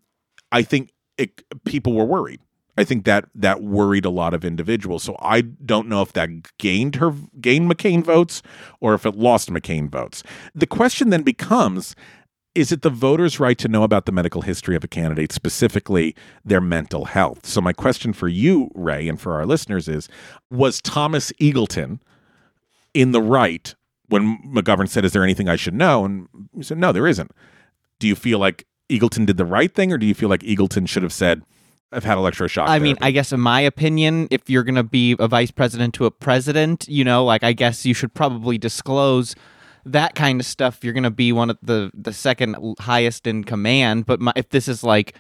i 0.52 0.62
think 0.62 0.92
it, 1.16 1.42
people 1.64 1.92
were 1.92 2.04
worried 2.04 2.40
i 2.76 2.84
think 2.84 3.04
that 3.04 3.24
that 3.34 3.62
worried 3.62 4.04
a 4.04 4.10
lot 4.10 4.34
of 4.34 4.44
individuals 4.44 5.02
so 5.02 5.16
i 5.20 5.40
don't 5.40 5.88
know 5.88 6.00
if 6.00 6.12
that 6.12 6.28
gained 6.58 6.96
her 6.96 7.12
gained 7.40 7.70
mccain 7.70 8.02
votes 8.02 8.42
or 8.80 8.94
if 8.94 9.04
it 9.04 9.16
lost 9.16 9.50
mccain 9.50 9.88
votes 9.88 10.22
the 10.54 10.66
question 10.66 11.10
then 11.10 11.22
becomes 11.22 11.96
is 12.54 12.72
it 12.72 12.82
the 12.82 12.90
voters' 12.90 13.38
right 13.38 13.58
to 13.58 13.68
know 13.68 13.82
about 13.82 14.06
the 14.06 14.12
medical 14.12 14.42
history 14.42 14.74
of 14.74 14.82
a 14.82 14.88
candidate, 14.88 15.32
specifically 15.32 16.14
their 16.44 16.60
mental 16.60 17.06
health? 17.06 17.46
So, 17.46 17.60
my 17.60 17.72
question 17.72 18.12
for 18.12 18.28
you, 18.28 18.70
Ray, 18.74 19.08
and 19.08 19.20
for 19.20 19.34
our 19.34 19.46
listeners 19.46 19.88
is 19.88 20.08
Was 20.50 20.80
Thomas 20.80 21.32
Eagleton 21.40 22.00
in 22.94 23.12
the 23.12 23.22
right 23.22 23.74
when 24.08 24.38
McGovern 24.42 24.88
said, 24.88 25.04
Is 25.04 25.12
there 25.12 25.24
anything 25.24 25.48
I 25.48 25.56
should 25.56 25.74
know? 25.74 26.04
And 26.04 26.28
he 26.54 26.62
said, 26.62 26.78
No, 26.78 26.92
there 26.92 27.06
isn't. 27.06 27.30
Do 27.98 28.08
you 28.08 28.14
feel 28.14 28.38
like 28.38 28.66
Eagleton 28.88 29.26
did 29.26 29.36
the 29.36 29.44
right 29.44 29.72
thing, 29.72 29.92
or 29.92 29.98
do 29.98 30.06
you 30.06 30.14
feel 30.14 30.28
like 30.28 30.40
Eagleton 30.40 30.88
should 30.88 31.02
have 31.02 31.12
said, 31.12 31.42
I've 31.92 32.04
had 32.04 32.18
electroshock? 32.18 32.68
I 32.68 32.78
mean. 32.78 32.96
I 33.00 33.10
guess 33.10 33.32
in 33.32 33.40
my 33.40 33.60
opinion, 33.60 34.28
if 34.30 34.48
you're 34.48 34.64
going 34.64 34.74
to 34.74 34.82
be 34.82 35.16
a 35.18 35.28
vice 35.28 35.50
president 35.50 35.94
to 35.94 36.06
a 36.06 36.10
president, 36.10 36.88
you 36.88 37.04
know, 37.04 37.24
like 37.24 37.44
I 37.44 37.52
guess 37.52 37.86
you 37.86 37.94
should 37.94 38.14
probably 38.14 38.58
disclose 38.58 39.34
that 39.86 40.14
kind 40.14 40.40
of 40.40 40.46
stuff. 40.46 40.82
You're 40.82 40.92
going 40.92 41.02
to 41.04 41.10
be 41.10 41.32
one 41.32 41.50
of 41.50 41.58
the 41.62 41.90
the 41.94 42.12
second 42.12 42.56
highest 42.80 43.26
in 43.26 43.44
command, 43.44 44.06
but 44.06 44.20
my, 44.20 44.32
if 44.36 44.48
this 44.50 44.68
is 44.68 44.82
like 44.84 45.14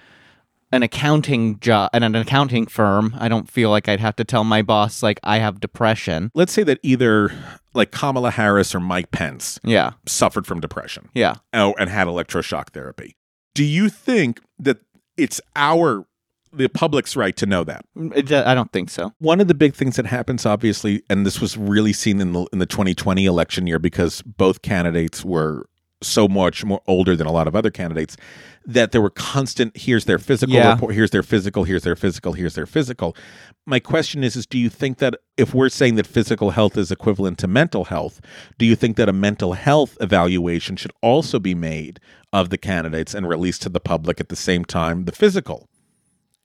an 0.70 0.82
accounting 0.82 1.58
job 1.60 1.88
and 1.94 2.04
an 2.04 2.14
accounting 2.14 2.66
firm, 2.66 3.14
I 3.18 3.28
don't 3.28 3.50
feel 3.50 3.70
like 3.70 3.88
I'd 3.88 4.00
have 4.00 4.16
to 4.16 4.24
tell 4.24 4.44
my 4.44 4.60
boss 4.62 5.02
like 5.02 5.18
I 5.24 5.38
have 5.38 5.60
depression. 5.60 6.30
let's 6.34 6.52
say 6.52 6.62
that 6.64 6.78
either 6.82 7.32
like 7.72 7.90
Kamala 7.90 8.30
Harris 8.30 8.74
or 8.74 8.80
Mike 8.80 9.10
Pence 9.10 9.58
Yeah. 9.64 9.92
suffered 10.06 10.46
from 10.46 10.60
depression. 10.60 11.08
Yeah. 11.14 11.36
Oh, 11.54 11.74
and 11.78 11.88
had 11.88 12.06
electroshock 12.06 12.70
therapy. 12.70 13.16
Do 13.54 13.64
you 13.64 13.88
think 13.88 14.40
that 14.58 14.78
it's 15.16 15.40
our 15.56 16.04
the 16.52 16.68
public's 16.68 17.16
right 17.16 17.36
to 17.36 17.46
know 17.46 17.64
mm, 17.64 18.28
that? 18.28 18.46
I 18.46 18.54
don't 18.54 18.72
think 18.72 18.90
so. 18.90 19.12
One 19.18 19.40
of 19.40 19.48
the 19.48 19.54
big 19.54 19.74
things 19.74 19.96
that 19.96 20.06
happens, 20.06 20.46
obviously, 20.46 21.02
and 21.08 21.24
this 21.26 21.40
was 21.40 21.56
really 21.56 21.92
seen 21.92 22.20
in 22.20 22.32
the 22.32 22.46
in 22.52 22.58
the 22.58 22.66
2020 22.66 23.24
election 23.26 23.66
year 23.66 23.78
because 23.78 24.22
both 24.22 24.62
candidates 24.62 25.24
were 25.24 25.66
so 26.02 26.28
much 26.28 26.64
more 26.64 26.80
older 26.86 27.16
than 27.16 27.26
a 27.26 27.32
lot 27.32 27.48
of 27.48 27.56
other 27.56 27.70
candidates 27.70 28.16
that 28.64 28.92
there 28.92 29.00
were 29.00 29.10
constant 29.10 29.76
here's 29.76 30.04
their 30.04 30.18
physical 30.18 30.54
Yeah. 30.54 30.74
report 30.74 30.94
here's 30.94 31.10
their 31.10 31.22
physical 31.22 31.64
here's 31.64 31.82
their 31.82 31.96
physical 31.96 32.34
here's 32.34 32.54
their 32.54 32.66
physical 32.66 33.16
my 33.66 33.80
question 33.80 34.22
is 34.22 34.36
is 34.36 34.46
do 34.46 34.58
you 34.58 34.68
think 34.68 34.98
that 34.98 35.16
if 35.36 35.54
we're 35.54 35.68
saying 35.68 35.96
that 35.96 36.06
physical 36.06 36.50
health 36.50 36.76
is 36.76 36.92
equivalent 36.92 37.38
to 37.38 37.48
mental 37.48 37.86
health 37.86 38.20
do 38.58 38.66
you 38.66 38.76
think 38.76 38.96
that 38.96 39.08
a 39.08 39.12
mental 39.12 39.54
health 39.54 39.96
evaluation 40.00 40.76
should 40.76 40.92
also 41.02 41.38
be 41.38 41.54
made 41.54 41.98
of 42.32 42.50
the 42.50 42.58
candidates 42.58 43.14
and 43.14 43.28
released 43.28 43.62
to 43.62 43.68
the 43.68 43.80
public 43.80 44.20
at 44.20 44.28
the 44.28 44.36
same 44.36 44.64
time 44.64 45.04
the 45.04 45.12
physical 45.12 45.67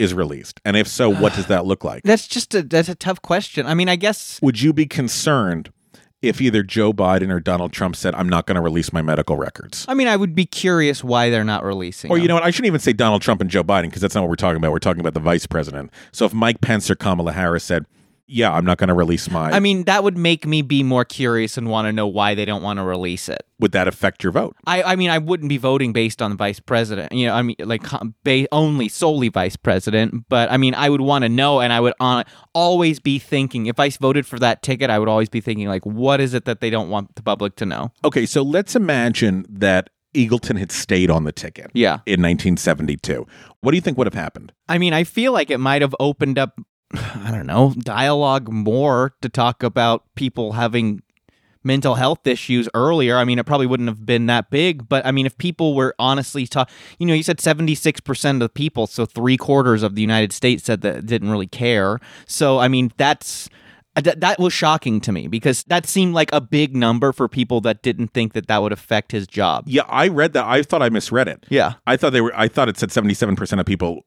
is 0.04 0.14
released 0.14 0.62
and 0.66 0.78
if 0.78 0.88
so 0.88 1.10
what 1.10 1.34
does 1.34 1.48
that 1.48 1.66
look 1.66 1.84
like 1.84 2.04
That's 2.14 2.28
just 2.28 2.54
a 2.54 2.62
that's 2.62 2.90
a 2.90 2.96
tough 2.96 3.22
question. 3.22 3.66
I 3.66 3.74
mean, 3.74 3.90
I 3.90 3.96
guess 3.96 4.40
would 4.42 4.62
you 4.62 4.74
be 4.74 4.86
concerned 4.86 5.72
if 6.24 6.40
either 6.40 6.64
Joe 6.64 6.94
Biden 6.94 7.30
or 7.30 7.42
Donald 7.42 7.74
Trump 7.74 7.98
said, 7.98 8.16
I'm 8.16 8.30
not 8.30 8.48
going 8.48 8.56
to 8.56 8.62
release 8.62 8.94
my 8.94 9.02
medical 9.02 9.36
records. 9.36 9.86
I 9.90 9.94
mean, 9.94 10.08
I 10.08 10.16
would 10.16 10.34
be 10.34 10.46
curious 10.46 11.04
why 11.04 11.30
they're 11.30 11.44
not 11.44 11.66
releasing. 11.66 12.10
Or 12.10 12.18
you 12.18 12.24
them. 12.24 12.30
know 12.30 12.34
what? 12.36 12.44
I 12.44 12.50
shouldn't 12.50 12.68
even 12.68 12.80
say 12.80 12.94
Donald 12.94 13.22
Trump 13.22 13.42
and 13.42 13.50
Joe 13.50 13.64
Biden 13.64 13.84
because 13.84 14.02
that's 14.02 14.16
not 14.16 14.22
what 14.22 14.30
we're 14.30 14.38
talking 14.38 14.58
about. 14.58 14.72
We're 14.72 14.80
talking 14.80 15.02
about 15.02 15.14
the 15.14 15.20
vice 15.20 15.46
president. 15.46 15.92
So 16.14 16.26
if 16.26 16.34
Mike 16.34 16.62
Pence 16.62 16.90
or 16.90 16.96
Kamala 16.96 17.34
Harris 17.34 17.66
said, 17.66 17.86
"Yeah, 18.34 18.52
I'm 18.52 18.66
not 18.66 18.78
going 18.78 18.88
to 18.88 18.94
release 18.94 19.30
my," 19.30 19.52
I 19.52 19.60
mean, 19.60 19.84
that 19.84 20.04
would 20.04 20.18
make 20.18 20.46
me 20.46 20.62
be 20.62 20.84
more 20.84 21.06
curious 21.06 21.58
and 21.58 21.70
want 21.70 21.88
to 21.88 21.94
know 21.94 22.08
why 22.08 22.36
they 22.36 22.46
don't 22.46 22.64
want 22.64 22.80
to 22.80 22.84
release 22.84 23.30
it. 23.30 23.46
would 23.60 23.72
that 23.72 23.88
affect 23.88 24.24
your 24.24 24.32
vote? 24.34 24.56
I, 24.66 24.84
I 24.84 24.96
mean, 24.96 25.10
I 25.10 25.20
wouldn't 25.20 25.48
be 25.50 25.58
voting 25.58 25.94
based 25.94 26.22
on 26.22 26.32
the 26.32 26.36
vice 26.36 26.60
president. 26.60 27.14
You 27.14 27.28
know, 27.28 27.36
I 27.36 27.42
mean, 27.42 27.56
like 27.60 27.84
ba- 28.24 28.48
only 28.52 28.90
solely 28.90 29.30
vice 29.30 29.56
president. 29.56 30.26
But 30.28 30.52
I 30.52 30.58
mean, 30.58 30.74
I 30.74 30.90
would 30.90 31.02
want 31.02 31.24
to 31.24 31.30
know, 31.30 31.62
and 31.62 31.72
I 31.72 31.80
would 31.80 31.94
on, 32.00 32.26
always 32.54 33.00
be 33.00 33.20
thinking 33.20 33.68
if 33.68 33.80
I 33.80 33.90
voted 33.90 34.26
for 34.26 34.40
that 34.40 34.62
ticket, 34.64 34.90
I 34.90 35.00
would 35.00 35.08
always 35.08 35.30
be 35.30 35.40
thinking 35.40 35.68
like, 35.68 35.86
what 35.86 36.20
is 36.20 36.34
it 36.34 36.46
that 36.46 36.60
they 36.60 36.70
don't 36.70 36.90
want 36.90 37.16
the 37.16 37.24
public 37.24 37.56
to 37.58 37.66
know? 37.66 37.92
Okay, 38.04 38.26
so 38.26 38.42
let's 38.42 38.76
imagine 38.76 39.46
that 39.50 39.90
Eagleton 40.14 40.60
had 40.60 40.72
stayed 40.72 41.10
on 41.10 41.24
the 41.24 41.32
ticket. 41.32 41.72
Yeah. 41.74 42.00
In 42.06 42.22
1972. 42.22 43.26
What 43.62 43.72
do 43.72 43.78
you 43.78 43.82
think 43.82 43.98
would 43.98 44.08
have 44.08 44.14
happened? 44.14 44.52
I 44.68 44.78
mean, 44.78 44.94
I 44.94 45.04
feel 45.04 45.32
like 45.32 45.50
it 45.50 45.60
might 45.60 45.82
have 45.82 45.96
opened 46.00 46.38
up, 46.38 46.60
I 47.16 47.32
don't 47.32 47.48
know, 47.48 47.74
dialogue 47.78 48.50
more 48.50 49.16
to 49.22 49.30
talk 49.30 49.64
about 49.64 50.04
people 50.16 50.54
having 50.54 51.02
mental 51.64 51.96
health 51.96 52.28
issues 52.28 52.68
earlier. 52.74 53.18
I 53.18 53.24
mean, 53.24 53.40
it 53.40 53.46
probably 53.46 53.68
wouldn't 53.68 53.88
have 53.90 54.06
been 54.06 54.26
that 54.28 54.50
big, 54.50 54.90
but 54.90 55.06
I 55.06 55.12
mean, 55.12 55.26
if 55.26 55.38
people 55.38 55.76
were 55.76 55.96
honestly 55.98 56.46
talk, 56.46 56.70
you 57.00 57.08
know, 57.08 57.14
you 57.14 57.24
said 57.24 57.38
76% 57.38 58.32
of 58.32 58.40
the 58.40 58.50
people, 58.50 58.86
so 58.88 59.06
three 59.06 59.38
quarters 59.38 59.82
of 59.82 59.96
the 59.96 60.02
United 60.02 60.34
States 60.34 60.66
said 60.66 60.82
that 60.82 61.06
didn't 61.06 61.32
really 61.32 61.48
care. 61.48 62.00
So, 62.26 62.60
I 62.60 62.68
mean, 62.68 62.92
that's. 62.98 63.50
Uh, 63.96 64.02
That, 64.02 64.20
that 64.22 64.40
was 64.40 64.54
shocking 64.54 65.00
to 65.02 65.12
me 65.12 65.28
because 65.28 65.64
that 65.66 65.86
seemed 65.86 66.14
like 66.14 66.32
a 66.34 66.42
big 66.42 66.76
number 66.76 67.12
for 67.12 67.28
people 67.28 67.62
that 67.62 67.82
didn't 67.82 68.10
think 68.14 68.34
that 68.34 68.48
that 68.48 68.62
would 68.62 68.72
affect 68.72 69.12
his 69.12 69.28
job. 69.28 69.66
Yeah, 69.68 69.84
I 69.88 70.08
read 70.08 70.34
that. 70.34 70.46
I 70.46 70.64
thought 70.64 70.82
I 70.82 70.90
misread 70.90 71.28
it. 71.28 71.46
Yeah. 71.50 71.74
I 71.88 71.98
thought 71.98 72.12
they 72.12 72.22
were. 72.22 72.34
I 72.36 72.48
thought 72.48 72.70
it 72.70 72.78
said 72.78 72.92
77 72.92 73.36
percent 73.36 73.60
of 73.60 73.66
people 73.66 74.06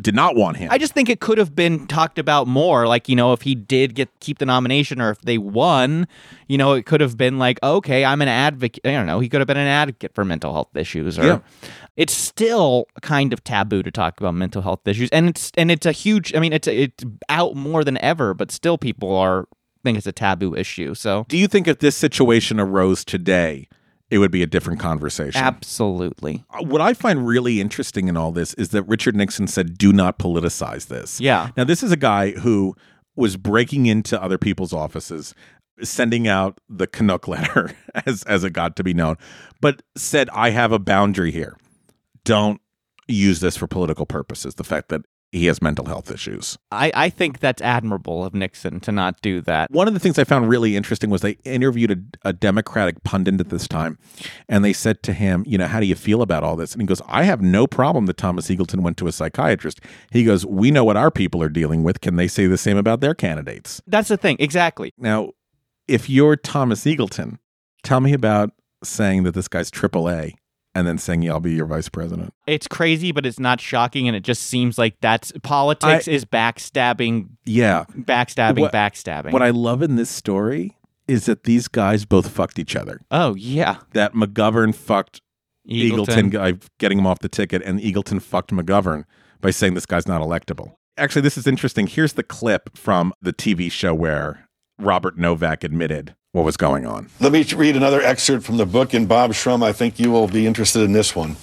did 0.00 0.14
not 0.14 0.36
want 0.36 0.56
him. 0.58 0.68
I 0.70 0.78
just 0.78 0.92
think 0.92 1.08
it 1.08 1.20
could 1.20 1.38
have 1.38 1.54
been 1.56 1.86
talked 1.86 2.18
about 2.18 2.46
more. 2.46 2.86
Like, 2.86 3.08
you 3.08 3.16
know, 3.16 3.32
if 3.32 3.42
he 3.42 3.54
did 3.54 3.94
get 3.94 4.08
keep 4.20 4.38
the 4.38 4.46
nomination 4.46 5.00
or 5.00 5.10
if 5.10 5.20
they 5.22 5.38
won, 5.38 6.06
you 6.46 6.58
know, 6.58 6.72
it 6.74 6.86
could 6.86 7.00
have 7.00 7.16
been 7.16 7.38
like, 7.38 7.58
okay, 7.62 8.04
I'm 8.04 8.22
an 8.22 8.28
advocate. 8.28 8.86
I 8.86 8.92
don't 8.92 9.06
know. 9.06 9.18
He 9.20 9.28
could 9.28 9.40
have 9.40 9.48
been 9.48 9.56
an 9.56 9.66
advocate 9.66 10.14
for 10.14 10.24
mental 10.24 10.52
health 10.52 10.76
issues. 10.76 11.18
Or 11.18 11.24
Yeah. 11.24 11.38
it's 11.96 12.27
still 12.38 12.86
kind 13.02 13.32
of 13.32 13.42
taboo 13.42 13.82
to 13.82 13.90
talk 13.90 14.20
about 14.20 14.34
mental 14.34 14.62
health 14.62 14.86
issues, 14.86 15.08
and 15.10 15.28
it's 15.28 15.50
and 15.56 15.70
it's 15.70 15.86
a 15.86 15.92
huge. 15.92 16.34
I 16.34 16.38
mean, 16.40 16.52
it's 16.52 16.68
it's 16.68 17.04
out 17.28 17.56
more 17.56 17.82
than 17.84 17.98
ever, 18.02 18.32
but 18.34 18.50
still 18.50 18.78
people 18.78 19.14
are 19.16 19.46
think 19.84 19.98
it's 19.98 20.06
a 20.06 20.12
taboo 20.12 20.54
issue. 20.54 20.94
So 20.94 21.24
do 21.28 21.36
you 21.36 21.48
think 21.48 21.66
if 21.66 21.78
this 21.78 21.96
situation 21.96 22.60
arose 22.60 23.04
today, 23.04 23.68
it 24.10 24.18
would 24.18 24.30
be 24.30 24.42
a 24.42 24.46
different 24.46 24.80
conversation? 24.80 25.40
absolutely, 25.42 26.44
Uh, 26.50 26.62
what 26.62 26.80
I 26.80 26.94
find 26.94 27.26
really 27.26 27.60
interesting 27.60 28.08
in 28.08 28.16
all 28.16 28.32
this 28.32 28.54
is 28.54 28.68
that 28.70 28.82
Richard 28.84 29.16
Nixon 29.16 29.46
said, 29.48 29.76
"Do 29.78 29.92
not 29.92 30.18
politicize 30.18 30.86
this." 30.86 31.20
Yeah. 31.20 31.50
Now, 31.56 31.64
this 31.64 31.82
is 31.82 31.90
a 31.92 31.96
guy 31.96 32.32
who 32.32 32.74
was 33.16 33.36
breaking 33.36 33.86
into 33.86 34.20
other 34.22 34.38
people's 34.38 34.72
offices, 34.72 35.34
sending 35.82 36.28
out 36.28 36.60
the 36.68 36.86
Canuck 36.86 37.26
letter, 37.34 37.72
as 38.06 38.22
as 38.24 38.44
it 38.44 38.52
got 38.52 38.76
to 38.76 38.84
be 38.84 38.94
known, 38.94 39.16
but 39.60 39.82
said, 39.96 40.28
"I 40.30 40.50
have 40.50 40.70
a 40.70 40.78
boundary 40.78 41.32
here. 41.32 41.56
Don't 42.28 42.60
use 43.06 43.40
this 43.40 43.56
for 43.56 43.66
political 43.66 44.06
purposes." 44.06 44.54
The 44.54 44.64
fact 44.64 44.88
that 44.90 45.02
he 45.30 45.46
has 45.46 45.60
mental 45.60 45.84
health 45.84 46.10
issues. 46.10 46.56
I 46.72 46.90
I 46.94 47.10
think 47.10 47.40
that's 47.40 47.60
admirable 47.60 48.24
of 48.24 48.34
Nixon 48.34 48.80
to 48.80 48.92
not 48.92 49.20
do 49.20 49.40
that. 49.42 49.70
One 49.70 49.86
of 49.86 49.94
the 49.94 50.00
things 50.00 50.18
I 50.18 50.24
found 50.24 50.48
really 50.48 50.76
interesting 50.76 51.10
was 51.10 51.20
they 51.20 51.36
interviewed 51.44 51.90
a, 52.24 52.28
a 52.30 52.32
Democratic 52.32 53.02
pundit 53.04 53.40
at 53.40 53.50
this 53.50 53.68
time, 53.68 53.98
and 54.48 54.64
they 54.64 54.72
said 54.72 55.02
to 55.04 55.12
him, 55.12 55.44
"You 55.46 55.58
know, 55.58 55.66
how 55.66 55.80
do 55.80 55.86
you 55.86 55.94
feel 55.94 56.22
about 56.22 56.42
all 56.42 56.56
this?" 56.56 56.72
And 56.72 56.80
he 56.80 56.86
goes, 56.86 57.02
"I 57.06 57.24
have 57.24 57.42
no 57.42 57.66
problem 57.66 58.06
that 58.06 58.16
Thomas 58.16 58.48
Eagleton 58.48 58.80
went 58.80 58.96
to 58.98 59.06
a 59.06 59.12
psychiatrist." 59.12 59.80
He 60.10 60.24
goes, 60.24 60.46
"We 60.46 60.70
know 60.70 60.84
what 60.84 60.96
our 60.96 61.10
people 61.10 61.42
are 61.42 61.50
dealing 61.50 61.82
with. 61.82 62.00
Can 62.00 62.16
they 62.16 62.28
say 62.28 62.46
the 62.46 62.58
same 62.58 62.78
about 62.78 63.00
their 63.00 63.14
candidates?" 63.14 63.82
That's 63.86 64.08
the 64.08 64.16
thing, 64.16 64.36
exactly. 64.38 64.92
Now, 64.96 65.32
if 65.86 66.08
you're 66.08 66.36
Thomas 66.36 66.84
Eagleton, 66.84 67.38
tell 67.82 68.00
me 68.00 68.12
about 68.14 68.50
saying 68.82 69.24
that 69.24 69.34
this 69.34 69.48
guy's 69.48 69.70
AAA 69.70 70.34
and 70.78 70.86
then 70.88 70.98
saying, 70.98 71.22
"Yeah, 71.22 71.32
I'll 71.32 71.40
be 71.40 71.52
your 71.54 71.66
vice 71.66 71.88
president." 71.88 72.32
it's 72.46 72.66
crazy, 72.66 73.12
but 73.12 73.26
it's 73.26 73.38
not 73.38 73.60
shocking, 73.60 74.06
and 74.08 74.16
it 74.16 74.22
just 74.22 74.42
seems 74.44 74.78
like 74.78 74.96
that's 75.00 75.32
politics 75.42 76.08
I- 76.08 76.10
is 76.10 76.24
backstabbing, 76.24 77.28
Yeah. 77.44 77.84
backstabbing, 77.96 78.60
What- 78.60 78.72
backstabbing. 78.72 79.32
What 79.32 79.42
I 79.42 79.50
love 79.50 79.82
in 79.82 79.96
this 79.96 80.10
story 80.10 80.76
is 81.06 81.26
that 81.26 81.44
these 81.44 81.68
guys 81.68 82.04
both 82.04 82.28
fucked 82.30 82.58
each 82.58 82.76
other. 82.76 83.00
oh 83.10 83.34
yeah, 83.36 83.76
That 83.92 84.14
McGovern 84.14 84.74
fucked 84.74 85.20
Eagleton. 85.68 85.90
Eagleton 86.06 86.30
guy 86.30 86.54
getting 86.78 86.98
him 86.98 87.06
off 87.06 87.18
the 87.18 87.28
ticket, 87.28 87.62
and 87.64 87.80
Eagleton 87.80 88.20
fucked 88.22 88.50
McGovern 88.52 89.04
by 89.40 89.50
saying 89.50 89.74
this 89.74 89.86
guy's 89.86 90.08
not 90.08 90.20
electable. 90.22 90.72
Actually, 90.96 91.22
this 91.22 91.36
is 91.38 91.46
interesting. 91.46 91.86
Here's 91.86 92.14
the 92.14 92.22
clip 92.22 92.76
from 92.76 93.12
the 93.22 93.32
TV 93.32 93.70
show 93.70 93.94
where 93.94 94.48
Robert 94.78 95.16
Novak 95.18 95.62
admitted 95.64 96.14
what 96.38 96.44
was 96.44 96.56
going 96.56 96.86
on. 96.86 97.08
Let 97.20 97.32
me 97.32 97.44
read 97.54 97.76
another 97.76 98.00
excerpt 98.00 98.44
from 98.44 98.56
the 98.56 98.66
book, 98.66 98.94
and 98.94 99.08
Bob 99.08 99.32
Shrum, 99.32 99.62
I 99.62 99.72
think 99.72 99.98
you 99.98 100.10
will 100.10 100.28
be 100.28 100.46
interested 100.46 100.82
in 100.82 100.92
this 100.92 101.14
one. 101.14 101.36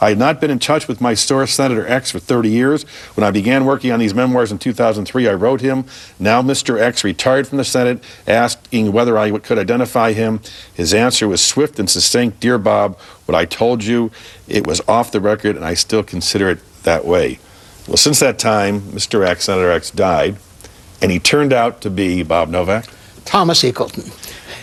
I 0.00 0.08
had 0.08 0.18
not 0.18 0.40
been 0.40 0.50
in 0.50 0.58
touch 0.58 0.88
with 0.88 1.00
my 1.00 1.14
source, 1.14 1.52
Senator 1.52 1.86
X, 1.86 2.10
for 2.10 2.18
30 2.18 2.50
years. 2.50 2.82
When 3.14 3.22
I 3.22 3.30
began 3.30 3.64
working 3.64 3.92
on 3.92 4.00
these 4.00 4.14
memoirs 4.14 4.50
in 4.50 4.58
2003, 4.58 5.28
I 5.28 5.34
wrote 5.34 5.60
him. 5.60 5.84
Now, 6.18 6.42
Mr. 6.42 6.80
X 6.80 7.04
retired 7.04 7.46
from 7.46 7.58
the 7.58 7.64
Senate, 7.64 8.02
asking 8.26 8.90
whether 8.90 9.16
I 9.16 9.30
could 9.38 9.58
identify 9.58 10.12
him. 10.12 10.40
His 10.74 10.92
answer 10.92 11.28
was 11.28 11.40
swift 11.40 11.78
and 11.78 11.88
succinct 11.88 12.40
Dear 12.40 12.58
Bob, 12.58 12.98
what 13.26 13.36
I 13.36 13.44
told 13.44 13.84
you, 13.84 14.10
it 14.48 14.66
was 14.66 14.80
off 14.88 15.12
the 15.12 15.20
record, 15.20 15.54
and 15.54 15.64
I 15.64 15.74
still 15.74 16.02
consider 16.02 16.50
it 16.50 16.58
that 16.82 17.04
way. 17.04 17.38
Well, 17.86 17.96
since 17.96 18.18
that 18.18 18.40
time, 18.40 18.80
Mr. 18.80 19.24
X, 19.24 19.44
Senator 19.44 19.70
X, 19.70 19.92
died, 19.92 20.36
and 21.00 21.12
he 21.12 21.20
turned 21.20 21.52
out 21.52 21.80
to 21.82 21.90
be 21.90 22.24
Bob 22.24 22.48
Novak. 22.48 22.88
Thomas 23.32 23.62
Eagleton. 23.62 24.12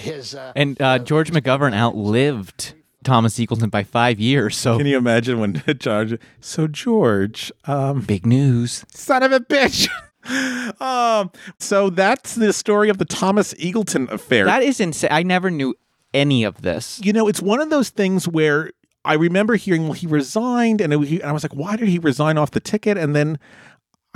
His, 0.02 0.36
uh, 0.36 0.54
and 0.56 0.80
uh, 0.80 1.00
George 1.00 1.32
McGovern 1.32 1.74
outlived 1.74 2.76
Thomas 3.04 3.40
Eagleton 3.40 3.72
by 3.72 3.84
five 3.84 4.20
years. 4.20 4.56
So 4.56 4.78
Can 4.78 4.86
you 4.86 4.96
imagine 4.98 5.40
when 5.40 5.64
George? 5.80 6.20
So 6.40 6.68
George, 6.68 7.52
um, 7.66 8.02
big 8.02 8.28
news. 8.28 8.86
son 8.94 9.24
of 9.24 9.32
a 9.32 9.40
bitch. 9.40 9.90
um, 10.82 11.32
so 11.58 11.90
that's 11.90 12.36
the 12.36 12.54
story 12.54 12.90
of 12.90 13.00
the 13.00 13.06
Thomas 13.06 13.56
Eagleton 13.56 14.08
affair. 14.12 14.46
That 14.46 14.62
is 14.62 14.80
insane. 14.80 15.10
I 15.12 15.24
never 15.24 15.50
knew 15.50 15.74
any 16.14 16.44
of 16.44 16.62
this. 16.62 17.02
you 17.04 17.12
know, 17.12 17.28
it's 17.28 17.42
one 17.42 17.60
of 17.60 17.72
those 17.72 17.90
things 17.90 18.28
where 18.28 18.72
I 19.04 19.16
remember 19.16 19.56
hearing, 19.56 19.84
well, 19.86 19.94
he 19.94 20.06
resigned, 20.06 20.80
and, 20.80 20.94
it, 20.94 20.98
was- 20.98 21.10
and 21.12 21.24
I 21.24 21.32
was 21.32 21.44
like, 21.44 21.56
why 21.56 21.76
did 21.76 21.88
he 21.88 21.98
resign 21.98 22.38
off 22.38 22.52
the 22.52 22.60
ticket? 22.60 22.98
And 22.98 23.16
then 23.16 23.40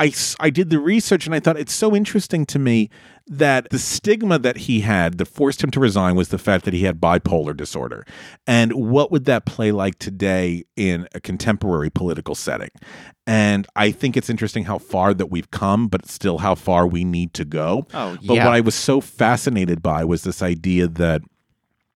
I, 0.04 0.12
I 0.40 0.50
did 0.50 0.70
the 0.70 0.80
research, 0.80 1.26
and 1.26 1.34
I 1.34 1.40
thought 1.40 1.58
it's 1.58 1.74
so 1.74 1.96
interesting 1.96 2.46
to 2.48 2.60
me 2.60 2.90
that 3.26 3.70
the 3.70 3.80
stigma 3.80 4.38
that 4.38 4.58
he 4.58 4.82
had 4.82 5.18
that 5.18 5.28
forced 5.28 5.64
him 5.64 5.72
to 5.72 5.80
resign 5.80 6.16
was 6.16 6.28
the 6.28 6.38
fact 6.38 6.66
that 6.66 6.74
he 6.74 6.84
had 6.84 7.00
bipolar 7.00 7.56
disorder. 7.56 8.06
And 8.46 8.74
what 8.74 9.12
would 9.12 9.24
that 9.26 9.46
play 9.46 9.72
like 9.72 9.98
today 10.00 10.66
in 10.76 11.08
a 11.16 11.22
contemporary 11.22 11.90
political 11.90 12.36
setting? 12.36 12.72
And 13.26 13.66
I 13.78 13.92
think 13.92 14.18
it's 14.18 14.30
interesting 14.30 14.66
how 14.66 14.78
far 14.78 15.14
that 15.14 15.28
we've 15.28 15.52
come, 15.52 15.88
but 15.88 16.06
still 16.06 16.40
how 16.40 16.56
far 16.56 16.86
we 16.86 17.06
need 17.06 17.34
to 17.36 17.46
go. 17.46 17.88
Oh, 17.94 18.18
yeah. 18.20 18.28
But 18.28 18.34
what 18.40 18.48
I 18.48 18.60
was 18.60 18.76
so 18.76 19.00
fascinated 19.00 19.82
by 19.82 20.04
was 20.04 20.24
this 20.24 20.42
idea 20.42 20.90
that 20.90 21.22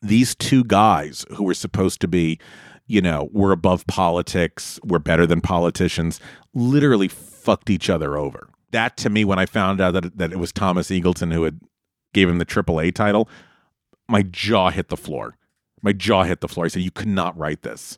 these 0.01 0.33
two 0.33 0.63
guys 0.63 1.25
who 1.35 1.43
were 1.43 1.53
supposed 1.53 1.99
to 2.01 2.07
be, 2.07 2.39
you 2.85 3.01
know, 3.01 3.27
we're 3.33 3.51
above 3.51 3.85
politics, 3.87 4.79
we're 4.85 4.99
better 4.99 5.27
than 5.27 5.41
politicians, 5.41 6.21
literally 6.53 7.09
fucked 7.47 7.69
each 7.69 7.89
other 7.89 8.17
over. 8.17 8.49
That 8.71 8.97
to 8.97 9.09
me, 9.09 9.23
when 9.23 9.39
I 9.39 9.45
found 9.45 9.79
out 9.79 9.93
that 9.93 10.17
that 10.17 10.33
it 10.33 10.37
was 10.37 10.51
Thomas 10.51 10.89
Eagleton 10.89 11.33
who 11.33 11.43
had 11.43 11.61
gave 12.13 12.27
him 12.27 12.39
the 12.39 12.45
AAA 12.45 12.93
title, 12.93 13.29
my 14.09 14.21
jaw 14.21 14.69
hit 14.69 14.89
the 14.89 14.97
floor. 14.97 15.37
My 15.81 15.93
jaw 15.93 16.23
hit 16.23 16.41
the 16.41 16.49
floor. 16.49 16.65
I 16.65 16.67
said, 16.67 16.81
"You 16.81 16.91
could 16.91 17.07
not 17.07 17.37
write 17.37 17.61
this." 17.61 17.97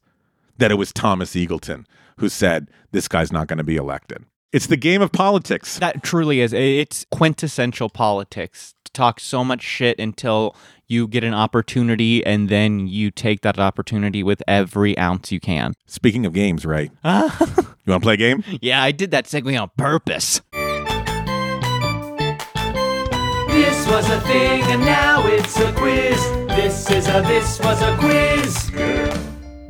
That 0.60 0.70
it 0.70 0.76
was 0.76 0.94
Thomas 0.94 1.34
Eagleton 1.34 1.86
who 2.20 2.30
said 2.30 2.70
this 2.92 3.08
guy's 3.08 3.32
not 3.32 3.48
going 3.48 3.58
to 3.58 3.64
be 3.64 3.78
elected. 3.78 4.26
It's 4.52 4.68
the 4.68 4.78
game 4.78 5.02
of 5.02 5.12
politics. 5.12 5.80
That 5.80 6.04
truly 6.04 6.42
is. 6.42 6.54
It's 6.54 7.06
quintessential 7.10 7.90
politics 7.90 8.76
talk 8.94 9.20
so 9.20 9.44
much 9.44 9.62
shit 9.62 10.00
until 10.00 10.56
you 10.88 11.08
get 11.08 11.24
an 11.24 11.34
opportunity 11.34 12.26
and 12.26 12.50
then 12.50 12.88
you 12.88 13.12
take 13.12 13.42
that 13.42 13.60
opportunity 13.60 14.24
with 14.24 14.42
every 14.48 14.98
ounce 14.98 15.32
you 15.32 15.40
can. 15.40 15.74
Speaking 15.86 16.26
of 16.26 16.34
games, 16.34 16.66
Ray, 16.66 16.90
you 17.04 17.12
want 17.12 17.30
to 17.86 18.00
play 18.00 18.16
a 18.16 18.18
game? 18.18 18.44
Yeah, 18.62 18.82
I 18.82 18.92
did 18.92 19.12
that 19.12 19.28
segment 19.28 19.58
on 19.58 19.70
purpose. 19.78 20.42
This 23.50 23.88
was 23.88 24.10
a 24.10 24.20
thing 24.22 24.64
and 24.64 24.82
now 24.82 25.26
it's 25.28 25.60
a 25.60 25.72
quiz. 25.74 26.20
This 26.50 26.90
is 26.92 27.08
a 27.08 27.22
this 27.22 27.60
was 27.60 27.82
a 27.82 27.96
quiz. 27.98 28.72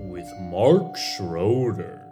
With 0.09 0.27
Mark 0.39 0.95
Schroeder. 0.97 2.05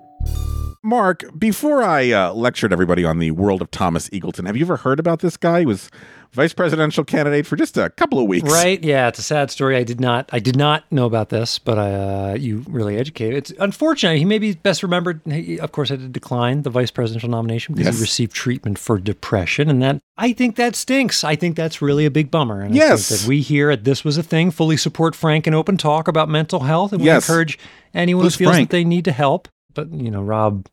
Mark, 0.83 1.23
before 1.37 1.83
I 1.83 2.11
uh, 2.11 2.33
lectured 2.33 2.71
everybody 2.71 3.03
on 3.03 3.19
the 3.19 3.31
world 3.31 3.61
of 3.61 3.69
Thomas 3.71 4.09
Eagleton, 4.09 4.45
have 4.47 4.55
you 4.55 4.63
ever 4.63 4.77
heard 4.77 4.99
about 4.99 5.19
this 5.19 5.35
guy? 5.35 5.59
He 5.59 5.65
was 5.65 5.89
vice 6.33 6.53
presidential 6.53 7.03
candidate 7.03 7.45
for 7.45 7.55
just 7.55 7.77
a 7.77 7.89
couple 7.89 8.19
of 8.19 8.27
weeks. 8.27 8.51
Right? 8.51 8.83
Yeah, 8.83 9.07
it's 9.07 9.19
a 9.19 9.23
sad 9.23 9.49
story. 9.51 9.75
I 9.77 9.83
did 9.83 9.99
not, 9.99 10.29
I 10.31 10.39
did 10.39 10.55
not 10.55 10.83
know 10.91 11.05
about 11.05 11.29
this, 11.29 11.57
but 11.59 11.77
uh, 11.77 12.35
you 12.37 12.63
really 12.67 12.97
educated. 12.97 13.35
It's 13.37 13.53
unfortunate. 13.59 14.17
He 14.17 14.25
may 14.25 14.39
be 14.39 14.53
best 14.53 14.83
remembered. 14.83 15.21
He, 15.25 15.59
of 15.59 15.71
course, 15.71 15.89
had 15.89 15.99
to 15.99 16.07
decline 16.07 16.61
the 16.63 16.69
vice 16.69 16.91
presidential 16.91 17.29
nomination 17.29 17.75
because 17.75 17.87
Yes. 17.87 17.95
he 17.97 18.01
received 18.01 18.33
treatment 18.33 18.77
for 18.79 18.97
depression, 18.97 19.69
and 19.69 19.81
that 19.81 19.99
I 20.17 20.33
think 20.33 20.55
that 20.57 20.75
stinks. 20.75 21.23
I 21.23 21.35
think 21.35 21.55
that's 21.55 21.81
really 21.81 22.05
a 22.05 22.11
big 22.11 22.31
bummer. 22.31 22.61
And 22.61 22.73
I 22.73 22.77
Yes. 22.77 23.09
think 23.09 23.21
that 23.21 23.27
we 23.27 23.41
here 23.41 23.69
at 23.71 23.83
This 23.83 24.03
Was 24.03 24.17
a 24.17 24.23
Thing 24.23 24.51
fully 24.51 24.77
support 24.77 25.15
frank 25.15 25.47
and 25.47 25.55
open 25.55 25.77
talk 25.77 26.07
about 26.07 26.29
mental 26.29 26.61
health, 26.61 26.91
and 26.91 27.01
we 27.01 27.07
Yes. 27.07 27.27
encourage 27.27 27.57
anyone 27.93 28.23
Who's 28.25 28.35
who 28.35 28.45
feels 28.45 28.55
Frank? 28.55 28.69
that 28.69 28.75
they 28.75 28.83
need 28.83 29.05
to 29.05 29.11
help. 29.11 29.47
But 29.73 29.91
you 29.93 30.09
know, 30.11 30.21
Rob. 30.21 30.67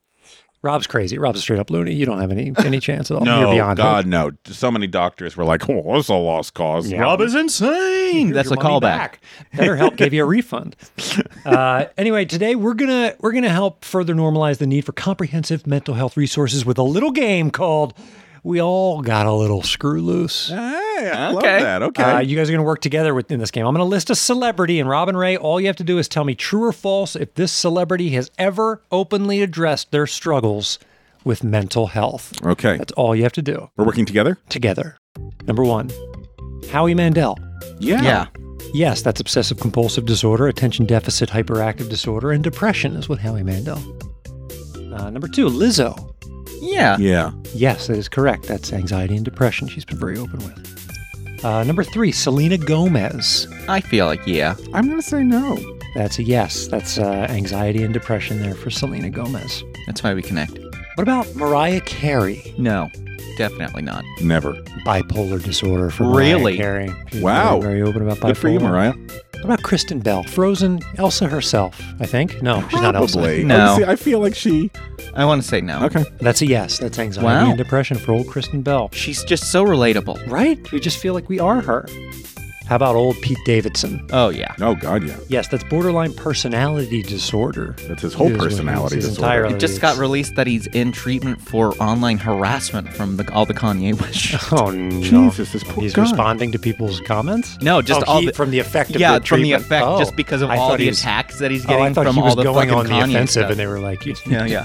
Rob's 0.65 0.87
crazy. 0.87 1.19
Rob's 1.19 1.39
a 1.39 1.43
straight 1.43 1.61
up 1.61 1.71
loony. 1.71 1.95
You 1.95 2.07
don't 2.07 2.21
have 2.21 2.31
any 2.33 2.53
any 2.59 2.81
chance 2.81 3.11
at 3.11 3.19
all. 3.19 3.25
no, 3.25 3.39
You're 3.39 3.47
No, 3.49 3.53
beyond 3.55 3.79
hope. 3.79 3.85
God, 3.87 4.07
no. 4.07 4.31
So 4.47 4.71
many 4.71 4.87
doctors 4.87 5.37
were 5.37 5.45
like, 5.45 5.69
"Oh, 5.69 5.97
it's 5.99 6.09
a 6.09 6.15
lost 6.15 6.55
cause." 6.55 6.91
Yeah. 6.91 7.03
Rob 7.03 7.21
is 7.21 7.35
insane. 7.35 8.27
Here's 8.29 8.35
That's 8.35 8.49
a 8.51 8.55
your 8.55 8.63
money 8.63 8.77
callback. 8.77 8.81
back. 8.81 9.21
BetterHelp 9.55 9.97
gave 9.97 10.13
you 10.15 10.23
a 10.23 10.27
refund. 10.27 10.75
Uh, 11.45 11.85
anyway, 11.99 12.25
today 12.25 12.55
we're 12.57 12.73
gonna 12.73 13.15
we're 13.21 13.33
gonna 13.33 13.51
help 13.51 13.85
further 13.85 14.15
normalize 14.15 14.57
the 14.57 14.67
need 14.67 14.83
for 14.87 14.93
comprehensive 14.93 15.67
mental 15.67 15.93
health 15.95 16.17
resources 16.17 16.65
with 16.65 16.79
a 16.79 16.83
little 16.83 17.11
game 17.11 17.51
called 17.51 17.93
"We 18.45 18.61
All 18.63 19.01
Got 19.03 19.27
a 19.27 19.33
Little 19.33 19.63
Screw 19.63 20.01
Loose." 20.01 20.49
Hey, 20.49 21.11
I 21.13 21.29
love 21.31 21.39
Okay. 21.43 21.61
that. 21.63 21.83
Okay. 21.83 22.03
Uh, 22.03 22.21
you 22.21 22.37
guys 22.37 22.49
are 22.49 22.53
going 22.53 22.61
to 22.63 22.67
work 22.67 22.81
together 22.81 23.13
within 23.15 23.41
this 23.41 23.51
game. 23.51 23.67
I'm 23.67 23.75
going 23.75 23.85
to 23.85 23.89
list 23.91 24.11
a 24.11 24.15
celebrity, 24.15 24.79
and 24.79 24.89
Robin 24.89 25.17
Ray, 25.17 25.37
all 25.37 25.61
you 25.61 25.67
have 25.67 25.77
to 25.77 25.85
do 25.85 25.99
is 25.99 26.07
tell 26.09 26.25
me 26.25 26.35
true 26.37 26.65
or 26.65 26.73
false 26.73 27.17
if 27.17 27.35
this 27.35 27.51
celebrity 27.51 28.11
has 28.11 28.31
ever 28.39 28.81
openly 28.93 29.43
addressed 29.43 29.91
their 29.91 30.07
struggles 30.07 30.79
with 31.25 31.43
mental 31.43 31.87
health. 31.89 32.33
okay. 32.45 32.77
That's 32.77 32.93
all 32.93 33.17
you 33.17 33.23
have 33.25 33.33
to 33.33 33.43
do 33.43 33.71
We're 33.77 33.87
working 33.87 34.05
together? 34.05 34.37
together. 34.51 34.99
Number 35.47 35.65
one, 35.65 35.91
Howie 36.71 36.95
Mandel. 36.95 37.39
Yeah. 37.79 38.03
Yeah. 38.03 38.27
Yes, 38.75 39.03
that's 39.03 39.21
obsessive 39.21 39.59
compulsive 39.59 40.05
disorder, 40.05 40.49
attention 40.49 40.85
deficit 40.85 41.31
hyperactive 41.31 41.89
disorder, 41.89 42.31
and 42.33 42.43
depression 42.45 42.95
is 42.97 43.09
with 43.09 43.21
Howie 43.21 43.43
Mandel. 43.43 43.79
Uh, 44.93 45.11
number 45.11 45.29
two, 45.29 45.47
Lizzo. 45.47 46.14
Yeah. 46.65 46.97
Yeah. 46.99 47.33
Yes, 47.55 47.87
that 47.89 47.97
is 47.97 48.09
correct. 48.09 48.45
That's 48.45 48.73
anxiety 48.73 49.15
and 49.17 49.25
depression. 49.25 49.69
She's 49.69 49.85
been 49.85 49.99
very 49.99 50.19
open 50.19 50.39
with. 50.39 51.45
Uh, 51.45 51.63
number 51.65 51.85
three, 51.85 52.11
Selena 52.11 52.57
Gomez. 52.57 53.47
I 53.69 53.81
feel 53.81 54.07
like 54.07 54.27
yeah. 54.27 54.57
I'm 54.73 54.87
going 54.87 55.01
to 55.01 55.07
say 55.07 55.23
no. 55.23 55.59
That's 55.95 56.19
a 56.19 56.23
yes. 56.23 56.67
That's 56.69 56.99
uh, 56.99 57.27
anxiety 57.29 57.83
and 57.85 57.93
depression 57.93 58.41
there 58.41 58.55
for 58.55 58.71
Selena 58.71 59.11
Gomez. 59.11 59.63
That's 59.87 60.03
why 60.03 60.15
we 60.15 60.23
connect. 60.23 60.59
What 60.59 61.03
about 61.03 61.35
Mariah 61.37 61.81
Carey? 61.83 62.55
No, 62.57 62.89
definitely 63.37 63.83
not. 63.83 64.05
Never. 64.23 64.55
Bipolar 64.87 65.43
disorder 65.43 65.91
for 65.91 66.05
Really? 66.05 66.57
Mariah 66.57 66.87
Carey. 66.89 67.05
She's 67.13 67.21
Wow. 67.23 67.61
Very, 67.61 67.81
very 67.81 67.89
open 67.89 68.03
about 68.03 68.19
bipolar. 68.19 68.27
Good 68.29 68.39
for 68.39 68.49
you, 68.49 68.61
Mariah. 68.61 68.95
What 69.45 69.53
about 69.53 69.63
Kristen 69.63 70.01
Bell? 70.01 70.23
Frozen 70.23 70.81
Elsa 70.97 71.29
herself, 71.29 71.79
I 72.01 72.07
think. 72.07 72.41
No, 72.41 72.67
she's 72.71 72.81
not 72.81 72.97
Elsa. 72.97 73.19
Probably. 73.19 73.45
No. 73.45 73.77
See, 73.77 73.85
I 73.85 73.95
feel 73.95 74.19
like 74.21 74.35
she. 74.35 74.71
I 75.15 75.27
want 75.27 75.43
to 75.43 75.47
say 75.47 75.61
no. 75.61 75.85
Okay. 75.85 76.03
That's 76.19 76.41
a 76.41 76.47
yes. 76.47 76.79
That's 76.79 76.99
anxiety 76.99 77.27
Wow. 77.27 77.49
and 77.51 77.59
depression 77.59 77.99
for 77.99 78.13
old 78.13 78.27
Kristen 78.27 78.63
Bell. 78.63 78.89
She's 78.93 79.23
just 79.23 79.53
so 79.53 79.63
relatable. 79.63 80.31
Right? 80.31 80.59
We 80.73 80.81
just 80.81 80.97
feel 80.97 81.13
like 81.13 81.29
we 81.29 81.39
are 81.41 81.61
her. 81.61 81.87
How 82.67 82.77
about 82.77 82.97
old 82.97 83.21
Pete 83.21 83.37
Davidson? 83.45 84.07
Oh 84.11 84.31
yeah. 84.31 84.55
Oh, 84.61 84.75
God, 84.75 85.05
yeah. 85.05 85.17
Yes, 85.29 85.49
that's 85.49 85.63
borderline 85.65 86.15
personality 86.15 87.03
disorder. 87.03 87.77
That's 87.87 88.01
his 88.01 88.15
whole 88.15 88.31
Is 88.33 88.39
personality 88.39 88.97
his 88.97 89.09
disorder. 89.11 89.45
entire- 89.45 89.57
It 89.57 89.61
just 89.61 89.83
got 89.83 89.99
released 89.99 90.35
that 90.37 90.47
he's 90.47 90.67
in 90.69 90.91
treatment 90.91 91.43
for 91.43 91.73
online 91.75 92.17
harassment 92.17 92.89
from 92.95 93.19
the, 93.19 93.31
all 93.35 93.45
the 93.45 93.53
Kanye 93.53 93.93
West. 94.01 94.51
Oh 94.53 94.71
no! 94.71 95.01
Jesus, 95.03 95.53
this 95.53 95.63
poor 95.63 95.83
He's 95.83 95.93
guy. 95.93 96.03
responding 96.03 96.53
to 96.53 96.59
people's 96.59 97.01
comments. 97.03 97.59
No, 97.61 97.83
just 97.83 98.01
Oh, 98.07 98.13
all 98.13 98.21
he- 98.21 98.27
the, 98.27 98.33
from 98.33 98.51
the 98.51 98.61
effect 98.61 98.91
of 98.95 99.01
yeah, 99.01 99.19
the 99.19 99.27
from 99.27 99.43
the 99.43 99.53
effect, 99.53 99.85
Oh, 99.87 99.99
just 99.99 100.17
because 100.17 100.41
of 100.41 100.49
I 100.49 100.57
all 100.57 100.75
the 100.77 100.89
was- 100.89 101.01
attacks 101.01 101.39
that 101.41 101.51
he's 101.51 101.65
oh, 101.67 101.69
getting 101.69 101.83
Oh, 101.85 101.89
getting 101.89 101.93
I 101.93 101.95
thought 101.95 102.07
from 102.07 102.17
he 102.17 102.23
was 102.23 102.31
all 102.31 102.37
the 102.37 102.43
going 102.45 102.69
fucking 102.71 102.75
on 102.75 102.87
the 102.87 102.93
Kanye 102.93 103.11
offensive, 103.15 103.31
stuff. 103.43 103.51
and 103.51 103.61
they 103.61 103.67
were 103.67 103.81
like, 103.81 104.07
Yeah, 104.27 104.47
yeah. 104.47 104.65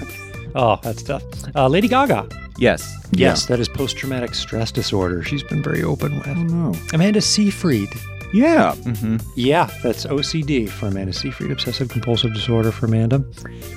"Oh, 0.56 0.80
that's 0.82 1.04
tough." 1.04 1.24
Uh, 1.56 1.68
Lady 1.68 1.88
Gaga. 1.88 2.28
Yes. 2.58 2.96
Yes, 3.12 3.46
that 3.46 3.60
is 3.60 3.70
post-traumatic 3.70 4.36
stress 4.36 4.72
disorder. 4.72 5.24
She's 5.24 5.44
been 5.44 5.64
very 5.64 5.82
open 5.84 6.18
with. 6.18 6.28
Oh, 6.28 6.34
no. 6.34 6.76
Amanda 6.94 7.22
Seyfried. 7.22 7.90
Yeah. 8.34 8.76
Mm-hmm. 8.80 9.18
Yeah, 9.36 9.70
that's 9.82 10.06
OCD 10.06 10.70
for 10.70 10.88
Amanda 10.88 11.14
Seyfried, 11.14 11.52
obsessive 11.52 11.90
compulsive 11.90 12.34
disorder 12.34 12.72
for 12.72 12.86
Amanda. 12.86 13.20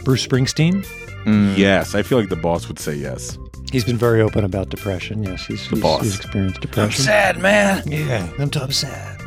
Bruce 0.04 0.26
Springsteen. 0.26 0.84
Mm. 1.24 1.56
Yes. 1.56 1.94
I 1.94 2.02
feel 2.02 2.18
like 2.18 2.28
the 2.28 2.36
boss 2.36 2.68
would 2.68 2.78
say 2.78 2.94
yes. 2.94 3.38
He's 3.70 3.84
been 3.84 3.96
very 3.96 4.20
open 4.20 4.44
about 4.44 4.68
depression. 4.68 5.22
Yes, 5.22 5.46
he's, 5.46 5.62
The 5.68 5.76
he's, 5.76 5.82
boss. 5.82 6.02
he's 6.02 6.16
experienced 6.16 6.60
depression. 6.60 7.00
I'm 7.02 7.06
Sad 7.06 7.38
man. 7.38 7.82
Yeah, 7.90 8.28
I'm 8.38 8.50
top 8.50 8.72
sad. 8.72 9.18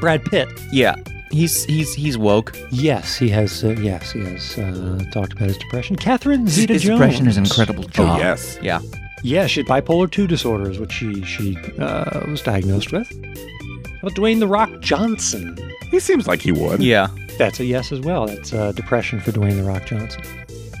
Brad 0.00 0.24
Pitt. 0.24 0.48
Yeah. 0.72 0.96
He's 1.32 1.64
he's 1.64 1.94
he's 1.94 2.16
woke. 2.18 2.54
Yes, 2.70 3.16
he 3.16 3.28
has. 3.30 3.64
Uh, 3.64 3.70
yes, 3.80 4.12
he 4.12 4.20
has 4.20 4.58
uh, 4.58 5.02
talked 5.12 5.32
about 5.32 5.48
his 5.48 5.56
depression. 5.58 5.96
Catherine 5.96 6.42
His 6.42 6.54
Zeta-Jones. 6.54 6.84
depression 7.00 7.26
is 7.26 7.36
an 7.38 7.44
incredible 7.44 7.84
job. 7.84 8.16
Oh, 8.16 8.18
yes. 8.18 8.58
Yeah. 8.62 8.80
Yeah, 9.24 9.46
she 9.46 9.60
had 9.60 9.66
bipolar 9.66 10.10
two 10.10 10.26
disorders, 10.26 10.78
which 10.78 10.92
she 10.92 11.22
she 11.24 11.56
uh, 11.78 12.20
was 12.28 12.42
diagnosed 12.42 12.92
with. 12.92 13.08
How 13.10 14.08
about 14.08 14.12
Dwayne 14.16 14.40
the 14.40 14.46
Rock 14.48 14.80
Johnson? 14.80 15.56
He 15.90 16.00
seems 16.00 16.26
like 16.28 16.42
he 16.42 16.52
would. 16.52 16.82
Yeah. 16.82 17.06
That's 17.38 17.60
a 17.60 17.64
yes 17.64 17.92
as 17.92 18.00
well. 18.00 18.26
That's 18.26 18.52
uh, 18.52 18.72
depression 18.72 19.20
for 19.20 19.32
Dwayne 19.32 19.56
the 19.56 19.62
Rock 19.62 19.86
Johnson. 19.86 20.22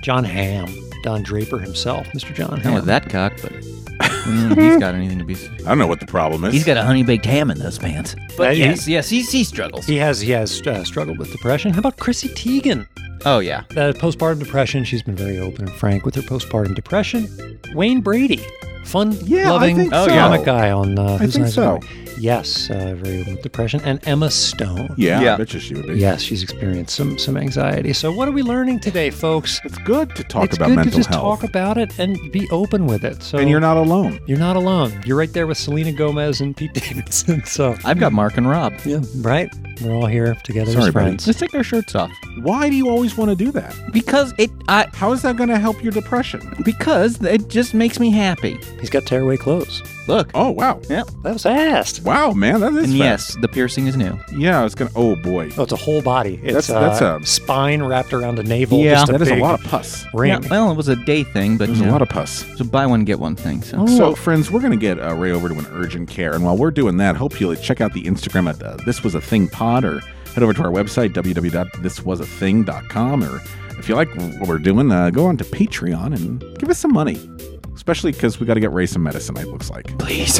Jon 0.02 0.24
Hamm, 0.24 0.68
Don 1.02 1.22
Draper 1.22 1.60
himself, 1.60 2.06
Mr. 2.08 2.34
Jon 2.34 2.50
Not 2.50 2.58
Hamm. 2.62 2.74
with 2.74 2.84
that 2.86 3.08
cock, 3.08 3.32
but 3.40 3.52
mm, 4.02 4.58
he's 4.70 4.78
got 4.78 4.94
anything 4.94 5.18
to 5.18 5.24
be. 5.24 5.34
I 5.34 5.68
don't 5.70 5.78
know 5.78 5.86
what 5.86 6.00
the 6.00 6.06
problem 6.06 6.44
is. 6.44 6.52
He's 6.54 6.64
got 6.64 6.76
a 6.76 6.82
honey 6.82 7.02
baked 7.02 7.24
ham 7.26 7.50
in 7.50 7.58
those 7.58 7.78
pants. 7.78 8.14
But 8.36 8.48
Uh, 8.48 8.52
he- 8.52 8.60
yes, 8.60 8.88
yes, 8.88 9.08
he, 9.08 9.22
he 9.22 9.44
struggles. 9.44 9.86
He 9.86 9.96
has 9.96 10.20
he 10.20 10.30
has 10.32 10.60
uh, 10.66 10.84
struggled 10.84 11.18
with 11.18 11.30
depression. 11.32 11.72
How 11.72 11.80
about 11.80 11.96
Chrissy 11.98 12.28
Teigen? 12.30 12.86
oh 13.24 13.38
yeah. 13.38 13.60
Uh, 13.72 13.92
postpartum 13.92 14.38
depression. 14.40 14.84
She's 14.84 15.02
been 15.02 15.16
very 15.16 15.38
open 15.38 15.68
and 15.68 15.72
frank 15.76 16.04
with 16.04 16.14
her 16.16 16.22
postpartum 16.22 16.74
depression. 16.74 17.28
Wayne 17.74 18.00
Brady, 18.00 18.40
fun 18.84 19.12
Yeah, 19.22 19.48
I 19.48 19.50
loving 19.52 19.76
think 19.76 19.92
so. 19.92 20.06
comic 20.08 20.44
guy 20.44 20.70
on. 20.70 20.98
Uh, 20.98 21.14
I 21.14 21.16
Who's 21.18 21.32
think 21.34 21.44
Nice 21.44 21.54
so. 21.54 21.78
Guy. 21.78 21.86
Yes, 22.18 22.70
uh, 22.70 22.94
very 22.96 23.20
open 23.20 23.34
with 23.34 23.42
depression. 23.42 23.80
And 23.84 24.00
Emma 24.06 24.30
Stone. 24.30 24.94
Yeah, 24.96 25.20
Yeah. 25.20 25.34
I 25.34 25.36
bet 25.38 25.54
you 25.54 25.60
she 25.60 25.74
would 25.74 25.86
be. 25.86 25.94
Yes, 25.98 26.20
she's 26.22 26.42
experienced 26.42 26.94
some 26.94 27.18
some 27.18 27.36
anxiety. 27.36 27.92
So 27.92 28.12
what 28.12 28.28
are 28.28 28.32
we 28.32 28.42
learning 28.42 28.80
today, 28.80 29.10
folks? 29.10 29.60
It's 29.64 29.78
good 29.78 30.14
to 30.16 30.24
talk 30.24 30.44
it's 30.46 30.56
about 30.56 30.68
good 30.68 30.76
mental 30.76 30.90
to 30.92 30.96
just 30.98 31.08
health. 31.10 31.40
talk 31.40 31.48
about 31.48 31.78
it 31.78 31.98
and 31.98 32.18
be 32.32 32.48
open 32.50 32.86
with 32.86 33.04
it. 33.04 33.22
So 33.22 33.38
and 33.38 33.48
you're 33.50 33.60
not 33.60 33.76
alone. 33.76 34.20
you're 34.26 34.38
not 34.38 34.56
alone. 34.56 34.92
You're 35.04 35.16
right 35.16 35.32
there 35.32 35.46
with 35.46 35.58
Selena 35.58 35.92
Gomez 35.92 36.40
and 36.40 36.56
Pete 36.56 36.74
Davidson. 36.82 37.44
So 37.44 37.76
I've 37.84 37.98
got 37.98 38.12
Mark 38.12 38.36
and 38.36 38.48
Rob. 38.48 38.72
yeah, 38.84 39.00
right. 39.18 39.50
We're 39.80 39.94
all 39.94 40.06
here 40.06 40.36
together 40.44 40.70
Sorry, 40.70 40.84
as 40.88 40.94
buddy. 40.94 41.06
friends. 41.06 41.26
Let's 41.26 41.40
take 41.40 41.54
our 41.54 41.64
shirts 41.64 41.94
off 41.96 42.10
Why 42.42 42.68
do 42.70 42.76
you 42.76 42.88
always 42.88 43.16
want 43.16 43.30
to 43.30 43.36
do 43.36 43.50
that? 43.52 43.74
because 43.92 44.32
it 44.38 44.50
I 44.68 44.86
How 44.92 45.12
is 45.12 45.22
that 45.22 45.36
going 45.36 45.48
to 45.48 45.58
help 45.58 45.82
your 45.82 45.92
depression? 45.92 46.40
because 46.64 47.20
it 47.24 47.48
just 47.48 47.74
makes 47.74 47.98
me 47.98 48.10
happy. 48.10 48.58
He's 48.80 48.90
got 48.90 49.06
tearaway 49.06 49.36
clothes. 49.38 49.82
Look. 50.08 50.30
Oh, 50.34 50.50
wow. 50.50 50.80
Yeah. 50.90 51.04
That 51.22 51.34
was 51.34 51.44
fast. 51.44 52.02
Wow, 52.02 52.32
man, 52.32 52.58
that 52.60 52.72
is 52.72 52.90
And 52.90 52.98
fast. 52.98 53.00
yes, 53.34 53.36
the 53.40 53.46
piercing 53.48 53.86
is 53.86 53.96
new. 53.96 54.18
Yeah, 54.36 54.64
it's 54.64 54.74
going 54.74 54.90
to. 54.90 54.96
Oh, 54.98 55.14
boy. 55.16 55.50
Oh, 55.56 55.62
it's 55.62 55.70
a 55.72 55.76
whole 55.76 56.02
body. 56.02 56.40
It's 56.42 56.66
That's- 56.66 56.68
that's 56.68 57.00
uh, 57.02 57.20
a- 57.22 57.26
spine 57.26 57.82
wrapped 57.84 58.12
around 58.12 58.38
a 58.40 58.42
navel. 58.42 58.80
Yeah. 58.80 58.94
just 58.94 59.10
a 59.10 59.12
That 59.12 59.22
is 59.22 59.30
a 59.30 59.36
lot 59.36 59.60
of 59.60 59.66
pus. 59.70 60.04
ring. 60.12 60.30
Yeah, 60.30 60.40
well, 60.50 60.70
it 60.72 60.76
was 60.76 60.88
a 60.88 60.96
day 60.96 61.22
thing, 61.24 61.56
but 61.56 61.66
There's 61.68 61.78
you 61.80 61.88
a 61.88 61.92
lot 61.92 62.02
of 62.02 62.08
pus. 62.08 62.44
so 62.56 62.64
buy 62.64 62.84
one 62.86 63.04
get 63.04 63.20
one 63.20 63.36
thing. 63.36 63.62
So 63.62 63.86
So, 63.86 64.14
friends, 64.16 64.50
we're 64.50 64.58
going 64.60 64.72
to 64.72 64.76
get 64.78 64.98
uh, 64.98 65.14
Ray 65.14 65.30
over 65.30 65.48
to 65.48 65.54
an 65.58 65.66
urgent 65.72 66.08
care. 66.08 66.34
And 66.34 66.42
while 66.44 66.56
we're 66.56 66.70
doing 66.72 66.96
that, 66.96 67.14
hope 67.16 67.38
you'll 67.40 67.54
check 67.54 67.80
out 67.80 67.92
the 67.92 68.02
Instagram 68.04 68.48
at 68.48 68.60
uh, 68.62 68.76
This 68.84 69.04
Was 69.04 69.14
a 69.14 69.20
Thing 69.20 69.46
Pod 69.48 69.84
or 69.84 70.00
head 70.34 70.42
over 70.42 70.52
to 70.52 70.62
our 70.64 70.70
website, 70.70 71.12
www.thiswasathing.com. 71.14 73.24
Or 73.24 73.40
if 73.78 73.88
you 73.88 73.94
like 73.94 74.08
what 74.38 74.48
we're 74.48 74.58
doing, 74.58 74.90
uh, 74.90 75.10
go 75.10 75.26
on 75.26 75.36
to 75.36 75.44
Patreon 75.44 76.14
and 76.14 76.58
give 76.58 76.68
us 76.70 76.78
some 76.78 76.92
money. 76.92 77.16
Especially 77.82 78.12
because 78.12 78.38
we 78.38 78.46
got 78.46 78.54
to 78.54 78.60
get 78.60 78.70
Ray 78.72 78.86
some 78.86 79.02
medicine, 79.02 79.36
it 79.36 79.48
looks 79.48 79.68
like. 79.68 79.98
please. 79.98 80.38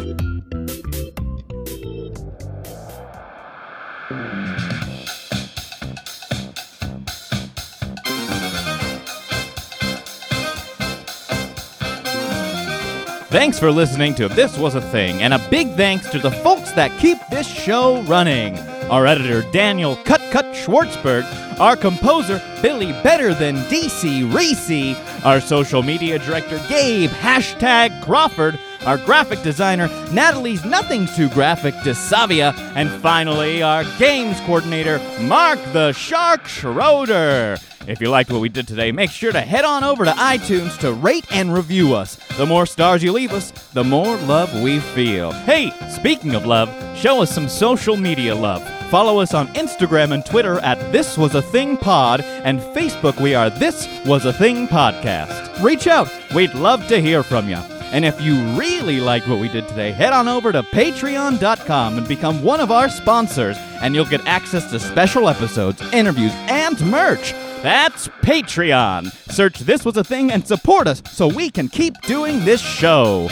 Thanks 13.33 13.59
for 13.59 13.73
listening 13.73 14.15
to 14.15 14.29
This 14.29 14.57
Was 14.57 14.77
a 14.77 14.81
Thing, 14.81 15.21
and 15.21 15.35
a 15.35 15.49
big 15.51 15.75
thanks 15.75 16.09
to 16.11 16.21
the 16.21 16.31
folks 16.31 16.71
that 16.73 16.97
keep 17.01 17.19
this 17.29 17.49
show 17.49 18.03
running. 18.03 18.55
Our 18.93 19.07
editor, 19.07 19.41
Daniel 19.53 19.97
Cut 19.97 20.21
Cut 20.31 20.45
Schwartzberg, 20.53 21.25
our 21.59 21.77
composer, 21.77 22.43
Billy 22.61 22.93
Better 23.03 23.33
Than 23.33 23.57
DC 23.71 24.31
Reese, 24.35 24.99
our 25.25 25.41
social 25.41 25.83
media 25.83 26.19
director, 26.19 26.61
Gabe 26.69 27.09
Hashtag 27.09 28.03
Crawford, 28.03 28.59
our 28.85 28.99
graphic 28.99 29.41
designer, 29.41 29.89
Natalie's 30.13 30.67
Nothing 30.67 31.09
Too 31.17 31.31
Graphic 31.31 31.73
DeSavia, 31.77 32.53
and 32.77 32.91
finally, 33.01 33.63
our 33.63 33.85
games 33.99 34.39
coordinator, 34.41 35.01
Mark 35.23 35.59
the 35.73 35.93
Shark 35.93 36.47
Schroeder. 36.47 37.57
If 37.87 38.01
you 38.01 38.11
liked 38.11 38.31
what 38.31 38.41
we 38.41 38.49
did 38.49 38.69
today, 38.69 38.93
make 38.93 39.11
sure 39.11 39.33
to 39.33 39.41
head 39.41 39.65
on 39.65 39.83
over 39.83 40.05
to 40.05 40.13
iTunes 40.13 40.79
to 40.79 40.93
rate 40.93 41.27
and 41.33 41.53
review 41.53 41.95
us. 41.95 42.17
The 42.37 42.47
more 42.47 42.65
stars 42.65 43.03
you 43.03 43.11
leave 43.11 43.33
us, 43.33 43.51
the 43.73 43.83
more 43.83 44.17
love 44.19 44.63
we 44.63 44.79
feel. 44.79 45.33
Hey, 45.33 45.73
speaking 45.91 46.37
of 46.37 46.47
love, 46.47 46.71
show 46.97 47.23
us 47.23 47.35
some 47.35 47.49
social 47.49 47.97
media 47.97 48.37
love. 48.37 48.63
Follow 48.89 49.19
us 49.19 49.35
on 49.35 49.49
Instagram 49.55 50.13
and 50.13 50.25
Twitter 50.25 50.61
at 50.61 50.93
This 50.93 51.19
Was 51.19 51.35
a 51.35 51.43
Thing 51.43 51.77
Pod, 51.77 52.21
and 52.21 52.61
Facebook 52.61 53.21
we 53.21 53.35
are 53.35 53.51
This 53.51 53.89
Was 54.07 54.27
a 54.27 54.33
Thing 54.33 54.69
Podcast. 54.69 55.61
Reach 55.61 55.89
out, 55.89 56.09
we'd 56.37 56.55
love 56.55 56.87
to 56.87 57.01
hear 57.01 57.25
from 57.25 57.49
you. 57.49 57.57
And 57.57 58.05
if 58.05 58.21
you 58.21 58.37
really 58.57 59.01
like 59.01 59.27
what 59.27 59.41
we 59.41 59.49
did 59.49 59.67
today, 59.67 59.91
head 59.91 60.13
on 60.13 60.29
over 60.29 60.53
to 60.53 60.63
patreon.com 60.63 61.99
and 61.99 62.07
become 62.09 62.43
one 62.45 62.61
of 62.61 62.71
our 62.71 62.89
sponsors, 62.89 63.57
and 63.83 63.95
you'll 63.95 64.05
get 64.05 64.25
access 64.27 64.71
to 64.71 64.79
special 64.79 65.29
episodes, 65.29 65.83
interviews, 65.93 66.33
and 66.49 66.81
merch. 66.87 67.35
That's 67.63 68.09
Patreon. 68.09 69.13
Search 69.31 69.61
This 69.61 69.85
Was 69.85 69.97
a 69.97 70.03
Thing 70.03 70.33
and 70.33 70.45
support 70.45 70.89
us 70.89 71.01
so 71.13 71.29
we 71.29 71.49
can 71.49 71.69
keep 71.69 71.95
doing 72.03 72.45
this 72.45 72.61
show. 72.61 73.29